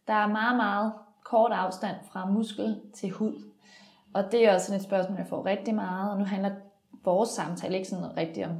der 0.08 0.14
er 0.14 0.28
meget, 0.28 0.55
meget 0.55 0.93
kort 1.24 1.51
afstand 1.51 1.95
fra 2.12 2.26
muskel 2.26 2.82
til 2.93 3.10
hud. 3.10 3.43
Og 4.14 4.32
det 4.32 4.45
er 4.45 4.53
også 4.53 4.66
sådan 4.66 4.80
et 4.80 4.86
spørgsmål, 4.86 5.18
jeg 5.18 5.28
får 5.28 5.45
rigtig 5.45 5.76
meget. 5.76 6.12
Og 6.12 6.18
nu 6.18 6.26
handler 6.26 6.51
vores 7.03 7.30
samtale 7.30 7.76
ikke 7.76 7.89
sådan 7.89 8.18
rigtig 8.18 8.45
om, 8.45 8.58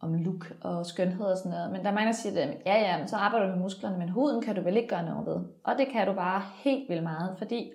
om 0.00 0.14
look 0.14 0.52
og 0.60 0.86
skønhed 0.86 1.26
og 1.26 1.38
sådan 1.38 1.50
noget. 1.50 1.72
Men 1.72 1.80
der 1.80 1.90
er 1.90 1.94
mange, 1.94 2.06
der 2.06 2.18
siger, 2.18 2.42
at 2.42 2.56
ja, 2.66 2.80
ja, 2.80 2.98
men 2.98 3.08
så 3.08 3.16
arbejder 3.16 3.46
du 3.46 3.52
med 3.52 3.62
musklerne, 3.62 3.98
men 3.98 4.08
huden 4.08 4.42
kan 4.42 4.54
du 4.54 4.60
vel 4.62 4.76
ikke 4.76 4.88
gøre 4.88 5.04
noget 5.04 5.26
ved. 5.26 5.36
Og 5.64 5.78
det 5.78 5.88
kan 5.88 6.06
du 6.06 6.12
bare 6.12 6.42
helt 6.54 6.88
vildt 6.88 7.02
meget, 7.02 7.38
fordi 7.38 7.72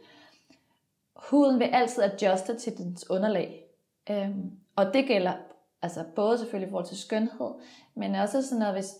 huden 1.16 1.60
vil 1.60 1.66
altid 1.66 2.04
adjuste 2.04 2.58
til 2.58 2.78
dens 2.78 3.10
underlag. 3.10 3.64
Øhm, 4.10 4.52
og 4.76 4.94
det 4.94 5.06
gælder 5.06 5.34
altså 5.86 6.04
både 6.16 6.38
selvfølgelig 6.38 6.68
i 6.68 6.72
forhold 6.72 6.88
til 6.88 6.98
skønhed, 6.98 7.52
men 7.96 8.16
også 8.16 8.42
sådan 8.42 8.60
noget, 8.60 8.76
hvis... 8.76 8.94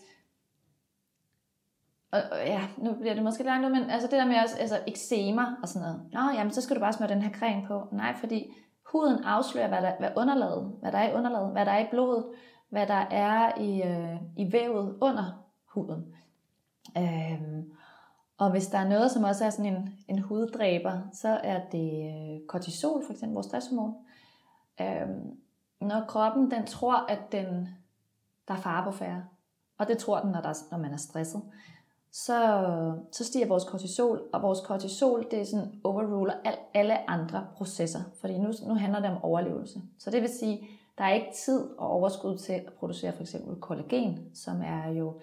Og, 2.10 2.20
og 2.32 2.38
ja, 2.38 2.60
nu 2.78 2.94
bliver 2.94 3.14
det 3.14 3.22
måske 3.22 3.44
langt 3.44 3.70
men 3.70 3.90
altså 3.90 4.08
det 4.08 4.18
der 4.18 4.26
med 4.26 4.36
også, 4.42 4.56
altså 4.58 4.80
eksema 4.86 5.42
og 5.62 5.68
sådan 5.68 5.88
noget. 5.88 6.00
Nå, 6.12 6.20
jamen 6.38 6.52
så 6.52 6.60
skal 6.60 6.76
du 6.76 6.80
bare 6.80 6.92
smøre 6.92 7.08
den 7.08 7.22
her 7.22 7.32
creme 7.32 7.66
på. 7.66 7.88
Nej, 7.92 8.14
fordi 8.20 8.52
huden 8.82 9.24
afslører, 9.24 9.68
hvad 9.68 9.82
der 9.82 9.92
hvad 9.98 10.10
underlaget, 10.16 10.72
hvad 10.80 10.92
der 10.92 10.98
er 10.98 11.10
i 11.10 11.14
underlaget, 11.14 11.52
hvad 11.52 11.66
der 11.66 11.72
er 11.72 11.86
i 11.86 11.90
blodet, 11.90 12.24
hvad 12.68 12.86
der 12.86 13.06
er 13.10 13.58
i, 13.58 13.82
øh, 13.82 14.16
i 14.36 14.52
vævet 14.52 14.98
under 15.00 15.44
huden. 15.64 16.14
Øhm, 16.96 17.72
og 18.38 18.50
hvis 18.50 18.66
der 18.66 18.78
er 18.78 18.88
noget, 18.88 19.10
som 19.10 19.24
også 19.24 19.44
er 19.44 19.50
sådan 19.50 19.74
en, 19.74 19.98
en 20.08 20.18
huddræber, 20.18 21.00
så 21.12 21.28
er 21.28 21.60
det 21.72 21.90
øh, 22.06 22.46
kortisol, 22.46 23.04
for 23.06 23.12
eksempel 23.12 23.34
vores 23.34 23.46
stresshormon. 23.46 23.94
Øhm, 24.80 25.38
når 25.80 26.04
kroppen 26.08 26.50
den 26.50 26.66
tror, 26.66 27.06
at 27.08 27.32
den, 27.32 27.68
der 28.48 28.54
er 28.54 28.58
fare 28.58 28.84
på 28.84 28.90
færre, 28.90 29.24
og 29.78 29.88
det 29.88 29.98
tror 29.98 30.20
den, 30.20 30.30
når, 30.30 30.40
der, 30.40 30.52
når 30.70 30.78
man 30.78 30.92
er 30.92 30.96
stresset, 30.96 31.42
så, 32.12 32.62
så 33.12 33.24
stiger 33.24 33.46
vores 33.46 33.64
kortisol, 33.64 34.22
og 34.32 34.42
vores 34.42 34.60
kortisol, 34.60 35.26
det 35.30 35.40
er 35.40 35.44
sådan 35.44 35.80
overruler 35.84 36.34
al, 36.44 36.54
alle 36.74 37.10
andre 37.10 37.46
processer, 37.56 38.00
fordi 38.20 38.38
nu, 38.38 38.52
nu 38.66 38.74
handler 38.74 39.00
det 39.00 39.10
om 39.10 39.22
overlevelse. 39.22 39.82
Så 39.98 40.10
det 40.10 40.22
vil 40.22 40.30
sige, 40.30 40.68
der 40.98 41.04
er 41.04 41.14
ikke 41.14 41.32
tid 41.44 41.68
og 41.78 41.90
overskud 41.90 42.38
til 42.38 42.52
at 42.52 42.72
producere 42.78 43.12
for 43.12 43.20
eksempel 43.20 43.56
kollagen, 43.56 44.30
som 44.34 44.62
er 44.62 44.90
jo 44.90 45.20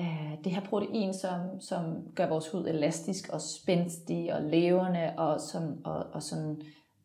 øh, 0.00 0.44
det 0.44 0.52
her 0.52 0.60
protein, 0.60 1.14
som, 1.14 1.60
som 1.60 1.82
gør 2.14 2.28
vores 2.28 2.48
hud 2.48 2.66
elastisk 2.66 3.28
og 3.32 3.40
spændstig 3.40 4.34
og 4.34 4.42
levende, 4.42 5.12
og, 5.16 5.40
som, 5.40 5.84
og, 5.84 6.06
og 6.12 6.22
sådan 6.22 6.62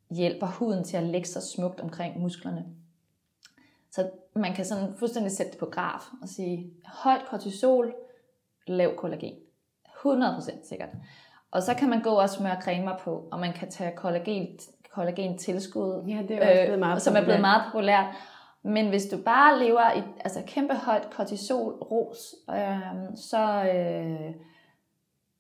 hjælper 0.10 0.48
huden 0.48 0.84
til 0.84 0.98
at 0.98 1.04
lægge 1.04 1.28
sig 1.28 1.44
smukt 1.44 1.80
omkring 1.80 2.20
musklerne. 2.20 2.66
Så 3.92 4.10
man 4.36 4.54
kan 4.54 4.66
sådan 4.66 4.94
fuldstændig 5.00 5.32
sætte 5.32 5.52
det 5.52 5.60
på 5.60 5.66
graf 5.66 6.02
og 6.22 6.30
sige, 6.30 6.74
højt 6.86 7.26
kortisol, 7.30 7.96
lav 8.68 8.96
kollagen. 8.96 9.34
100% 10.06 10.68
sikkert. 10.70 10.90
Og 11.52 11.64
så 11.64 11.74
kan 11.74 11.90
man 11.90 12.02
gå 12.02 12.10
og 12.10 12.30
smøre 12.30 12.62
cremer 12.62 12.98
på, 12.98 13.28
og 13.32 13.40
man 13.40 13.54
kan 13.54 13.72
tage 13.72 13.96
kollagen, 13.96 14.48
kollagen 14.94 15.38
tilskud, 15.38 16.04
ja, 16.08 16.22
det 16.28 16.32
er 16.32 16.50
også 16.50 16.64
blevet 16.64 16.80
meget 16.80 16.96
øh, 16.96 17.02
som 17.02 17.16
er 17.16 17.24
blevet 17.24 17.42
meget 17.42 17.62
populært. 17.66 18.06
Men 18.64 18.90
hvis 18.90 19.06
du 19.06 19.18
bare 19.26 19.60
lever 19.60 19.94
i 19.98 20.04
altså 20.20 20.44
kæmpe 20.48 20.74
højt 20.74 21.10
kortisol, 21.12 21.74
ros, 21.74 22.36
øh, 22.50 23.16
så, 23.16 23.72
øh, 23.74 24.36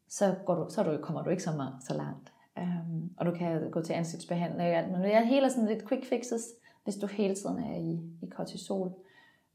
så, 0.09 0.35
går 0.45 0.55
du, 0.55 0.65
så 0.69 0.83
du, 0.83 0.97
kommer 1.01 1.23
du 1.23 1.29
ikke 1.29 1.43
så, 1.43 1.51
meget, 1.51 1.73
så 1.87 1.93
langt. 1.93 2.31
Um, 2.57 3.11
og 3.17 3.25
du 3.25 3.31
kan 3.31 3.71
gå 3.71 3.81
til 3.81 3.93
ansigtsbehandling 3.93 4.69
og 4.69 4.75
alt, 4.75 4.91
men 4.91 5.01
det 5.01 5.15
er 5.15 5.23
hele 5.23 5.49
sådan 5.49 5.67
lidt 5.67 5.87
quick 5.87 6.05
fixes, 6.05 6.43
hvis 6.83 6.95
du 6.95 7.07
hele 7.07 7.35
tiden 7.35 7.63
er 7.63 7.75
i, 7.77 7.99
i 8.21 8.29
kortisol 8.29 8.91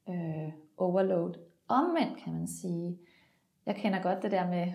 øh, 0.09 0.53
overload. 0.77 1.35
Omvendt 1.69 2.19
kan 2.25 2.33
man 2.33 2.49
sige, 2.49 2.99
jeg 3.67 3.77
kender 3.77 4.03
godt 4.03 4.23
det 4.23 4.31
der 4.31 4.51
med 4.51 4.73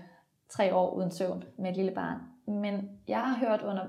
tre 0.50 0.76
år 0.76 0.94
uden 0.94 1.12
søvn 1.12 1.44
med 1.58 1.70
et 1.70 1.76
lille 1.76 1.92
barn, 1.92 2.20
men 2.46 2.90
jeg 3.08 3.22
har 3.22 3.38
hørt 3.48 3.62
under, 3.62 3.86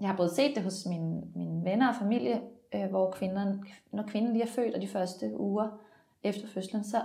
jeg 0.00 0.08
har 0.08 0.16
både 0.16 0.34
set 0.34 0.54
det 0.54 0.62
hos 0.62 0.86
mine, 0.86 1.22
mine 1.34 1.64
venner 1.64 1.88
og 1.88 1.94
familie, 1.94 2.40
øh, 2.74 2.90
hvor 2.90 3.10
kvinden, 3.10 3.64
når 3.92 4.02
kvinden 4.02 4.32
lige 4.32 4.42
er 4.42 4.48
født, 4.48 4.74
og 4.74 4.82
de 4.82 4.88
første 4.88 5.40
uger 5.40 5.68
efter 6.22 6.48
fødslen, 6.48 6.84
så 6.84 7.02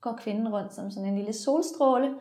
går 0.00 0.16
kvinden 0.16 0.48
rundt 0.48 0.74
som 0.74 0.90
sådan 0.90 1.08
en 1.08 1.16
lille 1.16 1.32
solstråle, 1.32 2.14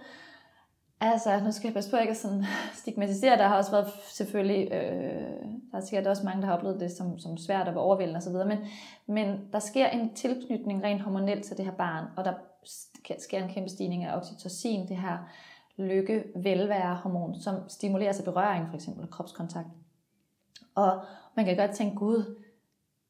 Altså, 1.06 1.40
nu 1.40 1.52
skal 1.52 1.68
jeg 1.68 1.74
passe 1.74 1.92
på 1.92 1.98
ikke 1.98 2.12
at 2.12 2.18
sådan 2.18 2.46
stigmatisere. 2.80 3.38
Der 3.38 3.48
har 3.48 3.58
også 3.58 3.72
været 3.72 3.88
selvfølgelig, 4.06 4.72
øh, 4.74 5.42
der 5.72 5.78
er 5.78 5.82
sikkert 5.82 6.08
også 6.08 6.26
mange, 6.26 6.42
der 6.42 6.48
har 6.48 6.58
oplevet 6.58 6.80
det 6.80 6.92
som, 6.92 7.20
som 7.20 7.38
svært 7.38 7.68
og 7.68 7.84
overvældende 7.84 8.18
osv., 8.18 8.34
men, 8.48 8.58
men 9.08 9.40
der 9.54 9.60
sker 9.60 9.88
en 9.88 10.14
tilknytning 10.14 10.84
rent 10.84 11.02
hormonelt 11.02 11.46
til 11.46 11.58
det 11.58 11.66
her 11.66 11.72
barn, 11.72 12.06
og 12.18 12.26
der 12.26 12.34
sker 13.20 13.44
en 13.44 13.50
kæmpe 13.50 13.70
stigning 13.70 14.04
af 14.04 14.18
oxytocin, 14.18 14.88
det 14.88 14.98
her 14.98 15.18
lykke 15.78 16.24
velvære 16.36 16.96
hormon, 16.96 17.36
som 17.42 17.56
stimulerer 17.70 18.12
sig 18.12 18.26
berøring, 18.26 18.68
for 18.70 18.76
eksempel 18.76 19.08
kropskontakt. 19.08 19.68
Og 20.76 21.02
man 21.36 21.46
kan 21.46 21.58
godt 21.58 21.72
tænke, 21.72 21.96
gud, 21.96 22.40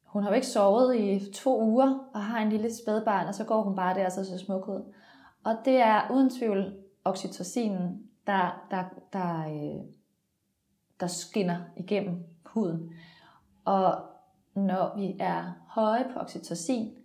hun 0.06 0.24
har 0.24 0.30
jo 0.30 0.36
ikke 0.36 0.48
sovet 0.48 0.96
i 0.96 1.32
to 1.34 1.62
uger, 1.62 2.10
og 2.14 2.24
har 2.24 2.42
en 2.42 2.50
lille 2.50 2.76
spædbarn, 2.76 3.28
og 3.28 3.36
så 3.36 3.44
går 3.44 3.62
hun 3.62 3.76
bare 3.76 3.96
der, 3.96 4.06
og 4.06 4.12
så 4.12 4.26
ser 4.26 4.38
smuk 4.38 4.68
ud. 4.68 4.94
Og 5.44 5.56
det 5.66 5.78
er 5.78 6.12
uden 6.12 6.30
tvivl 6.30 6.83
oxytocinen, 7.06 8.10
der, 8.28 8.68
der, 8.72 8.84
der, 9.14 9.48
øh, 9.48 9.86
der 11.00 11.08
skinner 11.08 11.62
igennem 11.78 12.26
huden. 12.46 12.94
Og 13.66 14.02
når 14.56 14.98
vi 14.98 15.16
er 15.20 15.54
høje 15.68 16.06
på 16.14 16.20
oxytocin, 16.20 16.98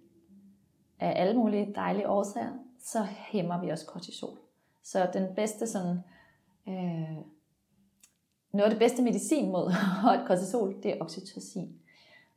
af 1.01 1.23
alle 1.23 1.39
mulige 1.39 1.73
dejlige 1.75 2.09
årsager, 2.09 2.53
så 2.81 3.03
hæmmer 3.03 3.61
vi 3.61 3.69
også 3.69 3.87
kortisol. 3.87 4.39
Så 4.83 5.11
den 5.13 5.35
bedste 5.35 5.67
sådan, 5.67 5.99
øh, 6.69 7.17
noget 8.53 8.65
af 8.65 8.71
det 8.71 8.79
bedste 8.79 9.03
medicin 9.03 9.53
mod 9.53 9.71
højt 10.03 10.27
kortisol, 10.27 10.83
det 10.83 10.91
er 10.91 11.01
oxytocin. 11.01 11.79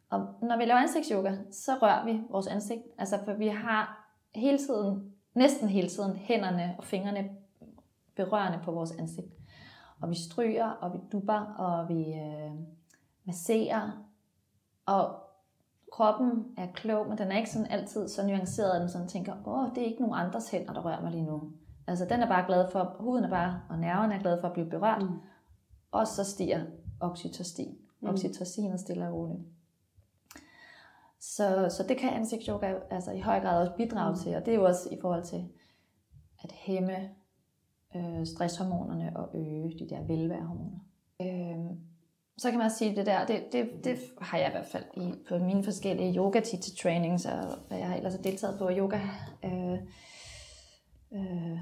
Og 0.09 0.19
når 0.41 0.57
vi 0.57 0.65
laver 0.65 0.79
ansigtsyoga, 0.79 1.37
så 1.51 1.71
rører 1.81 2.05
vi 2.05 2.21
vores 2.29 2.47
ansigt. 2.47 2.81
Altså 2.97 3.19
for 3.25 3.33
vi 3.33 3.47
har 3.47 4.11
hele 4.35 4.57
tiden, 4.57 5.13
næsten 5.33 5.69
hele 5.69 5.89
tiden, 5.89 6.15
hænderne 6.15 6.75
og 6.77 6.83
fingrene 6.83 7.29
berørende 8.15 8.59
på 8.63 8.71
vores 8.71 8.91
ansigt. 8.91 9.33
Og 10.01 10.09
vi 10.09 10.15
stryger, 10.15 10.69
og 10.69 10.93
vi 10.93 10.97
dupper, 11.11 11.39
og 11.39 11.89
vi 11.89 12.13
øh, 12.13 12.51
masserer. 13.25 14.05
Og 14.85 15.15
kroppen 15.91 16.45
er 16.57 16.67
klog, 16.73 17.07
men 17.09 17.17
den 17.17 17.31
er 17.31 17.37
ikke 17.37 17.49
sådan 17.49 17.71
altid 17.71 18.07
så 18.07 18.27
nuanceret, 18.27 18.71
at 18.71 18.81
den 18.81 18.89
sådan 18.89 19.07
tænker, 19.07 19.33
åh, 19.45 19.69
det 19.75 19.83
er 19.83 19.87
ikke 19.87 20.01
nogen 20.01 20.25
andres 20.25 20.49
hænder, 20.49 20.73
der 20.73 20.85
rører 20.85 21.01
mig 21.01 21.11
lige 21.11 21.25
nu. 21.25 21.51
Altså 21.87 22.05
den 22.05 22.21
er 22.21 22.27
bare 22.27 22.45
glad 22.45 22.71
for, 22.71 22.95
huden 22.99 23.23
er 23.23 23.29
bare, 23.29 23.61
og 23.69 23.77
nerven 23.77 24.11
er 24.11 24.19
glad 24.19 24.41
for 24.41 24.47
at 24.47 24.53
blive 24.53 24.69
berørt. 24.69 25.01
Mm. 25.01 25.19
Og 25.91 26.07
så 26.07 26.23
stiger 26.23 26.65
oxytocin. 26.99 27.77
Mm. 27.99 28.09
Oxytocinet 28.09 28.79
stille 28.79 29.07
og 29.07 29.13
roligt. 29.13 29.39
Så, 31.19 31.75
så 31.77 31.85
det 31.89 31.97
kan 31.97 32.09
ansigtsyoga 32.09 32.73
altså 32.89 33.11
i 33.11 33.19
høj 33.19 33.39
grad 33.39 33.61
også 33.61 33.73
bidrage 33.77 34.11
mm. 34.11 34.17
til, 34.19 34.35
og 34.35 34.45
det 34.45 34.51
er 34.51 34.55
jo 34.55 34.65
også 34.65 34.89
i 34.91 34.97
forhold 35.01 35.23
til 35.23 35.49
at 36.43 36.51
hæmme 36.51 37.09
øh, 37.95 38.25
stresshormonerne 38.25 39.17
og 39.17 39.29
øge 39.35 39.79
de 39.79 39.89
der 39.89 40.01
velværehormoner. 40.07 40.79
Øh, 41.21 41.77
så 42.37 42.49
kan 42.49 42.57
man 42.57 42.65
også 42.65 42.77
sige, 42.77 42.91
at 42.91 42.97
det 42.97 43.05
der, 43.05 43.25
det, 43.25 43.43
det, 43.51 43.69
det 43.83 43.97
har 44.21 44.37
jeg 44.37 44.47
i 44.47 44.51
hvert 44.51 44.65
fald 44.65 44.83
i, 44.97 45.13
på 45.29 45.37
mine 45.37 45.63
forskellige 45.63 46.17
yoga 46.17 46.39
teacher 46.39 46.75
trainings, 46.83 47.25
og 47.25 47.57
hvad 47.67 47.77
jeg 47.77 47.87
har 47.87 47.95
ellers 47.95 48.15
deltaget 48.15 48.59
på 48.59 48.69
yoga 48.71 48.99
øh, 49.43 49.79
øh, 51.13 51.59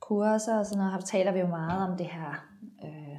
kurser 0.00 0.58
og 0.58 0.66
sådan 0.66 0.84
noget, 0.84 1.04
taler 1.04 1.32
vi 1.32 1.38
jo 1.38 1.46
meget 1.46 1.90
om 1.90 1.96
det 1.96 2.06
her 2.06 2.46
øh, 2.84 3.18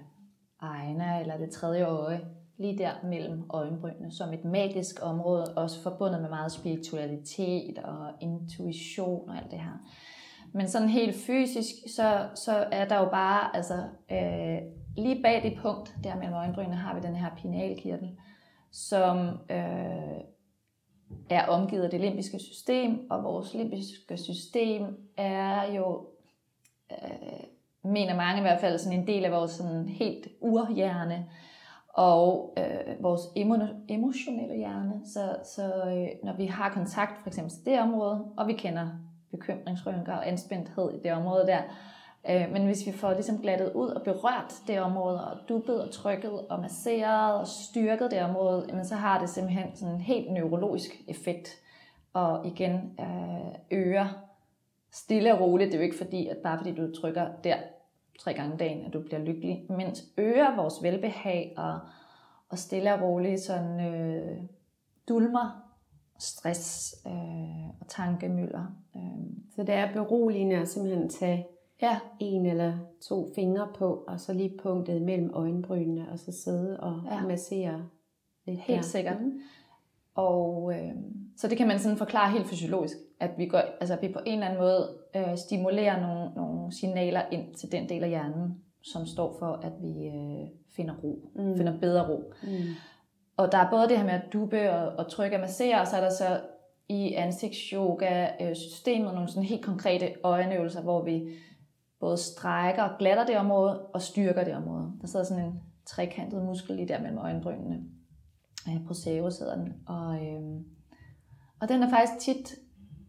ejne 0.62 1.20
eller 1.22 1.38
det 1.38 1.52
tredje 1.52 1.86
øje, 1.86 2.22
lige 2.58 2.78
der 2.78 2.92
mellem 3.04 3.44
øjenbrynene, 3.50 4.12
som 4.12 4.34
et 4.34 4.46
magisk 4.46 4.96
område, 5.02 5.54
også 5.56 5.84
forbundet 5.84 6.22
med 6.22 6.30
meget 6.30 6.52
spiritualitet 6.52 7.78
og 7.78 8.12
intuition 8.22 9.30
og 9.30 9.38
alt 9.38 9.52
det 9.52 9.60
her. 9.60 9.78
Men 10.54 10.68
sådan 10.68 10.90
helt 10.90 11.16
fysisk, 11.16 11.76
så, 11.96 12.28
så 12.36 12.68
er 12.72 12.88
der 12.88 13.00
jo 13.00 13.10
bare, 13.10 13.56
altså 13.56 13.74
øh, 14.12 14.58
lige 14.98 15.22
bag 15.22 15.44
det 15.44 15.60
punkt, 15.62 15.96
der 16.04 16.16
mellem 16.16 16.34
øjenbrynene, 16.34 16.76
har 16.76 16.96
vi 16.96 17.08
den 17.08 17.16
her 17.16 17.30
pinealkirtel, 17.38 18.18
som 18.72 19.18
øh, 19.50 20.20
er 21.30 21.46
omgivet 21.48 21.84
af 21.84 21.90
det 21.90 22.02
limbiske 22.02 22.40
system, 22.40 23.08
og 23.10 23.24
vores 23.24 23.54
limbiske 23.54 24.18
system 24.18 24.98
er 25.18 25.74
jo, 25.74 26.08
øh, 26.92 27.44
mener 27.84 28.16
mange 28.16 28.40
i 28.40 28.42
hvert 28.42 28.62
fald, 28.62 28.78
sådan 28.78 29.00
en 29.00 29.08
del 29.08 29.26
af 29.26 29.32
vores 29.32 29.52
sådan 29.52 29.88
helt 29.88 30.28
urhjerne, 30.42 31.30
og 31.90 32.58
øh, 32.58 33.04
vores 33.04 33.22
emotionelle 33.90 34.56
hjerne. 34.56 35.02
Så, 35.06 35.36
så 35.56 35.64
øh, 35.64 36.08
når 36.24 36.38
vi 36.38 36.46
har 36.46 36.70
kontakt 36.70 37.14
for 37.22 37.28
eksempel 37.28 37.52
til 37.52 37.66
det 37.66 37.80
område, 37.80 38.26
og 38.38 38.48
vi 38.48 38.54
kender 38.54 38.88
bekymringsrynker 39.32 40.14
og 40.14 40.28
anspændthed 40.28 40.92
i 40.94 41.00
det 41.04 41.14
område 41.14 41.48
der, 41.48 41.62
øh, 42.30 42.52
men 42.52 42.66
hvis 42.66 42.88
vi 42.88 42.92
får 42.92 43.14
ligesom 43.14 43.38
glattet 43.38 43.72
ud 43.74 43.88
og 43.88 44.02
berørt 44.02 44.54
det 44.68 44.80
område, 44.80 45.28
og 45.28 45.38
duppet 45.50 45.82
og 45.82 45.92
trykket 45.92 46.48
og 46.50 46.60
masseret 46.60 47.34
og 47.34 47.48
styrket 47.48 48.12
det 48.12 48.22
område, 48.22 48.66
jamen, 48.70 48.86
så 48.86 48.96
har 48.96 49.20
det 49.20 49.30
simpelthen 49.30 49.76
sådan 49.76 49.94
en 49.94 50.02
helt 50.02 50.32
neurologisk 50.32 50.92
effekt. 51.08 51.50
Og 52.14 52.48
igen 52.48 53.00
øh, 53.00 53.56
øger 53.72 54.08
stille 54.92 55.34
og 55.34 55.40
roligt. 55.42 55.68
Det 55.68 55.76
er 55.76 55.80
jo 55.80 55.84
ikke 55.84 55.98
fordi, 55.98 56.28
at 56.28 56.38
bare 56.38 56.58
fordi 56.58 56.76
du 56.76 56.96
trykker 57.02 57.28
der 57.44 57.58
tre 58.20 58.34
gange 58.34 58.58
dagen, 58.58 58.86
at 58.86 58.94
du 58.94 59.02
bliver 59.02 59.20
lykkelig, 59.20 59.66
mens 59.70 60.04
øger 60.18 60.56
vores 60.56 60.84
velbehag 60.84 61.54
og, 61.58 61.80
og 62.50 62.58
stille 62.58 62.94
og 62.94 63.02
roligt 63.02 63.42
sådan, 63.42 63.80
øh, 63.80 64.38
dulmer 65.10 65.65
stress 66.20 66.96
øh, 67.08 67.70
og 67.82 67.88
tankemøller. 67.88 68.66
Øh. 68.96 69.02
Så 69.56 69.64
det 69.64 69.76
er 69.76 69.94
beroligende 69.94 70.56
at 70.56 70.68
simpelthen 70.68 71.10
tage 71.10 71.48
ja. 71.82 72.00
en 72.20 72.46
eller 72.46 72.78
to 73.02 73.32
fingre 73.36 73.68
på, 73.76 74.04
og 74.08 74.20
så 74.20 74.34
lige 74.34 74.58
punktet 74.64 75.02
mellem 75.02 75.32
øjenbrynene, 75.34 76.12
og 76.12 76.20
så 76.20 76.32
sidde 76.32 76.80
og 76.80 77.02
ja. 77.12 77.28
massere 77.28 77.86
lidt 78.46 78.60
Helt 78.60 78.78
der. 78.78 78.84
sikkert. 78.84 79.22
Mm. 79.22 79.40
Og 80.16 80.74
øh, 80.74 80.92
så 81.38 81.48
det 81.48 81.58
kan 81.58 81.68
man 81.68 81.80
sådan 81.80 81.98
forklare 81.98 82.32
helt 82.32 82.48
fysiologisk, 82.48 82.98
at 83.20 83.32
vi, 83.38 83.46
går, 83.46 83.58
altså, 83.58 83.94
at 83.94 84.02
vi 84.02 84.14
på 84.14 84.20
en 84.26 84.34
eller 84.34 84.46
anden 84.46 84.62
måde 84.62 84.98
øh, 85.16 85.38
stimulerer 85.38 86.08
nogle, 86.08 86.32
nogle 86.36 86.72
signaler 86.72 87.22
ind 87.32 87.54
til 87.54 87.72
den 87.72 87.90
del 87.90 88.04
af 88.04 88.10
hjernen, 88.10 88.62
som 88.82 89.06
står 89.06 89.36
for, 89.40 89.60
at 89.64 89.72
vi 89.82 90.08
øh, 90.08 90.48
finder 90.76 90.96
ro, 91.04 91.30
mm. 91.36 91.58
finder 91.58 91.80
bedre 91.80 92.10
ro. 92.10 92.34
Mm. 92.44 92.50
Og 93.38 93.52
der 93.52 93.58
er 93.58 93.70
både 93.70 93.90
det 93.90 93.98
her 93.98 94.06
med 94.06 94.14
at 94.14 94.34
duppe 94.34 94.72
og, 94.72 95.06
og 95.06 95.12
trykke 95.12 95.36
og 95.36 95.42
massere, 95.42 95.82
og 95.82 95.88
så 95.88 95.96
er 95.96 96.02
der 96.02 96.10
så 96.10 96.42
i 96.90 97.14
ansigtsyoga-systemet 97.14 99.08
øh, 99.08 99.14
nogle 99.14 99.30
sådan 99.30 99.44
helt 99.44 99.66
konkrete 99.66 100.14
øjenøvelser, 100.24 100.82
hvor 100.82 101.04
vi 101.04 101.34
både 102.00 102.18
strækker 102.18 102.84
og 102.84 102.98
glatter 103.00 103.26
det 103.26 103.38
område 103.38 103.82
og 103.82 104.02
styrker 104.02 104.44
det 104.44 104.56
område. 104.56 104.92
Der 105.02 105.08
sidder 105.08 105.26
sådan 105.26 105.46
en 105.46 105.62
trekantet 105.86 106.46
muskel 106.46 106.76
lige 106.76 106.88
der 106.88 107.02
mellem 107.02 107.18
øjenbrynene. 107.18 107.84
Øh, 108.68 108.86
Proceus 108.88 109.38
hedder 109.38 109.56
den. 109.56 109.74
Og, 109.88 110.26
øh, 110.26 110.62
og 111.60 111.70
den 111.70 111.84
er 111.84 111.90
faktisk 111.90 112.20
tit, 112.20 112.56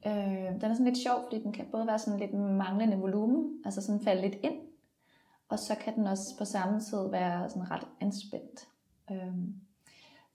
øh, 0.07 0.61
den 0.61 0.65
er 0.65 0.73
sådan 0.73 0.87
lidt 0.87 0.99
sjov, 0.99 1.19
fordi 1.25 1.43
den 1.43 1.53
kan 1.53 1.67
både 1.73 1.87
være 1.87 1.99
sådan 1.99 2.21
lidt 2.21 2.35
manglende 2.35 2.97
volumen, 2.97 3.63
altså 3.65 3.83
sådan 3.83 4.01
falde 4.01 4.23
lidt 4.23 4.35
ind, 4.43 4.57
og 5.49 5.59
så 5.59 5.75
kan 5.75 5.95
den 5.95 6.07
også 6.07 6.39
på 6.39 6.45
samme 6.45 6.81
tid 6.81 7.11
være 7.11 7.49
sådan 7.49 7.71
ret 7.71 7.87
anspændt. 8.01 8.69
Øh, 9.11 9.33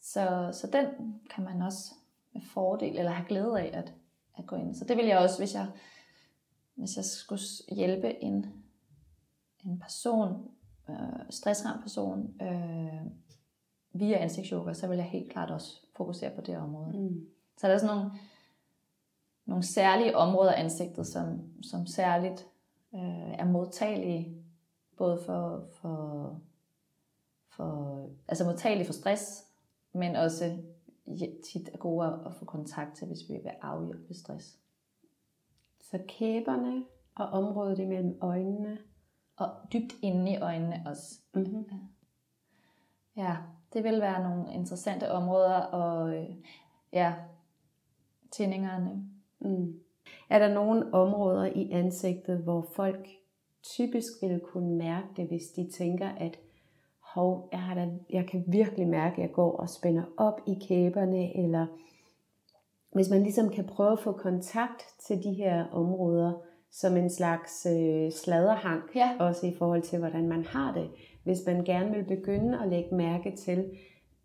så, 0.02 0.49
så 0.54 0.70
den 0.74 1.22
kan 1.36 1.43
man 1.43 1.62
også 1.62 1.93
med 2.34 2.41
fordel, 2.41 2.97
eller 2.97 3.12
have 3.12 3.28
glæde 3.28 3.60
af 3.60 3.70
at, 3.74 3.93
at 4.38 4.47
gå 4.47 4.56
ind. 4.56 4.76
Så 4.76 4.86
det 4.86 4.97
vil 4.97 5.06
jeg 5.06 5.18
også, 5.18 5.38
hvis 5.38 5.56
jeg, 5.56 5.68
hvis 6.76 6.95
jeg 6.95 7.06
skulle 7.06 7.41
hjælpe 7.72 8.24
en, 8.24 8.45
en 9.66 9.80
person, 9.80 10.52
øh, 10.89 11.20
stressramt 11.30 11.82
person, 11.82 12.41
øh, 12.41 13.06
via 13.93 14.18
ansigtsyoga, 14.18 14.74
så 14.74 14.88
vil 14.88 14.97
jeg 14.97 15.06
helt 15.06 15.32
klart 15.32 15.52
også 15.52 15.86
fokusere 15.95 16.36
på 16.36 16.41
det 16.41 16.58
område. 16.58 16.99
Mm. 16.99 17.28
Så 17.58 17.68
der 17.68 17.74
er 17.74 17.78
sådan 17.78 17.95
nogle, 17.95 18.12
nogle 19.45 19.64
særlige 19.64 20.18
områder 20.18 20.52
af 20.52 20.64
ansigtet, 20.64 21.08
som, 21.08 21.41
som 21.64 21.86
særligt 21.86 22.47
øh, 22.95 23.39
er 23.39 23.45
modtagelige, 23.45 24.43
både 24.97 25.20
for, 25.26 25.68
for, 25.74 26.39
for, 27.49 28.10
altså 28.28 28.45
modtagelige 28.45 28.86
for 28.86 28.93
stress, 28.93 29.51
men 29.94 30.16
også 30.16 30.58
tit 31.44 31.70
er 31.74 31.78
gode 31.78 32.24
at 32.26 32.34
få 32.34 32.46
kontakt 32.46 32.96
til, 32.96 33.08
hvis 33.08 33.30
vi 33.30 33.34
vil 33.34 33.52
afhjælpe 33.62 34.14
stress. 34.14 34.60
Så 35.82 36.00
kæberne 36.08 36.84
og 37.16 37.26
området 37.26 37.80
imellem 37.80 38.18
øjnene. 38.22 38.78
Og 39.36 39.50
dybt 39.74 39.94
inde 40.02 40.32
i 40.32 40.38
øjnene 40.38 40.84
også. 40.86 41.20
Mm-hmm. 41.34 41.66
Ja, 43.16 43.38
det 43.74 43.84
vil 43.84 44.02
være 44.02 44.24
nogle 44.24 44.54
interessante 44.54 45.12
områder, 45.12 45.56
og 45.56 46.16
øh, 46.16 46.30
ja, 46.94 47.16
tændingerne. 48.32 49.10
Mm. 49.39 49.80
Er 50.30 50.39
der 50.39 50.54
nogle 50.54 50.94
områder 50.94 51.46
i 51.46 51.72
ansigtet, 51.72 52.38
hvor 52.38 52.62
folk 52.62 53.08
typisk 53.64 54.12
vil 54.22 54.39
kunne 54.39 54.76
mærke 54.76 55.08
det, 55.16 55.28
hvis 55.28 55.48
de 55.56 55.70
tænker, 55.70 56.10
at 56.10 56.39
hov, 57.14 57.49
jeg, 57.51 57.59
har 57.62 57.76
da, 57.76 57.88
jeg 58.09 58.26
kan 58.28 58.43
virkelig 58.47 58.88
mærke, 58.88 59.14
at 59.14 59.22
jeg 59.22 59.32
går 59.32 59.51
og 59.51 59.70
spænder 59.70 60.03
op 60.18 60.41
i 60.47 60.57
kæberne, 60.68 61.38
eller 61.38 61.66
hvis 62.93 63.09
man 63.09 63.24
ligesom 63.24 63.49
kan 63.49 63.68
prøve 63.68 63.91
at 63.91 63.99
få 63.99 64.12
kontakt 64.12 64.86
til 65.07 65.24
de 65.24 65.34
her 65.34 65.66
områder, 65.72 66.34
som 66.72 66.97
en 66.97 67.09
slags 67.09 67.68
øh, 67.70 68.12
sladderhang, 68.12 68.82
ja. 68.95 69.12
også 69.20 69.47
i 69.47 69.55
forhold 69.57 69.82
til, 69.82 69.99
hvordan 69.99 70.28
man 70.28 70.45
har 70.45 70.74
det. 70.74 70.89
Hvis 71.24 71.39
man 71.47 71.64
gerne 71.64 71.95
vil 71.95 72.03
begynde 72.03 72.59
at 72.62 72.70
lægge 72.70 72.95
mærke 72.95 73.36
til, 73.36 73.66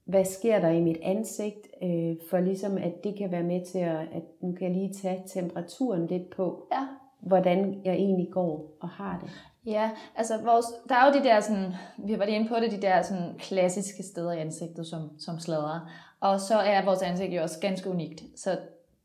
hvad 0.04 0.24
sker 0.24 0.60
der 0.60 0.68
i 0.68 0.80
mit 0.80 0.98
ansigt, 1.02 1.68
øh, 1.82 2.16
for 2.30 2.40
ligesom 2.40 2.76
at 2.76 2.92
det 3.04 3.18
kan 3.18 3.32
være 3.32 3.42
med 3.42 3.64
til 3.64 3.78
at, 3.78 4.00
at 4.12 4.22
nu 4.40 4.52
kan 4.52 4.66
jeg 4.66 4.76
lige 4.76 4.94
tage 4.94 5.22
temperaturen 5.26 6.06
lidt 6.06 6.30
på, 6.30 6.66
ja. 6.72 6.86
hvordan 7.20 7.80
jeg 7.84 7.94
egentlig 7.94 8.28
går 8.32 8.76
og 8.80 8.88
har 8.88 9.18
det. 9.24 9.30
Ja, 9.66 9.90
altså 10.16 10.38
vores, 10.44 10.66
der 10.88 10.94
er 10.94 11.06
jo 11.06 11.20
de 11.20 11.24
der 11.24 11.40
sådan, 11.40 11.74
vi 11.98 12.12
har 12.12 12.18
været 12.18 12.30
inde 12.30 12.48
på 12.48 12.54
det, 12.54 12.70
de 12.70 12.82
der 12.82 13.02
sådan 13.02 13.34
klassiske 13.38 14.02
steder 14.02 14.32
i 14.32 14.40
ansigtet 14.40 14.86
som, 14.86 15.10
som 15.18 15.38
sladrer. 15.38 15.80
Og 16.20 16.40
så 16.40 16.54
er 16.54 16.84
vores 16.84 17.02
ansigt 17.02 17.32
jo 17.34 17.42
også 17.42 17.60
ganske 17.60 17.90
unikt. 17.90 18.22
Så 18.36 18.58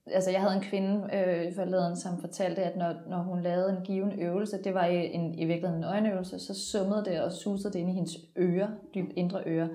altså 0.06 0.32
jeg 0.32 0.42
havde 0.42 0.56
en 0.56 0.62
kvinde 0.62 1.10
øh, 1.14 1.56
forleden, 1.56 1.96
som 1.96 2.22
fortalte, 2.22 2.64
at 2.64 2.78
når, 2.78 2.94
når 3.08 3.24
hun 3.24 3.42
lavede 3.42 3.70
en 3.70 3.86
given 3.86 4.20
øvelse, 4.20 4.64
det 4.64 4.74
var 4.74 4.86
i, 4.86 5.14
en, 5.14 5.40
i 5.40 5.46
virkeligheden 5.46 5.84
en 5.84 5.90
øjenøvelse, 5.90 6.40
så 6.40 6.54
summede 6.72 7.06
det 7.06 7.22
og 7.22 7.32
susede 7.32 7.74
det 7.74 7.80
ind 7.80 7.90
i 7.90 7.94
hendes 7.94 8.18
ører, 8.38 8.70
dybt 8.96 9.14
indre 9.16 9.44
ører. 9.46 9.68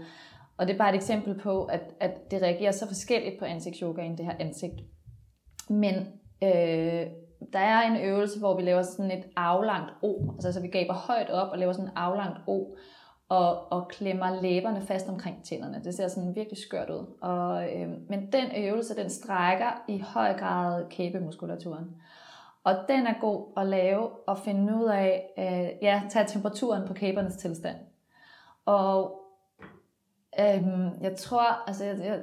Og 0.57 0.67
det 0.67 0.75
er 0.75 0.79
bare 0.79 0.91
et 0.91 0.97
eksempel 0.97 1.39
på, 1.39 1.65
at, 1.65 1.81
at 2.01 2.31
det 2.31 2.43
reagerer 2.43 2.73
så 2.73 2.87
forskelligt 2.87 3.39
på 3.39 3.45
ansigtsyoga 3.45 4.03
end 4.03 4.17
det 4.17 4.27
her 4.27 4.35
ansigt. 4.41 4.81
Men 5.69 5.95
øh, 6.43 7.07
der 7.53 7.59
er 7.59 7.83
en 7.83 7.97
øvelse, 7.97 8.39
hvor 8.39 8.57
vi 8.57 8.63
laver 8.63 8.83
sådan 8.83 9.11
et 9.11 9.25
aflangt 9.37 9.93
O, 10.03 10.33
altså 10.33 10.53
så 10.53 10.61
vi 10.61 10.69
gaber 10.69 10.95
højt 10.95 11.31
op 11.31 11.53
og 11.53 11.59
laver 11.59 11.73
sådan 11.73 11.89
et 11.89 11.93
aflangt 11.97 12.39
O, 12.47 12.77
og, 13.29 13.73
og 13.73 13.89
klemmer 13.89 14.43
læberne 14.43 14.81
fast 14.81 15.09
omkring 15.09 15.45
tænderne. 15.45 15.81
Det 15.85 15.95
ser 15.95 16.09
sådan 16.09 16.35
virkelig 16.35 16.59
skørt 16.59 16.91
ud. 16.91 17.17
Og, 17.21 17.77
øh, 17.77 17.89
men 18.09 18.33
den 18.33 18.45
øvelse, 18.57 18.97
den 18.97 19.11
strækker 19.11 19.85
i 19.89 19.99
høj 19.99 20.39
grad 20.39 20.85
kæbemuskulaturen. 20.91 21.97
Og 22.65 22.75
den 22.89 23.07
er 23.07 23.15
god 23.21 23.47
at 23.57 23.67
lave 23.67 24.09
og 24.09 24.39
finde 24.39 24.77
ud 24.77 24.85
af, 24.85 25.33
øh, 25.39 25.85
ja, 25.85 26.03
tage 26.11 26.27
temperaturen 26.27 26.87
på 26.87 26.95
kæbernes 26.95 27.37
tilstand. 27.37 27.77
Og 28.65 29.21
øh, 30.41 30.65
jeg 31.01 31.17
tror, 31.17 31.69
altså 31.69 31.85
jeg, 31.85 31.99
jeg, 31.99 32.21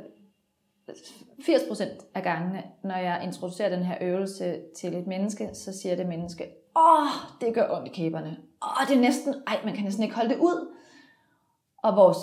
80% 0.89 1.83
af 2.15 2.23
gangene, 2.23 2.63
når 2.83 2.95
jeg 2.95 3.21
introducerer 3.23 3.69
den 3.69 3.83
her 3.83 3.97
øvelse 4.01 4.61
til 4.75 4.95
et 4.95 5.07
menneske, 5.07 5.49
så 5.53 5.79
siger 5.81 5.95
det 5.95 6.07
menneske, 6.07 6.49
åh, 6.75 7.07
det 7.41 7.53
gør 7.53 7.77
ondt 7.77 7.87
i 7.87 7.91
kæberne. 7.91 8.37
Åh, 8.63 8.87
det 8.87 8.95
er 8.95 9.01
næsten, 9.01 9.35
ej, 9.47 9.59
man 9.65 9.75
kan 9.75 9.83
næsten 9.83 10.03
ikke 10.03 10.15
holde 10.15 10.29
det 10.29 10.39
ud. 10.39 10.73
Og 11.83 11.95
vores, 11.95 12.17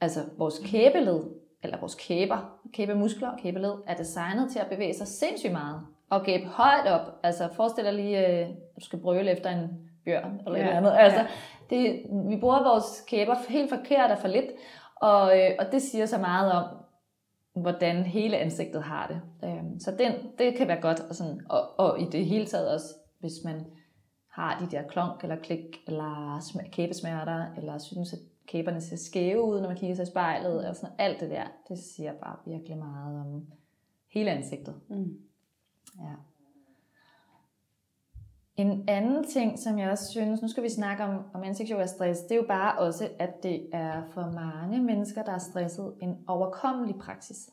altså 0.00 0.20
vores 0.38 0.58
kæbeled, 0.64 1.20
eller 1.62 1.78
vores 1.80 1.94
kæber, 1.94 2.58
kæbemuskler 2.72 3.28
og 3.28 3.38
kæbeled, 3.38 3.74
er 3.86 3.94
designet 3.94 4.52
til 4.52 4.58
at 4.58 4.66
bevæge 4.66 4.94
sig 4.94 5.06
sindssygt 5.06 5.52
meget. 5.52 5.80
Og 6.10 6.22
gæbe 6.22 6.46
højt 6.46 6.86
op. 6.86 7.20
Altså 7.22 7.48
forestil 7.52 7.84
dig 7.84 7.92
lige, 7.92 8.18
at 8.18 8.48
øh, 8.48 8.54
du 8.76 8.80
skal 8.80 8.98
brøle 8.98 9.30
efter 9.30 9.50
en 9.50 9.68
bjørn, 10.04 10.40
eller 10.46 10.58
ja, 10.58 10.64
noget 10.64 10.76
andet. 10.76 10.92
Altså, 10.96 11.20
ja. 11.20 11.26
det, 11.70 12.02
vi 12.28 12.36
bruger 12.36 12.62
vores 12.62 13.04
kæber 13.08 13.34
helt 13.48 13.70
forkert 13.70 14.10
og 14.10 14.18
for 14.18 14.28
lidt. 14.28 14.50
Og, 14.96 15.40
øh, 15.40 15.50
og 15.58 15.72
det 15.72 15.82
siger 15.82 16.06
så 16.06 16.18
meget 16.18 16.52
om, 16.52 16.64
hvordan 17.54 18.04
hele 18.04 18.38
ansigtet 18.38 18.82
har 18.82 19.06
det. 19.06 19.48
Øhm, 19.48 19.80
så 19.80 19.90
den, 19.90 20.12
det 20.38 20.56
kan 20.56 20.68
være 20.68 20.80
godt, 20.80 21.00
og, 21.00 21.14
sådan, 21.14 21.40
og, 21.48 21.78
og 21.78 22.00
i 22.00 22.04
det 22.04 22.26
hele 22.26 22.46
taget 22.46 22.74
også, 22.74 22.86
hvis 23.20 23.32
man 23.44 23.66
har 24.28 24.58
de 24.60 24.76
der 24.76 24.88
klonk 24.88 25.22
eller 25.22 25.36
klik, 25.36 25.82
eller 25.86 26.40
kæbesmerter, 26.72 27.54
eller 27.56 27.78
synes, 27.78 28.12
at 28.12 28.18
kæberne 28.46 28.80
ser 28.80 28.96
skæve 28.96 29.42
ud, 29.42 29.60
når 29.60 29.68
man 29.68 29.76
kigger 29.76 29.96
sig 29.96 30.02
i 30.02 30.06
spejlet, 30.06 30.68
og 30.68 30.76
sådan 30.76 30.94
alt 30.98 31.20
det 31.20 31.30
der, 31.30 31.44
det 31.68 31.78
siger 31.78 32.12
bare 32.12 32.36
virkelig 32.46 32.78
meget 32.78 33.20
om 33.20 33.46
hele 34.10 34.30
ansigtet. 34.30 34.74
Mm. 34.88 35.18
Ja. 36.00 36.14
En 38.56 38.84
anden 38.88 39.24
ting, 39.24 39.58
som 39.58 39.78
jeg 39.78 39.90
også 39.90 40.10
synes, 40.10 40.42
nu 40.42 40.48
skal 40.48 40.62
vi 40.62 40.68
snakke 40.68 41.04
om, 41.04 41.18
om 41.34 41.42
ansigtsyoga 41.42 41.86
stress, 41.86 42.20
det 42.20 42.32
er 42.32 42.36
jo 42.36 42.46
bare 42.48 42.78
også, 42.78 43.08
at 43.18 43.42
det 43.42 43.66
er 43.72 44.02
for 44.10 44.30
mange 44.34 44.82
mennesker, 44.82 45.22
der 45.22 45.32
er 45.32 45.38
stresset, 45.38 45.94
en 46.00 46.16
overkommelig 46.28 46.94
praksis. 46.96 47.50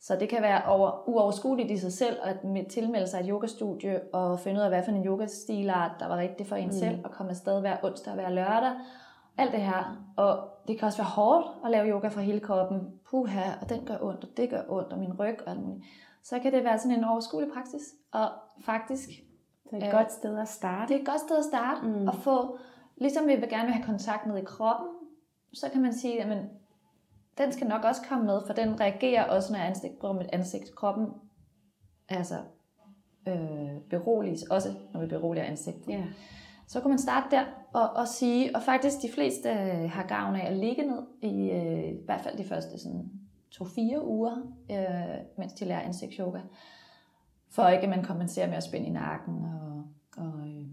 Så 0.00 0.16
det 0.20 0.28
kan 0.28 0.42
være 0.42 0.64
over, 0.64 1.08
uoverskueligt 1.08 1.70
i 1.70 1.76
sig 1.76 1.92
selv 1.92 2.16
at 2.22 2.36
tilmelde 2.68 3.06
sig 3.06 3.20
et 3.20 3.26
yogastudie 3.28 4.00
og 4.12 4.40
finde 4.40 4.58
ud 4.58 4.64
af, 4.64 4.70
hvad 4.70 4.82
for 4.82 4.92
en 4.92 5.06
yogastilart, 5.06 5.90
der 6.00 6.08
var 6.08 6.16
rigtig 6.16 6.46
for 6.46 6.56
en 6.56 6.66
mm. 6.66 6.72
selv, 6.72 6.98
og 7.04 7.10
komme 7.10 7.30
afsted 7.30 7.60
hver 7.60 7.76
onsdag 7.82 8.12
og 8.12 8.18
hver 8.20 8.30
lørdag. 8.30 8.72
Alt 9.38 9.52
det 9.52 9.60
her. 9.60 10.06
Og 10.16 10.48
det 10.68 10.78
kan 10.78 10.86
også 10.86 10.98
være 10.98 11.10
hårdt 11.10 11.46
at 11.64 11.70
lave 11.70 11.88
yoga 11.88 12.08
fra 12.08 12.20
hele 12.20 12.40
kroppen. 12.40 12.80
Puha, 13.10 13.50
og 13.62 13.68
den 13.68 13.86
gør 13.86 13.96
ondt, 14.00 14.24
og 14.24 14.30
det 14.36 14.50
gør 14.50 14.62
ondt, 14.68 14.92
og 14.92 14.98
min 14.98 15.20
ryg 15.20 15.38
og 15.46 15.50
alt 15.50 15.62
muligt. 15.62 15.86
Så 16.22 16.38
kan 16.38 16.52
det 16.52 16.64
være 16.64 16.78
sådan 16.78 16.98
en 16.98 17.04
overskuelig 17.04 17.52
praksis. 17.52 17.82
Og 18.12 18.28
faktisk... 18.60 19.10
Det 19.70 19.72
er 19.72 19.76
et 19.76 19.84
øh, 19.84 19.92
godt 19.92 20.12
sted 20.12 20.38
at 20.38 20.48
starte. 20.48 20.88
Det 20.88 20.96
er 20.96 21.00
et 21.00 21.06
godt 21.06 21.20
sted 21.20 21.38
at 21.38 21.44
starte. 21.44 21.86
Mm. 21.86 22.08
Og 22.08 22.14
få, 22.14 22.58
ligesom 22.96 23.28
vi 23.28 23.36
vil 23.36 23.48
gerne 23.48 23.64
vil 23.64 23.74
have 23.74 23.86
kontakt 23.86 24.26
ned 24.26 24.36
i 24.36 24.44
kroppen, 24.44 24.88
så 25.54 25.68
kan 25.72 25.82
man 25.82 25.92
sige, 25.92 26.22
at 26.22 26.44
den 27.38 27.52
skal 27.52 27.66
nok 27.66 27.84
også 27.84 28.02
komme 28.08 28.24
med, 28.24 28.40
for 28.46 28.52
den 28.52 28.80
reagerer 28.80 29.24
også, 29.24 29.52
når 29.52 29.60
ansigt 29.60 29.98
går 29.98 30.12
med 30.12 30.26
ansigt. 30.32 30.74
Kroppen 30.74 31.06
altså, 32.08 32.36
øh, 33.28 33.80
beroliges 33.90 34.42
også, 34.42 34.68
når 34.92 35.00
vi 35.00 35.06
beroliger 35.06 35.46
ansigtet. 35.46 35.86
Yeah. 35.90 36.06
Så 36.66 36.80
kan 36.80 36.90
man 36.90 36.98
starte 36.98 37.36
der 37.36 37.44
og, 37.72 37.90
og 37.90 38.08
sige, 38.08 38.56
og 38.56 38.62
faktisk 38.62 38.96
de 39.02 39.12
fleste 39.14 39.48
øh, 39.48 39.90
har 39.90 40.06
gavn 40.06 40.36
af 40.36 40.46
at 40.46 40.56
ligge 40.56 40.82
ned 40.82 41.02
i, 41.22 41.50
øh, 41.50 41.88
i 41.88 42.04
hvert 42.04 42.20
fald 42.20 42.38
de 42.38 42.44
første 42.44 42.78
sådan, 42.78 43.10
to-fire 43.50 44.06
uger, 44.06 44.36
øh, 44.70 45.24
mens 45.38 45.52
de 45.52 45.64
lærer 45.64 45.80
ansigtsyoga. 45.80 46.40
For 47.54 47.68
ikke 47.68 47.82
at 47.84 47.90
man 47.90 48.04
kompenserer 48.04 48.46
med 48.46 48.56
at 48.56 48.62
spænde 48.64 48.86
i 48.86 48.90
nakken 48.90 49.44
og, 49.44 49.84
og 50.16 50.48
øh, 50.48 50.66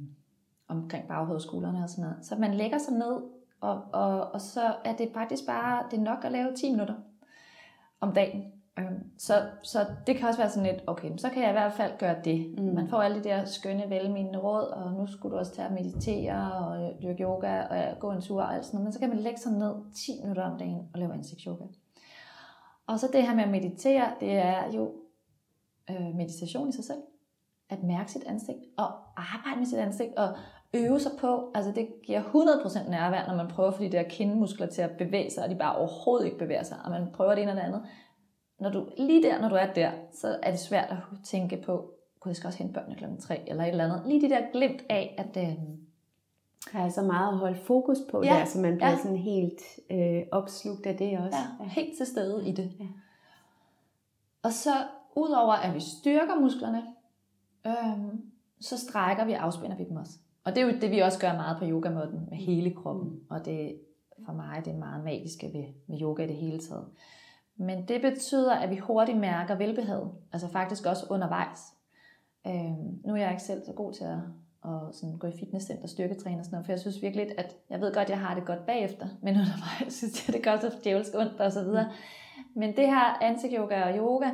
omkring 0.67 1.07
baghovedskuldrene 1.07 1.84
og 1.84 1.89
sådan 1.89 2.03
noget. 2.03 2.25
Så 2.25 2.36
man 2.36 2.53
lægger 2.53 2.77
sig 2.77 2.93
ned 2.93 3.21
og, 3.61 3.82
og, 3.93 4.32
og 4.34 4.41
så 4.41 4.75
er 4.86 4.95
det 4.95 5.09
faktisk 5.13 5.45
bare, 5.45 5.84
det 5.91 5.99
er 5.99 6.03
nok 6.03 6.25
at 6.25 6.32
lave 6.32 6.55
10 6.55 6.71
minutter 6.71 6.95
om 8.01 8.13
dagen. 8.13 8.43
Øhm, 8.79 9.03
så, 9.17 9.34
så 9.63 9.86
det 10.07 10.17
kan 10.17 10.27
også 10.27 10.39
være 10.39 10.49
sådan 10.49 10.71
lidt, 10.71 10.84
okay, 10.88 11.17
så 11.17 11.29
kan 11.29 11.41
jeg 11.41 11.49
i 11.49 11.53
hvert 11.53 11.73
fald 11.73 11.97
gøre 11.99 12.15
det. 12.23 12.55
Mm. 12.57 12.63
Man 12.63 12.88
får 12.88 13.01
alle 13.01 13.17
de 13.17 13.23
der 13.23 13.45
skønne, 13.45 13.89
velmenende 13.89 14.39
råd, 14.39 14.67
og 14.67 14.93
nu 14.93 15.07
skulle 15.07 15.34
du 15.34 15.39
også 15.39 15.55
tage 15.55 15.67
at 15.67 15.73
meditere, 15.73 16.51
og 16.51 16.93
dyrke 17.01 17.23
yoga, 17.23 17.61
og 17.61 17.99
gå 17.99 18.11
en 18.11 18.21
tur 18.21 18.41
og 18.41 18.55
alt 18.55 18.65
sådan 18.65 18.77
noget. 18.77 18.86
Men 18.86 18.93
så 18.93 18.99
kan 18.99 19.09
man 19.09 19.17
lægge 19.17 19.39
sig 19.39 19.51
ned 19.51 19.73
10 19.95 20.11
minutter 20.21 20.43
om 20.43 20.57
dagen 20.57 20.89
og 20.93 20.99
lave 20.99 21.13
ansigtsyoga. 21.13 21.63
Og 22.88 22.99
så 22.99 23.07
det 23.13 23.27
her 23.27 23.36
med 23.36 23.43
at 23.43 23.51
meditere, 23.51 24.05
det 24.19 24.38
er 24.38 24.71
jo 24.75 24.91
øh, 25.89 26.15
meditation 26.15 26.69
i 26.69 26.71
sig 26.71 26.84
selv. 26.84 27.01
At 27.69 27.84
mærke 27.84 28.11
sit 28.11 28.23
ansigt, 28.23 28.59
og 28.77 28.91
arbejde 29.17 29.57
med 29.57 29.65
sit 29.65 29.77
ansigt, 29.77 30.15
og 30.17 30.38
øve 30.73 30.99
sig 30.99 31.11
på, 31.19 31.51
altså 31.55 31.71
det 31.71 31.88
giver 32.03 32.23
100% 32.23 32.89
nærvær, 32.89 33.27
når 33.27 33.36
man 33.36 33.47
prøver 33.47 33.71
få 33.71 33.84
de 33.84 33.91
der 33.91 34.03
kindmuskler 34.03 34.67
til 34.67 34.82
at 34.82 34.91
bevæge 34.97 35.32
sig, 35.32 35.43
og 35.43 35.49
de 35.49 35.55
bare 35.55 35.75
overhovedet 35.75 36.25
ikke 36.25 36.38
bevæger 36.38 36.63
sig, 36.63 36.77
og 36.86 36.91
man 36.91 37.07
prøver 37.13 37.36
det 37.36 37.41
ene 37.41 37.51
eller 37.51 37.63
det 37.63 37.67
andet. 37.67 37.86
Når 38.59 38.69
du, 38.69 38.88
lige 38.97 39.23
der, 39.23 39.41
når 39.41 39.49
du 39.49 39.55
er 39.55 39.73
der, 39.73 39.91
så 40.13 40.39
er 40.43 40.51
det 40.51 40.59
svært 40.59 40.91
at 40.91 40.97
tænke 41.23 41.63
på, 41.65 41.91
gud, 42.19 42.29
jeg 42.29 42.36
skal 42.36 42.47
også 42.47 42.59
hente 42.59 42.73
børnene 42.73 42.95
klokken 42.95 43.19
3, 43.19 43.49
eller 43.49 43.63
et 43.63 43.69
eller 43.69 43.84
andet. 43.84 44.03
Lige 44.05 44.21
det 44.21 44.29
der 44.29 44.51
glimt 44.51 44.82
af, 44.89 45.15
at 45.17 45.47
øhm, 45.47 45.77
der 46.73 46.79
er 46.79 46.89
så 46.89 47.01
meget 47.01 47.32
at 47.32 47.38
holde 47.38 47.59
fokus 47.59 47.97
på 48.11 48.23
ja, 48.23 48.29
der, 48.29 48.45
så 48.45 48.59
man 48.59 48.75
bliver 48.75 48.89
ja. 48.89 48.97
sådan 48.97 49.17
helt 49.17 49.61
øh, 49.89 50.21
opslugt 50.32 50.86
af 50.86 50.97
det 50.97 51.19
også. 51.19 51.38
Ja, 51.59 51.65
helt 51.65 51.97
til 51.97 52.05
stede 52.05 52.49
i 52.49 52.51
det. 52.51 52.71
Ja. 52.79 52.86
Og 54.43 54.53
så 54.53 54.71
udover 55.16 55.53
at 55.53 55.76
vi 55.76 55.80
styrker 55.80 56.39
musklerne, 56.39 56.84
øh, 57.68 58.14
så 58.59 58.78
strækker 58.78 59.26
vi 59.26 59.34
og 59.34 59.43
afspænder 59.43 59.78
vi 59.78 59.84
dem 59.84 59.97
også. 59.97 60.14
Og 60.43 60.55
det 60.55 60.62
er 60.62 60.66
jo 60.66 60.80
det, 60.82 60.91
vi 60.91 60.99
også 60.99 61.20
gør 61.20 61.34
meget 61.34 61.57
på 61.57 61.66
yogamåden 61.66 62.28
med 62.30 62.38
hele 62.38 62.74
kroppen. 62.74 63.20
Og 63.30 63.45
det 63.45 63.80
for 64.26 64.34
mig 64.34 64.62
det 64.66 64.74
er 64.74 64.78
meget 64.78 65.03
magiske 65.03 65.47
ved, 65.53 65.64
med 65.88 66.01
yoga 66.01 66.24
i 66.24 66.28
det 66.28 66.36
hele 66.36 66.59
taget. 66.59 66.86
Men 67.55 67.88
det 67.88 68.01
betyder, 68.01 68.55
at 68.55 68.70
vi 68.70 68.78
hurtigt 68.78 69.18
mærker 69.18 69.55
velbehag. 69.55 70.07
Altså 70.34 70.47
faktisk 70.47 70.86
også 70.86 71.05
undervejs. 71.09 71.59
Øhm, 72.47 72.99
nu 73.05 73.14
er 73.14 73.18
jeg 73.18 73.32
ikke 73.32 73.43
selv 73.43 73.66
så 73.66 73.74
god 73.74 73.93
til 73.93 74.03
at, 74.03 74.18
at 74.66 74.95
sådan 74.95 75.18
gå 75.18 75.28
i 75.28 75.38
fitnesscenter, 75.39 75.88
styrketræne 75.88 76.39
og 76.39 76.45
sådan 76.45 76.55
noget, 76.55 76.66
for 76.66 76.72
jeg 76.72 76.80
synes 76.80 77.01
virkelig, 77.01 77.39
at 77.39 77.55
jeg 77.70 77.82
ved 77.82 77.93
godt, 77.93 78.03
at 78.03 78.09
jeg 78.09 78.20
har 78.20 78.36
det 78.36 78.45
godt 78.45 78.66
bagefter, 78.66 79.07
men 79.22 79.36
undervejs 79.41 79.93
synes 79.93 80.28
jeg, 80.28 80.36
det 80.36 80.43
gør 80.43 80.59
så 80.59 80.78
djævelsk 80.84 81.12
ondt 81.16 81.41
og 81.41 81.51
så 81.51 81.64
videre. 81.64 81.91
Men 82.53 82.76
det 82.76 82.86
her 82.88 83.24
ansigtyoga 83.24 83.84
og 83.84 83.97
yoga, 83.97 84.30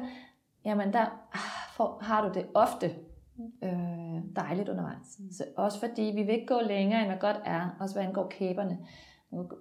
jamen 0.66 0.94
der 0.94 1.06
ah, 1.34 1.76
for, 1.76 2.00
har 2.02 2.28
du 2.28 2.34
det 2.34 2.48
ofte 2.54 2.96
øh, 3.64 4.22
dejligt 4.36 4.70
undervejs. 4.70 5.20
Mm. 5.20 5.32
Så 5.32 5.44
også 5.58 5.80
fordi 5.80 6.02
vi 6.02 6.24
vil 6.24 6.34
ikke 6.34 6.48
gå 6.48 6.60
længere, 6.62 7.00
end 7.00 7.10
hvad 7.10 7.20
godt 7.20 7.42
er, 7.46 7.70
også 7.80 7.96
hvad 7.96 8.04
angår 8.04 8.28
kæberne. 8.30 8.78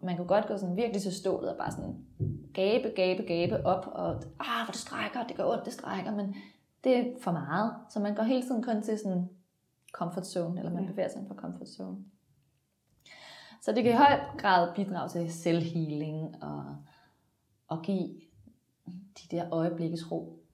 Man 0.02 0.16
kan 0.16 0.26
godt 0.26 0.46
gå 0.46 0.56
sådan 0.56 0.76
virkelig 0.76 1.02
til 1.02 1.14
stålet 1.14 1.50
og 1.50 1.56
bare 1.58 1.70
sådan 1.70 1.96
gabe, 2.54 2.92
gabe, 2.96 3.22
gabe 3.22 3.66
op, 3.66 3.86
og 3.92 4.10
ah, 4.40 4.64
hvor 4.64 4.72
det 4.72 4.80
strækker, 4.80 5.26
det 5.26 5.36
gør 5.36 5.44
ondt, 5.44 5.64
det 5.64 5.72
strækker, 5.72 6.14
men 6.14 6.34
det 6.84 6.98
er 6.98 7.04
for 7.20 7.32
meget. 7.32 7.74
Så 7.90 8.00
man 8.00 8.14
går 8.14 8.22
hele 8.22 8.42
tiden 8.42 8.62
kun 8.62 8.82
til 8.82 8.98
sådan 8.98 9.28
comfort 9.92 10.26
zone, 10.26 10.58
eller 10.58 10.72
man 10.72 10.86
bevæger 10.86 11.08
sig 11.08 11.20
ind 11.20 11.28
på 11.28 11.34
comfort 11.34 11.68
zone. 11.68 11.96
Så 13.62 13.72
det 13.72 13.84
kan 13.84 13.92
i 13.92 13.96
høj 13.96 14.18
grad 14.38 14.74
bidrage 14.74 15.08
til 15.08 15.32
selvhealing 15.32 16.42
og, 16.42 16.76
og 17.68 17.82
give 17.82 18.08
de 18.86 19.36
der 19.36 19.52
øjeblikkes 19.52 20.12
ro. 20.12 20.45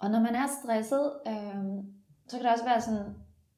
Og 0.00 0.10
når 0.10 0.20
man 0.20 0.34
er 0.34 0.46
stresset, 0.62 1.12
øh, 1.26 1.64
så 2.28 2.36
kan 2.36 2.44
det 2.44 2.52
også 2.52 2.64
være 2.64 2.80
sådan, 2.80 3.14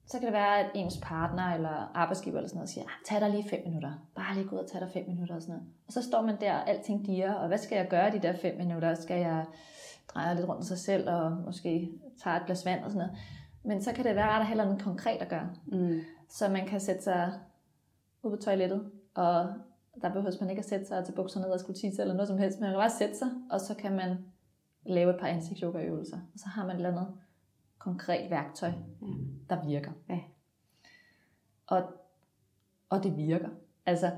så 0.07 0.18
kan 0.18 0.26
det 0.26 0.32
være, 0.32 0.59
at 0.59 0.70
ens 0.74 0.99
partner 1.03 1.55
eller 1.55 1.90
arbejdsgiver 1.95 2.36
eller 2.36 2.49
sådan 2.49 2.59
noget 2.59 2.70
siger, 2.70 2.84
ah, 2.84 2.93
tag 3.07 3.20
dig 3.20 3.30
lige 3.30 3.49
fem 3.49 3.61
minutter. 3.66 3.93
Bare 4.14 4.34
lige 4.34 4.49
gå 4.49 4.57
ud 4.57 4.61
og 4.61 4.70
tage 4.70 4.84
dig 4.84 4.93
fem 4.93 5.05
minutter 5.09 5.34
og 5.34 5.43
sådan 5.43 5.55
noget. 5.55 5.68
Og 5.86 5.93
så 5.93 6.03
står 6.03 6.22
man 6.22 6.40
der, 6.40 6.55
og 6.55 6.68
alting 6.68 7.07
diger, 7.07 7.34
og 7.34 7.49
hvad 7.49 7.59
skal 7.59 7.76
jeg 7.76 7.88
gøre 7.88 8.11
de 8.11 8.18
der 8.18 8.36
fem 8.36 8.57
minutter? 8.57 8.95
Skal 8.95 9.20
jeg 9.20 9.45
dreje 10.09 10.34
lidt 10.34 10.49
rundt 10.49 10.64
sig 10.64 10.78
selv, 10.78 11.11
og 11.11 11.32
måske 11.32 11.93
tage 12.22 12.36
et 12.36 12.47
glas 12.47 12.66
vand 12.66 12.84
og 12.84 12.90
sådan 12.90 13.07
noget? 13.09 13.18
Men 13.64 13.82
så 13.82 13.93
kan 13.93 14.05
det 14.05 14.16
være 14.16 14.34
at 14.34 14.40
der 14.40 14.47
heller 14.47 14.64
noget 14.64 14.82
konkret 14.82 15.22
at 15.22 15.28
gøre. 15.28 15.49
Mm. 15.66 16.01
Så 16.28 16.49
man 16.49 16.66
kan 16.66 16.80
sætte 16.80 17.03
sig 17.03 17.32
ud 18.22 18.30
på 18.30 18.36
toilettet, 18.36 18.90
og 19.14 19.47
der 20.03 20.09
behøver 20.09 20.36
man 20.40 20.51
ikke 20.51 20.61
at 20.61 20.68
sætte 20.68 20.86
sig 20.86 21.05
til 21.05 21.12
bukserne 21.12 21.47
ned 21.47 21.53
og 21.53 21.61
skulle 21.61 21.78
tisse 21.78 22.03
eller 22.03 22.14
noget 22.14 22.28
som 22.28 22.38
helst, 22.38 22.61
men 22.61 22.64
man 22.64 22.72
kan 22.72 22.80
bare 22.80 22.90
sætte 22.90 23.18
sig, 23.18 23.28
og 23.51 23.61
så 23.61 23.74
kan 23.74 23.93
man 23.93 24.18
lave 24.85 25.14
et 25.14 25.20
par 25.20 25.26
ansigtsyoga-øvelser. 25.26 26.16
Og 26.16 26.39
så 26.39 26.49
har 26.49 26.66
man 26.66 26.76
et 26.76 26.76
eller 26.76 26.91
andet 26.91 27.14
konkret 27.78 28.30
værktøj, 28.30 28.68
ja. 29.03 29.07
der 29.51 29.66
virker. 29.66 29.91
Ja. 30.09 30.18
Og, 31.66 31.83
og 32.89 33.03
det 33.03 33.16
virker. 33.16 33.49
Altså, 33.87 34.11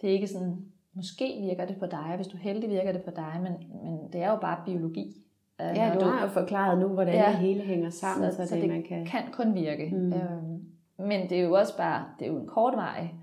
det 0.00 0.08
er 0.08 0.12
ikke 0.12 0.26
sådan, 0.26 0.64
måske 0.92 1.40
virker 1.40 1.66
det 1.66 1.76
på 1.78 1.86
dig, 1.86 2.12
hvis 2.16 2.26
du 2.26 2.36
er 2.36 2.40
heldig 2.40 2.70
virker 2.70 2.92
det 2.92 3.02
på 3.02 3.10
dig, 3.10 3.40
men, 3.42 3.52
men 3.84 4.12
det 4.12 4.22
er 4.22 4.30
jo 4.30 4.36
bare 4.36 4.62
biologi. 4.66 5.16
Ja, 5.58 5.94
du, 6.00 6.04
har 6.04 6.22
jo 6.22 6.28
forklaret 6.28 6.78
nu, 6.78 6.88
hvordan 6.88 7.14
ja, 7.14 7.28
det 7.28 7.36
hele 7.36 7.60
hænger 7.60 7.90
sammen, 7.90 8.30
så, 8.30 8.36
så, 8.36 8.46
så 8.46 8.54
det, 8.54 8.62
det 8.62 8.70
man 8.70 8.82
kan... 8.82 9.06
kan 9.06 9.22
kun 9.32 9.54
virke. 9.54 9.90
Mm. 9.92 10.12
Øhm, 10.12 10.64
men 10.96 11.30
det 11.30 11.38
er 11.38 11.42
jo 11.42 11.52
også 11.52 11.76
bare, 11.76 12.04
det 12.18 12.26
er 12.26 12.32
jo 12.32 12.38
en 12.38 12.46
kortvarig, 12.46 13.14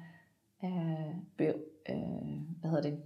øh, 0.64 1.08
øh, 1.40 1.96
hvad 2.60 2.70
hedder 2.70 2.90
det, 2.90 3.00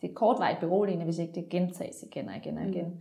det 0.00 0.10
er 0.10 0.14
kortvarigt 0.14 0.60
beroligende, 0.60 1.04
hvis 1.04 1.18
ikke 1.18 1.34
det 1.34 1.48
gentages 1.48 2.02
igen 2.02 2.28
og 2.28 2.36
igen 2.36 2.58
og 2.58 2.68
igen. 2.68 2.84
Mm. 2.84 3.00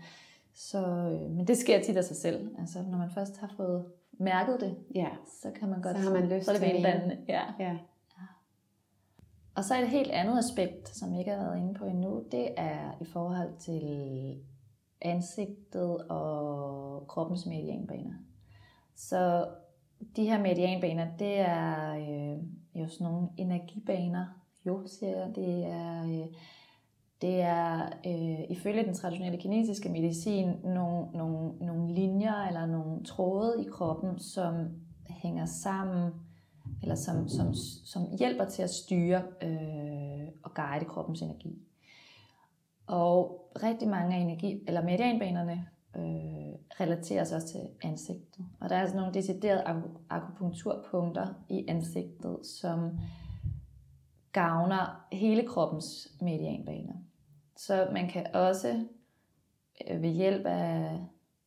Så, 0.53 0.87
øh, 0.87 1.31
men 1.31 1.47
det 1.47 1.57
sker 1.57 1.81
tit 1.81 1.97
af 1.97 2.03
sig 2.03 2.15
selv. 2.15 2.55
Altså, 2.59 2.81
når 2.81 2.97
man 2.97 3.09
først 3.09 3.37
har 3.37 3.53
fået 3.57 3.85
mærket 4.11 4.61
det, 4.61 4.75
ja. 4.95 5.09
så 5.41 5.51
kan 5.51 5.69
man 5.69 5.81
godt... 5.81 5.97
Så 5.97 6.03
har 6.03 6.13
man 6.13 6.29
lyst 6.29 6.45
så 6.45 6.53
det 6.53 6.61
til 6.61 6.83
det. 6.83 7.17
Ja. 7.27 7.43
ja. 7.59 7.77
Og 9.55 9.63
så 9.63 9.75
er 9.75 9.81
et 9.81 9.89
helt 9.89 10.11
andet 10.11 10.37
aspekt, 10.37 10.89
som 10.89 11.11
jeg 11.11 11.19
ikke 11.19 11.31
har 11.31 11.43
været 11.43 11.57
inde 11.57 11.73
på 11.73 11.85
endnu, 11.85 12.23
det 12.31 12.49
er 12.57 12.97
i 13.01 13.05
forhold 13.05 13.57
til 13.59 14.37
ansigtet 15.01 15.97
og 15.97 17.07
kroppens 17.07 17.45
medianbaner. 17.45 18.13
Så 18.95 19.47
de 20.15 20.23
her 20.23 20.41
medianbaner, 20.41 21.07
det 21.19 21.39
er 21.39 21.93
øh, 21.93 22.37
jo 22.81 22.87
sådan 22.87 23.07
nogle 23.07 23.27
energibaner. 23.37 24.25
Jo, 24.65 24.87
siger 24.87 25.17
jeg, 25.17 25.35
det 25.35 25.65
er... 25.65 26.03
Øh, 26.03 26.27
det 27.21 27.41
er 27.41 27.85
øh, 28.05 28.39
ifølge 28.49 28.85
den 28.85 28.93
traditionelle 28.93 29.37
kinesiske 29.37 29.89
medicin 29.89 30.47
nogle, 30.63 31.07
nogle, 31.13 31.51
nogle 31.59 31.93
linjer 31.93 32.47
eller 32.47 32.65
nogle 32.65 33.03
tråde 33.03 33.61
i 33.61 33.69
kroppen, 33.71 34.19
som 34.19 34.67
hænger 35.09 35.45
sammen, 35.45 36.11
eller 36.81 36.95
som, 36.95 37.27
som, 37.27 37.53
som 37.85 38.01
hjælper 38.19 38.45
til 38.45 38.63
at 38.63 38.69
styre 38.69 39.23
øh, 39.41 40.27
og 40.43 40.53
guide 40.53 40.85
kroppens 40.85 41.21
energi. 41.21 41.57
Og 42.87 43.49
rigtig 43.63 43.87
mange 43.87 44.15
af 44.15 44.19
energi, 44.19 44.63
eller 44.67 44.83
medianbanerne 44.83 45.67
øh, 45.95 46.79
relaterer 46.79 47.23
sig 47.23 47.35
også 47.35 47.47
til 47.47 47.61
ansigtet. 47.83 48.45
Og 48.59 48.69
der 48.69 48.75
er 48.75 48.81
altså 48.81 48.95
nogle 48.95 49.13
deciderede 49.13 49.83
akupunkturpunkter 50.09 51.27
i 51.49 51.65
ansigtet, 51.67 52.45
som 52.45 52.99
gavner 54.31 55.05
hele 55.11 55.47
kroppens 55.47 56.07
medianbaner. 56.21 56.93
Så 57.59 57.87
man 57.91 58.09
kan 58.09 58.35
også 58.35 58.85
øh, 59.87 60.01
ved 60.01 60.09
hjælp 60.09 60.45
af, 60.45 60.99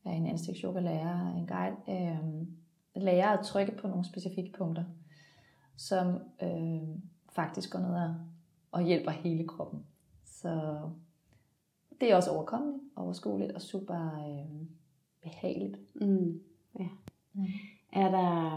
af 0.04 0.12
en 0.12 0.26
ansigtsyoga-lærer, 0.26 1.34
en 1.36 1.46
guide, 1.46 1.76
øh, 1.88 2.46
lære 3.02 3.38
at 3.38 3.46
trykke 3.46 3.76
på 3.76 3.88
nogle 3.88 4.04
specifikke 4.04 4.52
punkter, 4.52 4.84
som 5.76 6.18
øh, 6.42 6.82
faktisk 7.32 7.72
går 7.72 7.78
ned 7.78 7.94
og, 7.94 8.14
og 8.70 8.82
hjælper 8.82 9.10
hele 9.10 9.48
kroppen. 9.48 9.86
Så 10.24 10.80
det 12.00 12.12
er 12.12 12.16
også 12.16 12.30
overkommeligt, 12.30 12.82
overskueligt 12.96 13.52
og 13.52 13.62
super 13.62 14.26
øh, 14.28 14.66
behageligt. 15.22 15.78
Mm. 15.94 16.40
Ja. 16.78 16.88
Mm. 17.32 17.44
Er 17.92 18.10
der, 18.10 18.56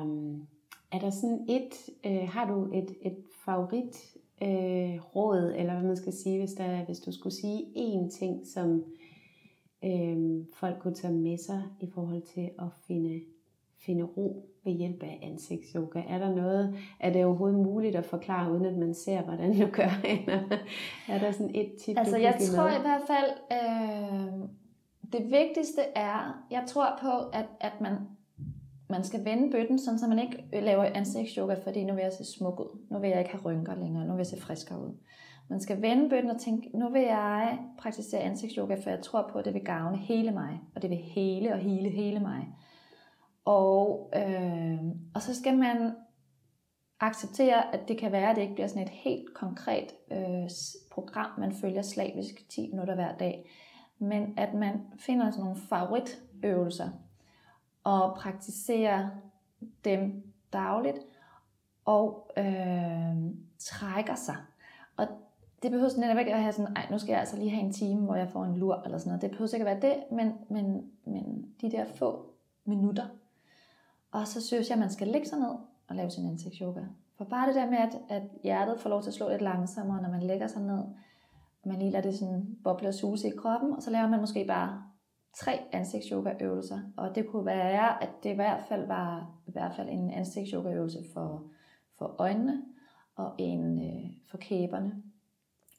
er 0.91 0.99
der 0.99 1.09
sådan 1.09 1.45
et, 1.49 1.89
øh, 2.05 2.29
har 2.29 2.47
du 2.47 2.73
et, 2.73 2.95
et 3.01 3.17
favorit 3.45 4.17
øh, 4.41 5.15
råd, 5.15 5.53
eller 5.55 5.73
hvad 5.73 5.88
man 5.88 5.97
skal 5.97 6.13
sige, 6.13 6.39
hvis, 6.39 6.53
der, 6.53 6.86
hvis 6.86 6.99
du 6.99 7.11
skulle 7.11 7.36
sige 7.36 7.65
én 7.75 8.09
ting, 8.19 8.47
som 8.47 8.83
øh, 9.83 10.45
folk 10.53 10.79
kunne 10.79 10.93
tage 10.95 11.13
med 11.13 11.38
sig 11.38 11.63
i 11.79 11.88
forhold 11.93 12.21
til 12.21 12.49
at 12.59 12.67
finde, 12.88 13.21
finde 13.77 14.03
ro 14.03 14.49
ved 14.63 14.73
hjælp 14.73 15.03
af 15.03 15.19
ansigtsyoga? 15.23 16.03
Er 16.09 16.17
der 16.17 16.36
noget, 16.36 16.75
er 16.99 17.13
det 17.13 17.25
overhovedet 17.25 17.59
muligt 17.59 17.95
at 17.95 18.05
forklare, 18.05 18.51
uden 18.51 18.65
at 18.65 18.77
man 18.77 18.93
ser, 18.93 19.21
hvordan 19.21 19.59
du 19.59 19.67
gør? 19.71 20.05
er 21.13 21.19
der 21.19 21.31
sådan 21.31 21.55
et 21.55 21.75
tip, 21.75 21.97
Altså 21.97 22.15
du 22.15 22.21
jeg 22.21 22.38
tror 22.41 22.69
med? 22.69 22.77
i 22.77 22.81
hvert 22.81 23.01
fald, 23.07 23.31
øh, 23.51 24.49
det 25.11 25.31
vigtigste 25.31 25.81
er, 25.95 26.45
jeg 26.51 26.63
tror 26.67 26.99
på, 27.01 27.29
at, 27.33 27.45
at 27.59 27.81
man, 27.81 27.97
man 28.89 29.03
skal 29.03 29.25
vende 29.25 29.51
bøtten, 29.51 29.79
sådan 29.79 29.99
så 29.99 30.07
man 30.07 30.19
ikke 30.19 30.45
øh, 30.53 30.63
laver 30.63 30.83
ansigtsyoga, 30.83 31.53
fordi 31.53 31.83
nu 31.83 31.93
vil 31.93 32.01
jeg 32.01 32.13
se 32.13 32.25
smuk 32.38 32.59
ud. 32.59 32.79
Nu 32.91 32.99
vil 32.99 33.09
jeg 33.09 33.19
ikke 33.19 33.31
have 33.31 33.43
rynker 33.45 33.75
længere. 33.75 34.05
Nu 34.05 34.11
vil 34.11 34.19
jeg 34.19 34.25
se 34.27 34.41
friskere 34.41 34.79
ud. 34.79 34.97
Man 35.49 35.59
skal 35.59 35.81
vende 35.81 36.09
bøtten 36.09 36.31
og 36.31 36.39
tænke, 36.39 36.77
nu 36.77 36.89
vil 36.89 37.01
jeg 37.01 37.59
praktisere 37.79 38.21
ansigtsyoga, 38.21 38.75
for 38.75 38.89
jeg 38.89 39.01
tror 39.01 39.29
på, 39.31 39.39
at 39.39 39.45
det 39.45 39.53
vil 39.53 39.65
gavne 39.65 39.97
hele 39.97 40.31
mig. 40.31 40.59
Og 40.75 40.81
det 40.81 40.89
vil 40.89 40.97
hele 40.97 41.53
og 41.53 41.59
hele 41.59 41.89
hele 41.89 42.19
mig. 42.19 42.47
Og, 43.45 44.11
øh, 44.15 44.79
og 45.15 45.21
så 45.21 45.36
skal 45.36 45.57
man 45.57 45.91
acceptere, 46.99 47.75
at 47.75 47.88
det 47.88 47.97
kan 47.97 48.11
være, 48.11 48.29
at 48.29 48.36
det 48.36 48.41
ikke 48.41 48.53
bliver 48.53 48.67
sådan 48.67 48.83
et 48.83 48.89
helt 48.89 49.33
konkret 49.36 49.93
øh, 50.11 50.49
program, 50.91 51.39
man 51.39 51.51
følger 51.51 51.81
slavisk 51.81 52.49
10 52.49 52.69
minutter 52.71 52.95
hver 52.95 53.17
dag. 53.17 53.49
Men 53.99 54.33
at 54.38 54.53
man 54.53 54.81
finder 54.99 55.31
sådan 55.31 55.43
nogle 55.43 55.61
favoritøvelser 55.69 56.89
og 57.86 58.15
praktiserer 58.15 59.09
dem 59.86 60.23
dagligt 60.53 60.99
og 61.86 62.31
øh, 62.38 63.15
trækker 63.59 64.15
sig. 64.15 64.36
Og 64.97 65.07
det 65.63 65.71
behøver 65.71 65.99
netop 65.99 66.17
ikke 66.17 66.33
at 66.33 66.41
have 66.41 66.53
sådan, 66.53 66.75
ej, 66.75 66.88
nu 66.91 66.99
skal 66.99 67.11
jeg 67.11 67.19
altså 67.19 67.38
lige 67.38 67.49
have 67.49 67.63
en 67.63 67.73
time, 67.73 68.01
hvor 68.01 68.15
jeg 68.15 68.29
får 68.29 68.45
en 68.45 68.57
lur 68.57 68.81
eller 68.86 68.97
sådan 68.97 69.09
noget. 69.09 69.21
Det 69.21 69.31
behøver 69.31 69.53
ikke 69.53 69.69
at 69.69 69.81
være 69.81 69.91
det, 69.91 70.03
men, 70.11 70.33
men, 70.49 70.91
men 71.05 71.45
de 71.61 71.71
der 71.71 71.86
få 71.86 72.25
minutter. 72.65 73.05
Og 74.11 74.27
så 74.27 74.47
synes 74.47 74.69
jeg, 74.69 74.75
at 74.75 74.79
man 74.79 74.91
skal 74.91 75.07
lægge 75.07 75.27
sig 75.27 75.39
ned 75.39 75.55
og 75.88 75.95
lave 75.95 76.09
sin 76.09 76.29
ansigtsyoga. 76.29 76.81
For 77.17 77.25
bare 77.25 77.47
det 77.47 77.55
der 77.55 77.69
med, 77.69 77.77
at, 77.77 77.97
at 78.09 78.23
hjertet 78.43 78.79
får 78.79 78.89
lov 78.89 79.01
til 79.01 79.09
at 79.09 79.13
slå 79.13 79.29
lidt 79.29 79.41
langsommere, 79.41 80.01
når 80.01 80.09
man 80.09 80.23
lægger 80.23 80.47
sig 80.47 80.61
ned, 80.61 80.83
man 81.63 81.79
lige 81.79 81.91
lader 81.91 82.09
det 82.09 82.19
sådan 82.19 82.57
boble 82.63 82.88
og 82.88 82.93
suse 82.93 83.27
i 83.27 83.31
kroppen, 83.38 83.73
og 83.73 83.83
så 83.83 83.91
laver 83.91 84.09
man 84.09 84.19
måske 84.19 84.45
bare 84.47 84.83
tre 85.36 85.59
ansigtsyoga-øvelser. 85.71 86.79
Og 86.97 87.15
det 87.15 87.27
kunne 87.27 87.45
være, 87.45 88.03
at 88.03 88.09
det 88.23 88.29
i 88.31 88.36
hvert 88.36 88.63
fald 88.69 88.88
var 88.88 89.31
i 89.47 89.51
hvert 89.51 89.75
fald 89.75 89.89
en 89.89 90.11
ansigtsyoga-øvelse 90.11 90.99
for, 91.13 91.43
for 91.97 92.15
øjnene, 92.19 92.61
og 93.15 93.33
en 93.38 93.79
øh, 93.86 94.11
for 94.31 94.38
kæberne. 94.38 95.03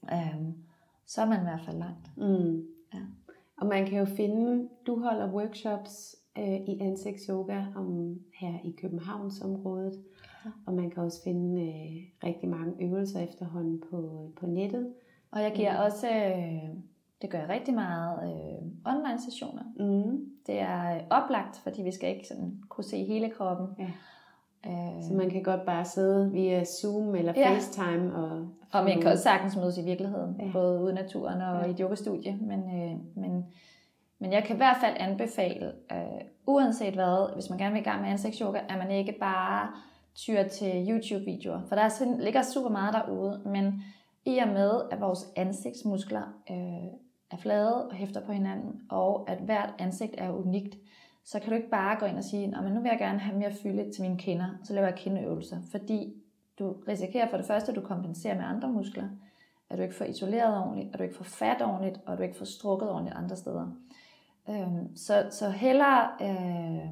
Um, 0.03 0.55
så 1.07 1.23
er 1.23 1.27
man 1.27 1.41
i 1.41 1.43
hvert 1.43 1.61
fald 1.65 1.79
langt. 1.79 2.17
Mm. 2.17 2.67
Ja. 2.95 2.99
Og 3.57 3.67
man 3.67 3.87
kan 3.87 3.99
jo 3.99 4.05
finde, 4.05 4.69
du 4.87 5.01
holder 5.01 5.33
workshops 5.33 6.17
øh, 6.39 6.55
i 6.55 6.79
ansigtsyoga 6.81 7.65
om 7.77 8.19
her 8.41 8.59
i 8.65 8.71
Københavnsområdet, 8.81 10.05
Ja. 10.45 10.51
og 10.67 10.75
man 10.75 10.91
kan 10.91 11.03
også 11.03 11.23
finde 11.23 11.63
øh, 11.63 12.29
rigtig 12.29 12.49
mange 12.49 12.75
øvelser 12.81 13.21
efterhånden 13.21 13.83
på, 13.91 14.31
på 14.41 14.47
nettet. 14.47 14.95
Og 15.31 15.43
jeg 15.43 15.53
giver 15.55 15.79
også, 15.79 16.09
øh, 16.09 16.77
det 17.23 17.31
gør 17.31 17.39
jeg 17.39 17.49
rigtig 17.49 17.75
meget, 17.75 18.19
øh, 18.23 18.69
online 18.95 19.21
sessioner. 19.25 19.63
Mm. 19.77 20.21
Det 20.47 20.61
er 20.61 20.95
øh, 20.95 21.01
oplagt, 21.11 21.57
fordi 21.63 21.83
vi 21.83 21.93
skal 21.93 22.11
ikke 22.11 22.29
sådan 22.29 22.55
kunne 22.69 22.85
se 22.85 23.05
hele 23.05 23.31
kroppen. 23.31 23.67
Ja. 23.79 23.91
Øh, 24.71 25.03
Så 25.03 25.15
man 25.15 25.31
kan 25.31 25.43
godt 25.43 25.67
bare 25.67 25.85
sidde 25.85 26.31
via 26.33 26.65
Zoom 26.65 27.15
eller 27.15 27.33
Ja. 27.37 27.55
FaceTime. 27.55 28.15
Og, 28.17 28.49
og 28.73 28.85
man 28.85 29.01
kan 29.01 29.11
også 29.11 29.23
sagtens 29.23 29.57
mødes 29.57 29.79
i 29.79 29.83
virkeligheden, 29.85 30.37
Ja. 30.41 30.51
både 30.53 30.81
ude 30.83 30.93
i 30.93 30.95
naturen 30.95 31.41
og 31.41 31.61
Ja. 31.63 31.67
i 31.67 31.71
et 31.71 31.79
yogastudie. 31.81 32.39
Men, 32.41 32.61
øh, 32.61 33.23
men, 33.23 33.47
men 34.19 34.33
jeg 34.33 34.45
kan 34.45 34.57
i 34.57 34.63
hvert 34.63 34.77
fald 34.81 34.97
anbefale, 34.99 35.73
øh, 35.93 36.21
uanset 36.47 36.95
hvad, 36.95 37.35
hvis 37.35 37.51
man 37.51 37.59
gerne 37.59 37.73
vil 37.73 37.81
i 37.81 37.85
gang 37.85 38.01
med 38.03 38.11
ansigtsyoga, 38.11 38.59
at 38.69 38.79
man 38.79 38.91
ikke 38.91 39.17
bare 39.21 39.69
tyr 40.15 40.43
til 40.49 40.89
YouTube-videoer. 40.91 41.61
For 41.69 41.75
der 41.75 41.83
er 41.83 42.21
ligger 42.23 42.43
super 42.43 42.71
meget 42.71 42.95
derude, 42.95 43.41
men 43.45 43.83
i 44.25 44.39
og 44.39 44.49
med, 44.49 44.81
at 44.91 45.01
vores 45.01 45.27
ansigtsmuskler 45.37 46.23
øh, 46.51 46.93
er 47.31 47.37
flade 47.37 47.87
og 47.87 47.95
hæfter 47.95 48.21
på 48.21 48.33
hinanden, 48.33 48.81
og 48.89 49.31
at 49.31 49.39
hvert 49.39 49.75
ansigt 49.79 50.15
er 50.19 50.31
unikt, 50.31 50.77
så 51.25 51.41
kan 51.41 51.51
du 51.51 51.57
ikke 51.57 51.71
bare 51.71 51.99
gå 52.01 52.07
ind 52.07 52.17
og 52.17 52.25
sige, 52.25 52.45
at 52.45 52.73
nu 52.73 52.81
vil 52.81 52.89
jeg 52.89 52.99
gerne 52.99 53.19
have 53.19 53.39
mere 53.39 53.53
fylde 53.53 53.93
til 53.93 54.03
mine 54.03 54.19
kinder, 54.19 54.49
så 54.65 54.75
laver 54.75 54.87
jeg 54.87 54.97
kindeøvelser. 54.97 55.57
Fordi 55.71 56.15
du 56.59 56.73
risikerer 56.89 57.29
for 57.31 57.37
det 57.37 57.47
første, 57.47 57.73
at 57.73 57.77
du 57.77 57.81
kompenserer 57.81 58.35
med 58.35 58.45
andre 58.45 58.69
muskler, 58.69 59.09
at 59.71 59.79
du 59.79 59.83
ikke 59.83 59.95
får 59.95 60.05
isoleret 60.05 60.59
ordentligt, 60.59 60.93
at 60.93 60.99
du 60.99 61.03
ikke 61.03 61.17
får 61.17 61.25
fat 61.25 61.63
ordentligt, 61.63 62.01
og 62.07 62.13
at 62.13 62.19
du 62.19 62.23
ikke 62.23 62.37
får 62.37 62.45
strukket 62.45 62.91
ordentligt 62.91 63.17
andre 63.17 63.37
steder. 63.37 63.67
Øhm, 64.49 64.97
så, 64.97 65.29
så 65.31 65.51
hellere 65.51 66.09
øh, 66.23 66.91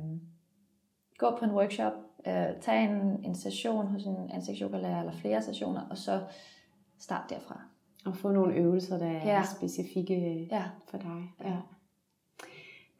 gå 1.18 1.37
på 1.39 1.45
en 1.45 1.51
workshop, 1.51 1.93
øh, 2.26 2.61
tag 2.61 2.85
en, 2.85 3.24
en 3.24 3.35
session 3.35 3.87
hos 3.87 4.05
en 4.05 4.30
ansigtsyogalærer, 4.30 5.01
eller 5.01 5.12
flere 5.12 5.43
sessioner, 5.43 5.80
og 5.91 5.99
så 5.99 6.20
start 6.99 7.30
derfra 7.30 7.61
og 8.07 8.17
få 8.17 8.31
nogle 8.33 8.55
øvelser, 8.55 8.99
der 8.99 9.07
er 9.07 9.29
Ja. 9.37 9.43
specifikke 9.57 10.49
Ja. 10.51 10.65
for 10.91 10.99
dig. 10.99 11.23
Ja. 11.45 11.57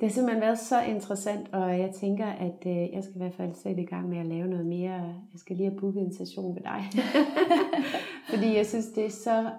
Det 0.01 0.09
har 0.09 0.13
simpelthen 0.15 0.41
været 0.43 0.59
så 0.59 0.83
interessant, 0.83 1.55
og 1.55 1.79
jeg 1.79 1.91
tænker, 1.95 2.27
at 2.27 2.67
øh, 2.67 2.93
jeg 2.93 3.03
skal 3.05 3.15
i 3.15 3.19
hvert 3.19 3.35
fald 3.35 3.55
sætte 3.55 3.83
i 3.83 3.87
gang 3.87 4.09
med 4.09 4.19
at 4.19 4.27
lave 4.27 4.49
noget 4.49 4.67
mere. 4.67 4.93
Jeg 4.93 5.37
skal 5.37 5.57
lige 5.57 5.71
have 5.71 5.81
booket 5.81 6.03
en 6.03 6.15
session 6.15 6.55
med 6.55 6.63
dig. 6.63 6.83
Fordi 8.31 8.57
jeg 8.57 8.67
synes, 8.67 8.87
det 8.89 9.05
er 9.05 9.11
så 9.11 9.51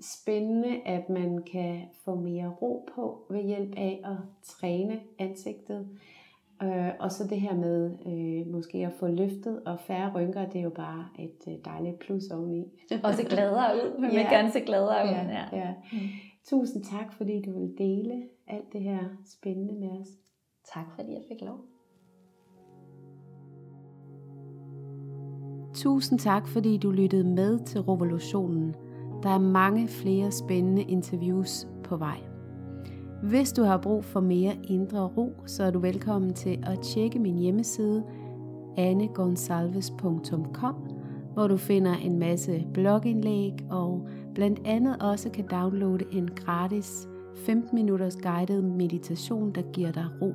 spændende, 0.00 0.80
at 0.86 1.08
man 1.08 1.42
kan 1.52 1.80
få 2.04 2.14
mere 2.14 2.48
ro 2.62 2.88
på 2.94 3.26
ved 3.30 3.42
hjælp 3.42 3.74
af 3.76 4.00
at 4.04 4.16
træne 4.42 5.00
ansigtet. 5.18 5.88
Øh, 6.62 6.90
og 7.00 7.12
så 7.12 7.24
det 7.30 7.40
her 7.40 7.54
med 7.56 7.90
øh, 8.06 8.52
måske 8.52 8.78
at 8.86 8.92
få 8.92 9.06
løftet 9.06 9.62
og 9.66 9.80
færre 9.80 10.12
rynker, 10.14 10.46
det 10.48 10.58
er 10.58 10.62
jo 10.62 10.70
bare 10.70 11.04
et 11.18 11.38
øh, 11.48 11.54
dejligt 11.64 11.98
plus 11.98 12.26
oveni. 12.30 12.64
Og 13.04 13.14
se 13.14 13.24
gladere 13.24 13.74
ud. 13.76 14.00
Man 14.00 14.10
vil 14.10 14.18
Ja. 14.18 14.28
gerne 14.30 14.50
se 14.50 14.60
gladere 14.60 15.04
ud. 15.04 15.10
Ja, 15.10 15.44
ja. 15.52 15.74
Mm. 15.92 15.98
Tusind 16.50 16.84
tak, 16.84 17.12
fordi 17.12 17.42
du 17.42 17.58
vil 17.58 17.74
dele 17.78 18.22
alt 18.46 18.72
det 18.72 18.80
her 18.80 18.98
spændende 19.26 19.74
med 19.74 19.90
os. 20.00 20.08
Tak 20.74 20.86
fordi 20.94 21.12
jeg 21.12 21.22
fik 21.28 21.40
lov. 21.46 21.58
Tusind 25.74 26.18
tak, 26.18 26.48
fordi 26.48 26.76
du 26.78 26.90
lyttede 26.90 27.24
med 27.24 27.58
til 27.58 27.80
Revolutionen. 27.80 28.74
Der 29.22 29.30
er 29.30 29.38
mange 29.38 29.88
flere 29.88 30.30
spændende 30.32 30.82
interviews 30.82 31.68
på 31.84 31.96
vej. 31.96 32.18
Hvis 33.28 33.52
du 33.52 33.62
har 33.62 33.76
brug 33.76 34.04
for 34.04 34.20
mere 34.20 34.56
indre 34.64 35.00
ro, 35.00 35.32
så 35.46 35.64
er 35.64 35.70
du 35.70 35.78
velkommen 35.78 36.34
til 36.34 36.58
at 36.62 36.80
tjekke 36.80 37.18
min 37.18 37.38
hjemmeside 37.38 38.04
annegonsalves.com, 38.76 40.74
hvor 41.32 41.48
du 41.48 41.56
finder 41.56 41.94
en 41.94 42.18
masse 42.18 42.66
blogindlæg 42.74 43.52
og 43.70 44.08
blandt 44.34 44.60
andet 44.64 45.02
også 45.02 45.30
kan 45.30 45.46
downloade 45.50 46.04
en 46.12 46.28
gratis 46.28 47.08
15 47.36 47.74
minutters 47.74 48.16
guided 48.16 48.62
meditation, 48.62 49.52
der 49.54 49.62
giver 49.72 49.92
dig 49.92 50.06
ro. 50.22 50.34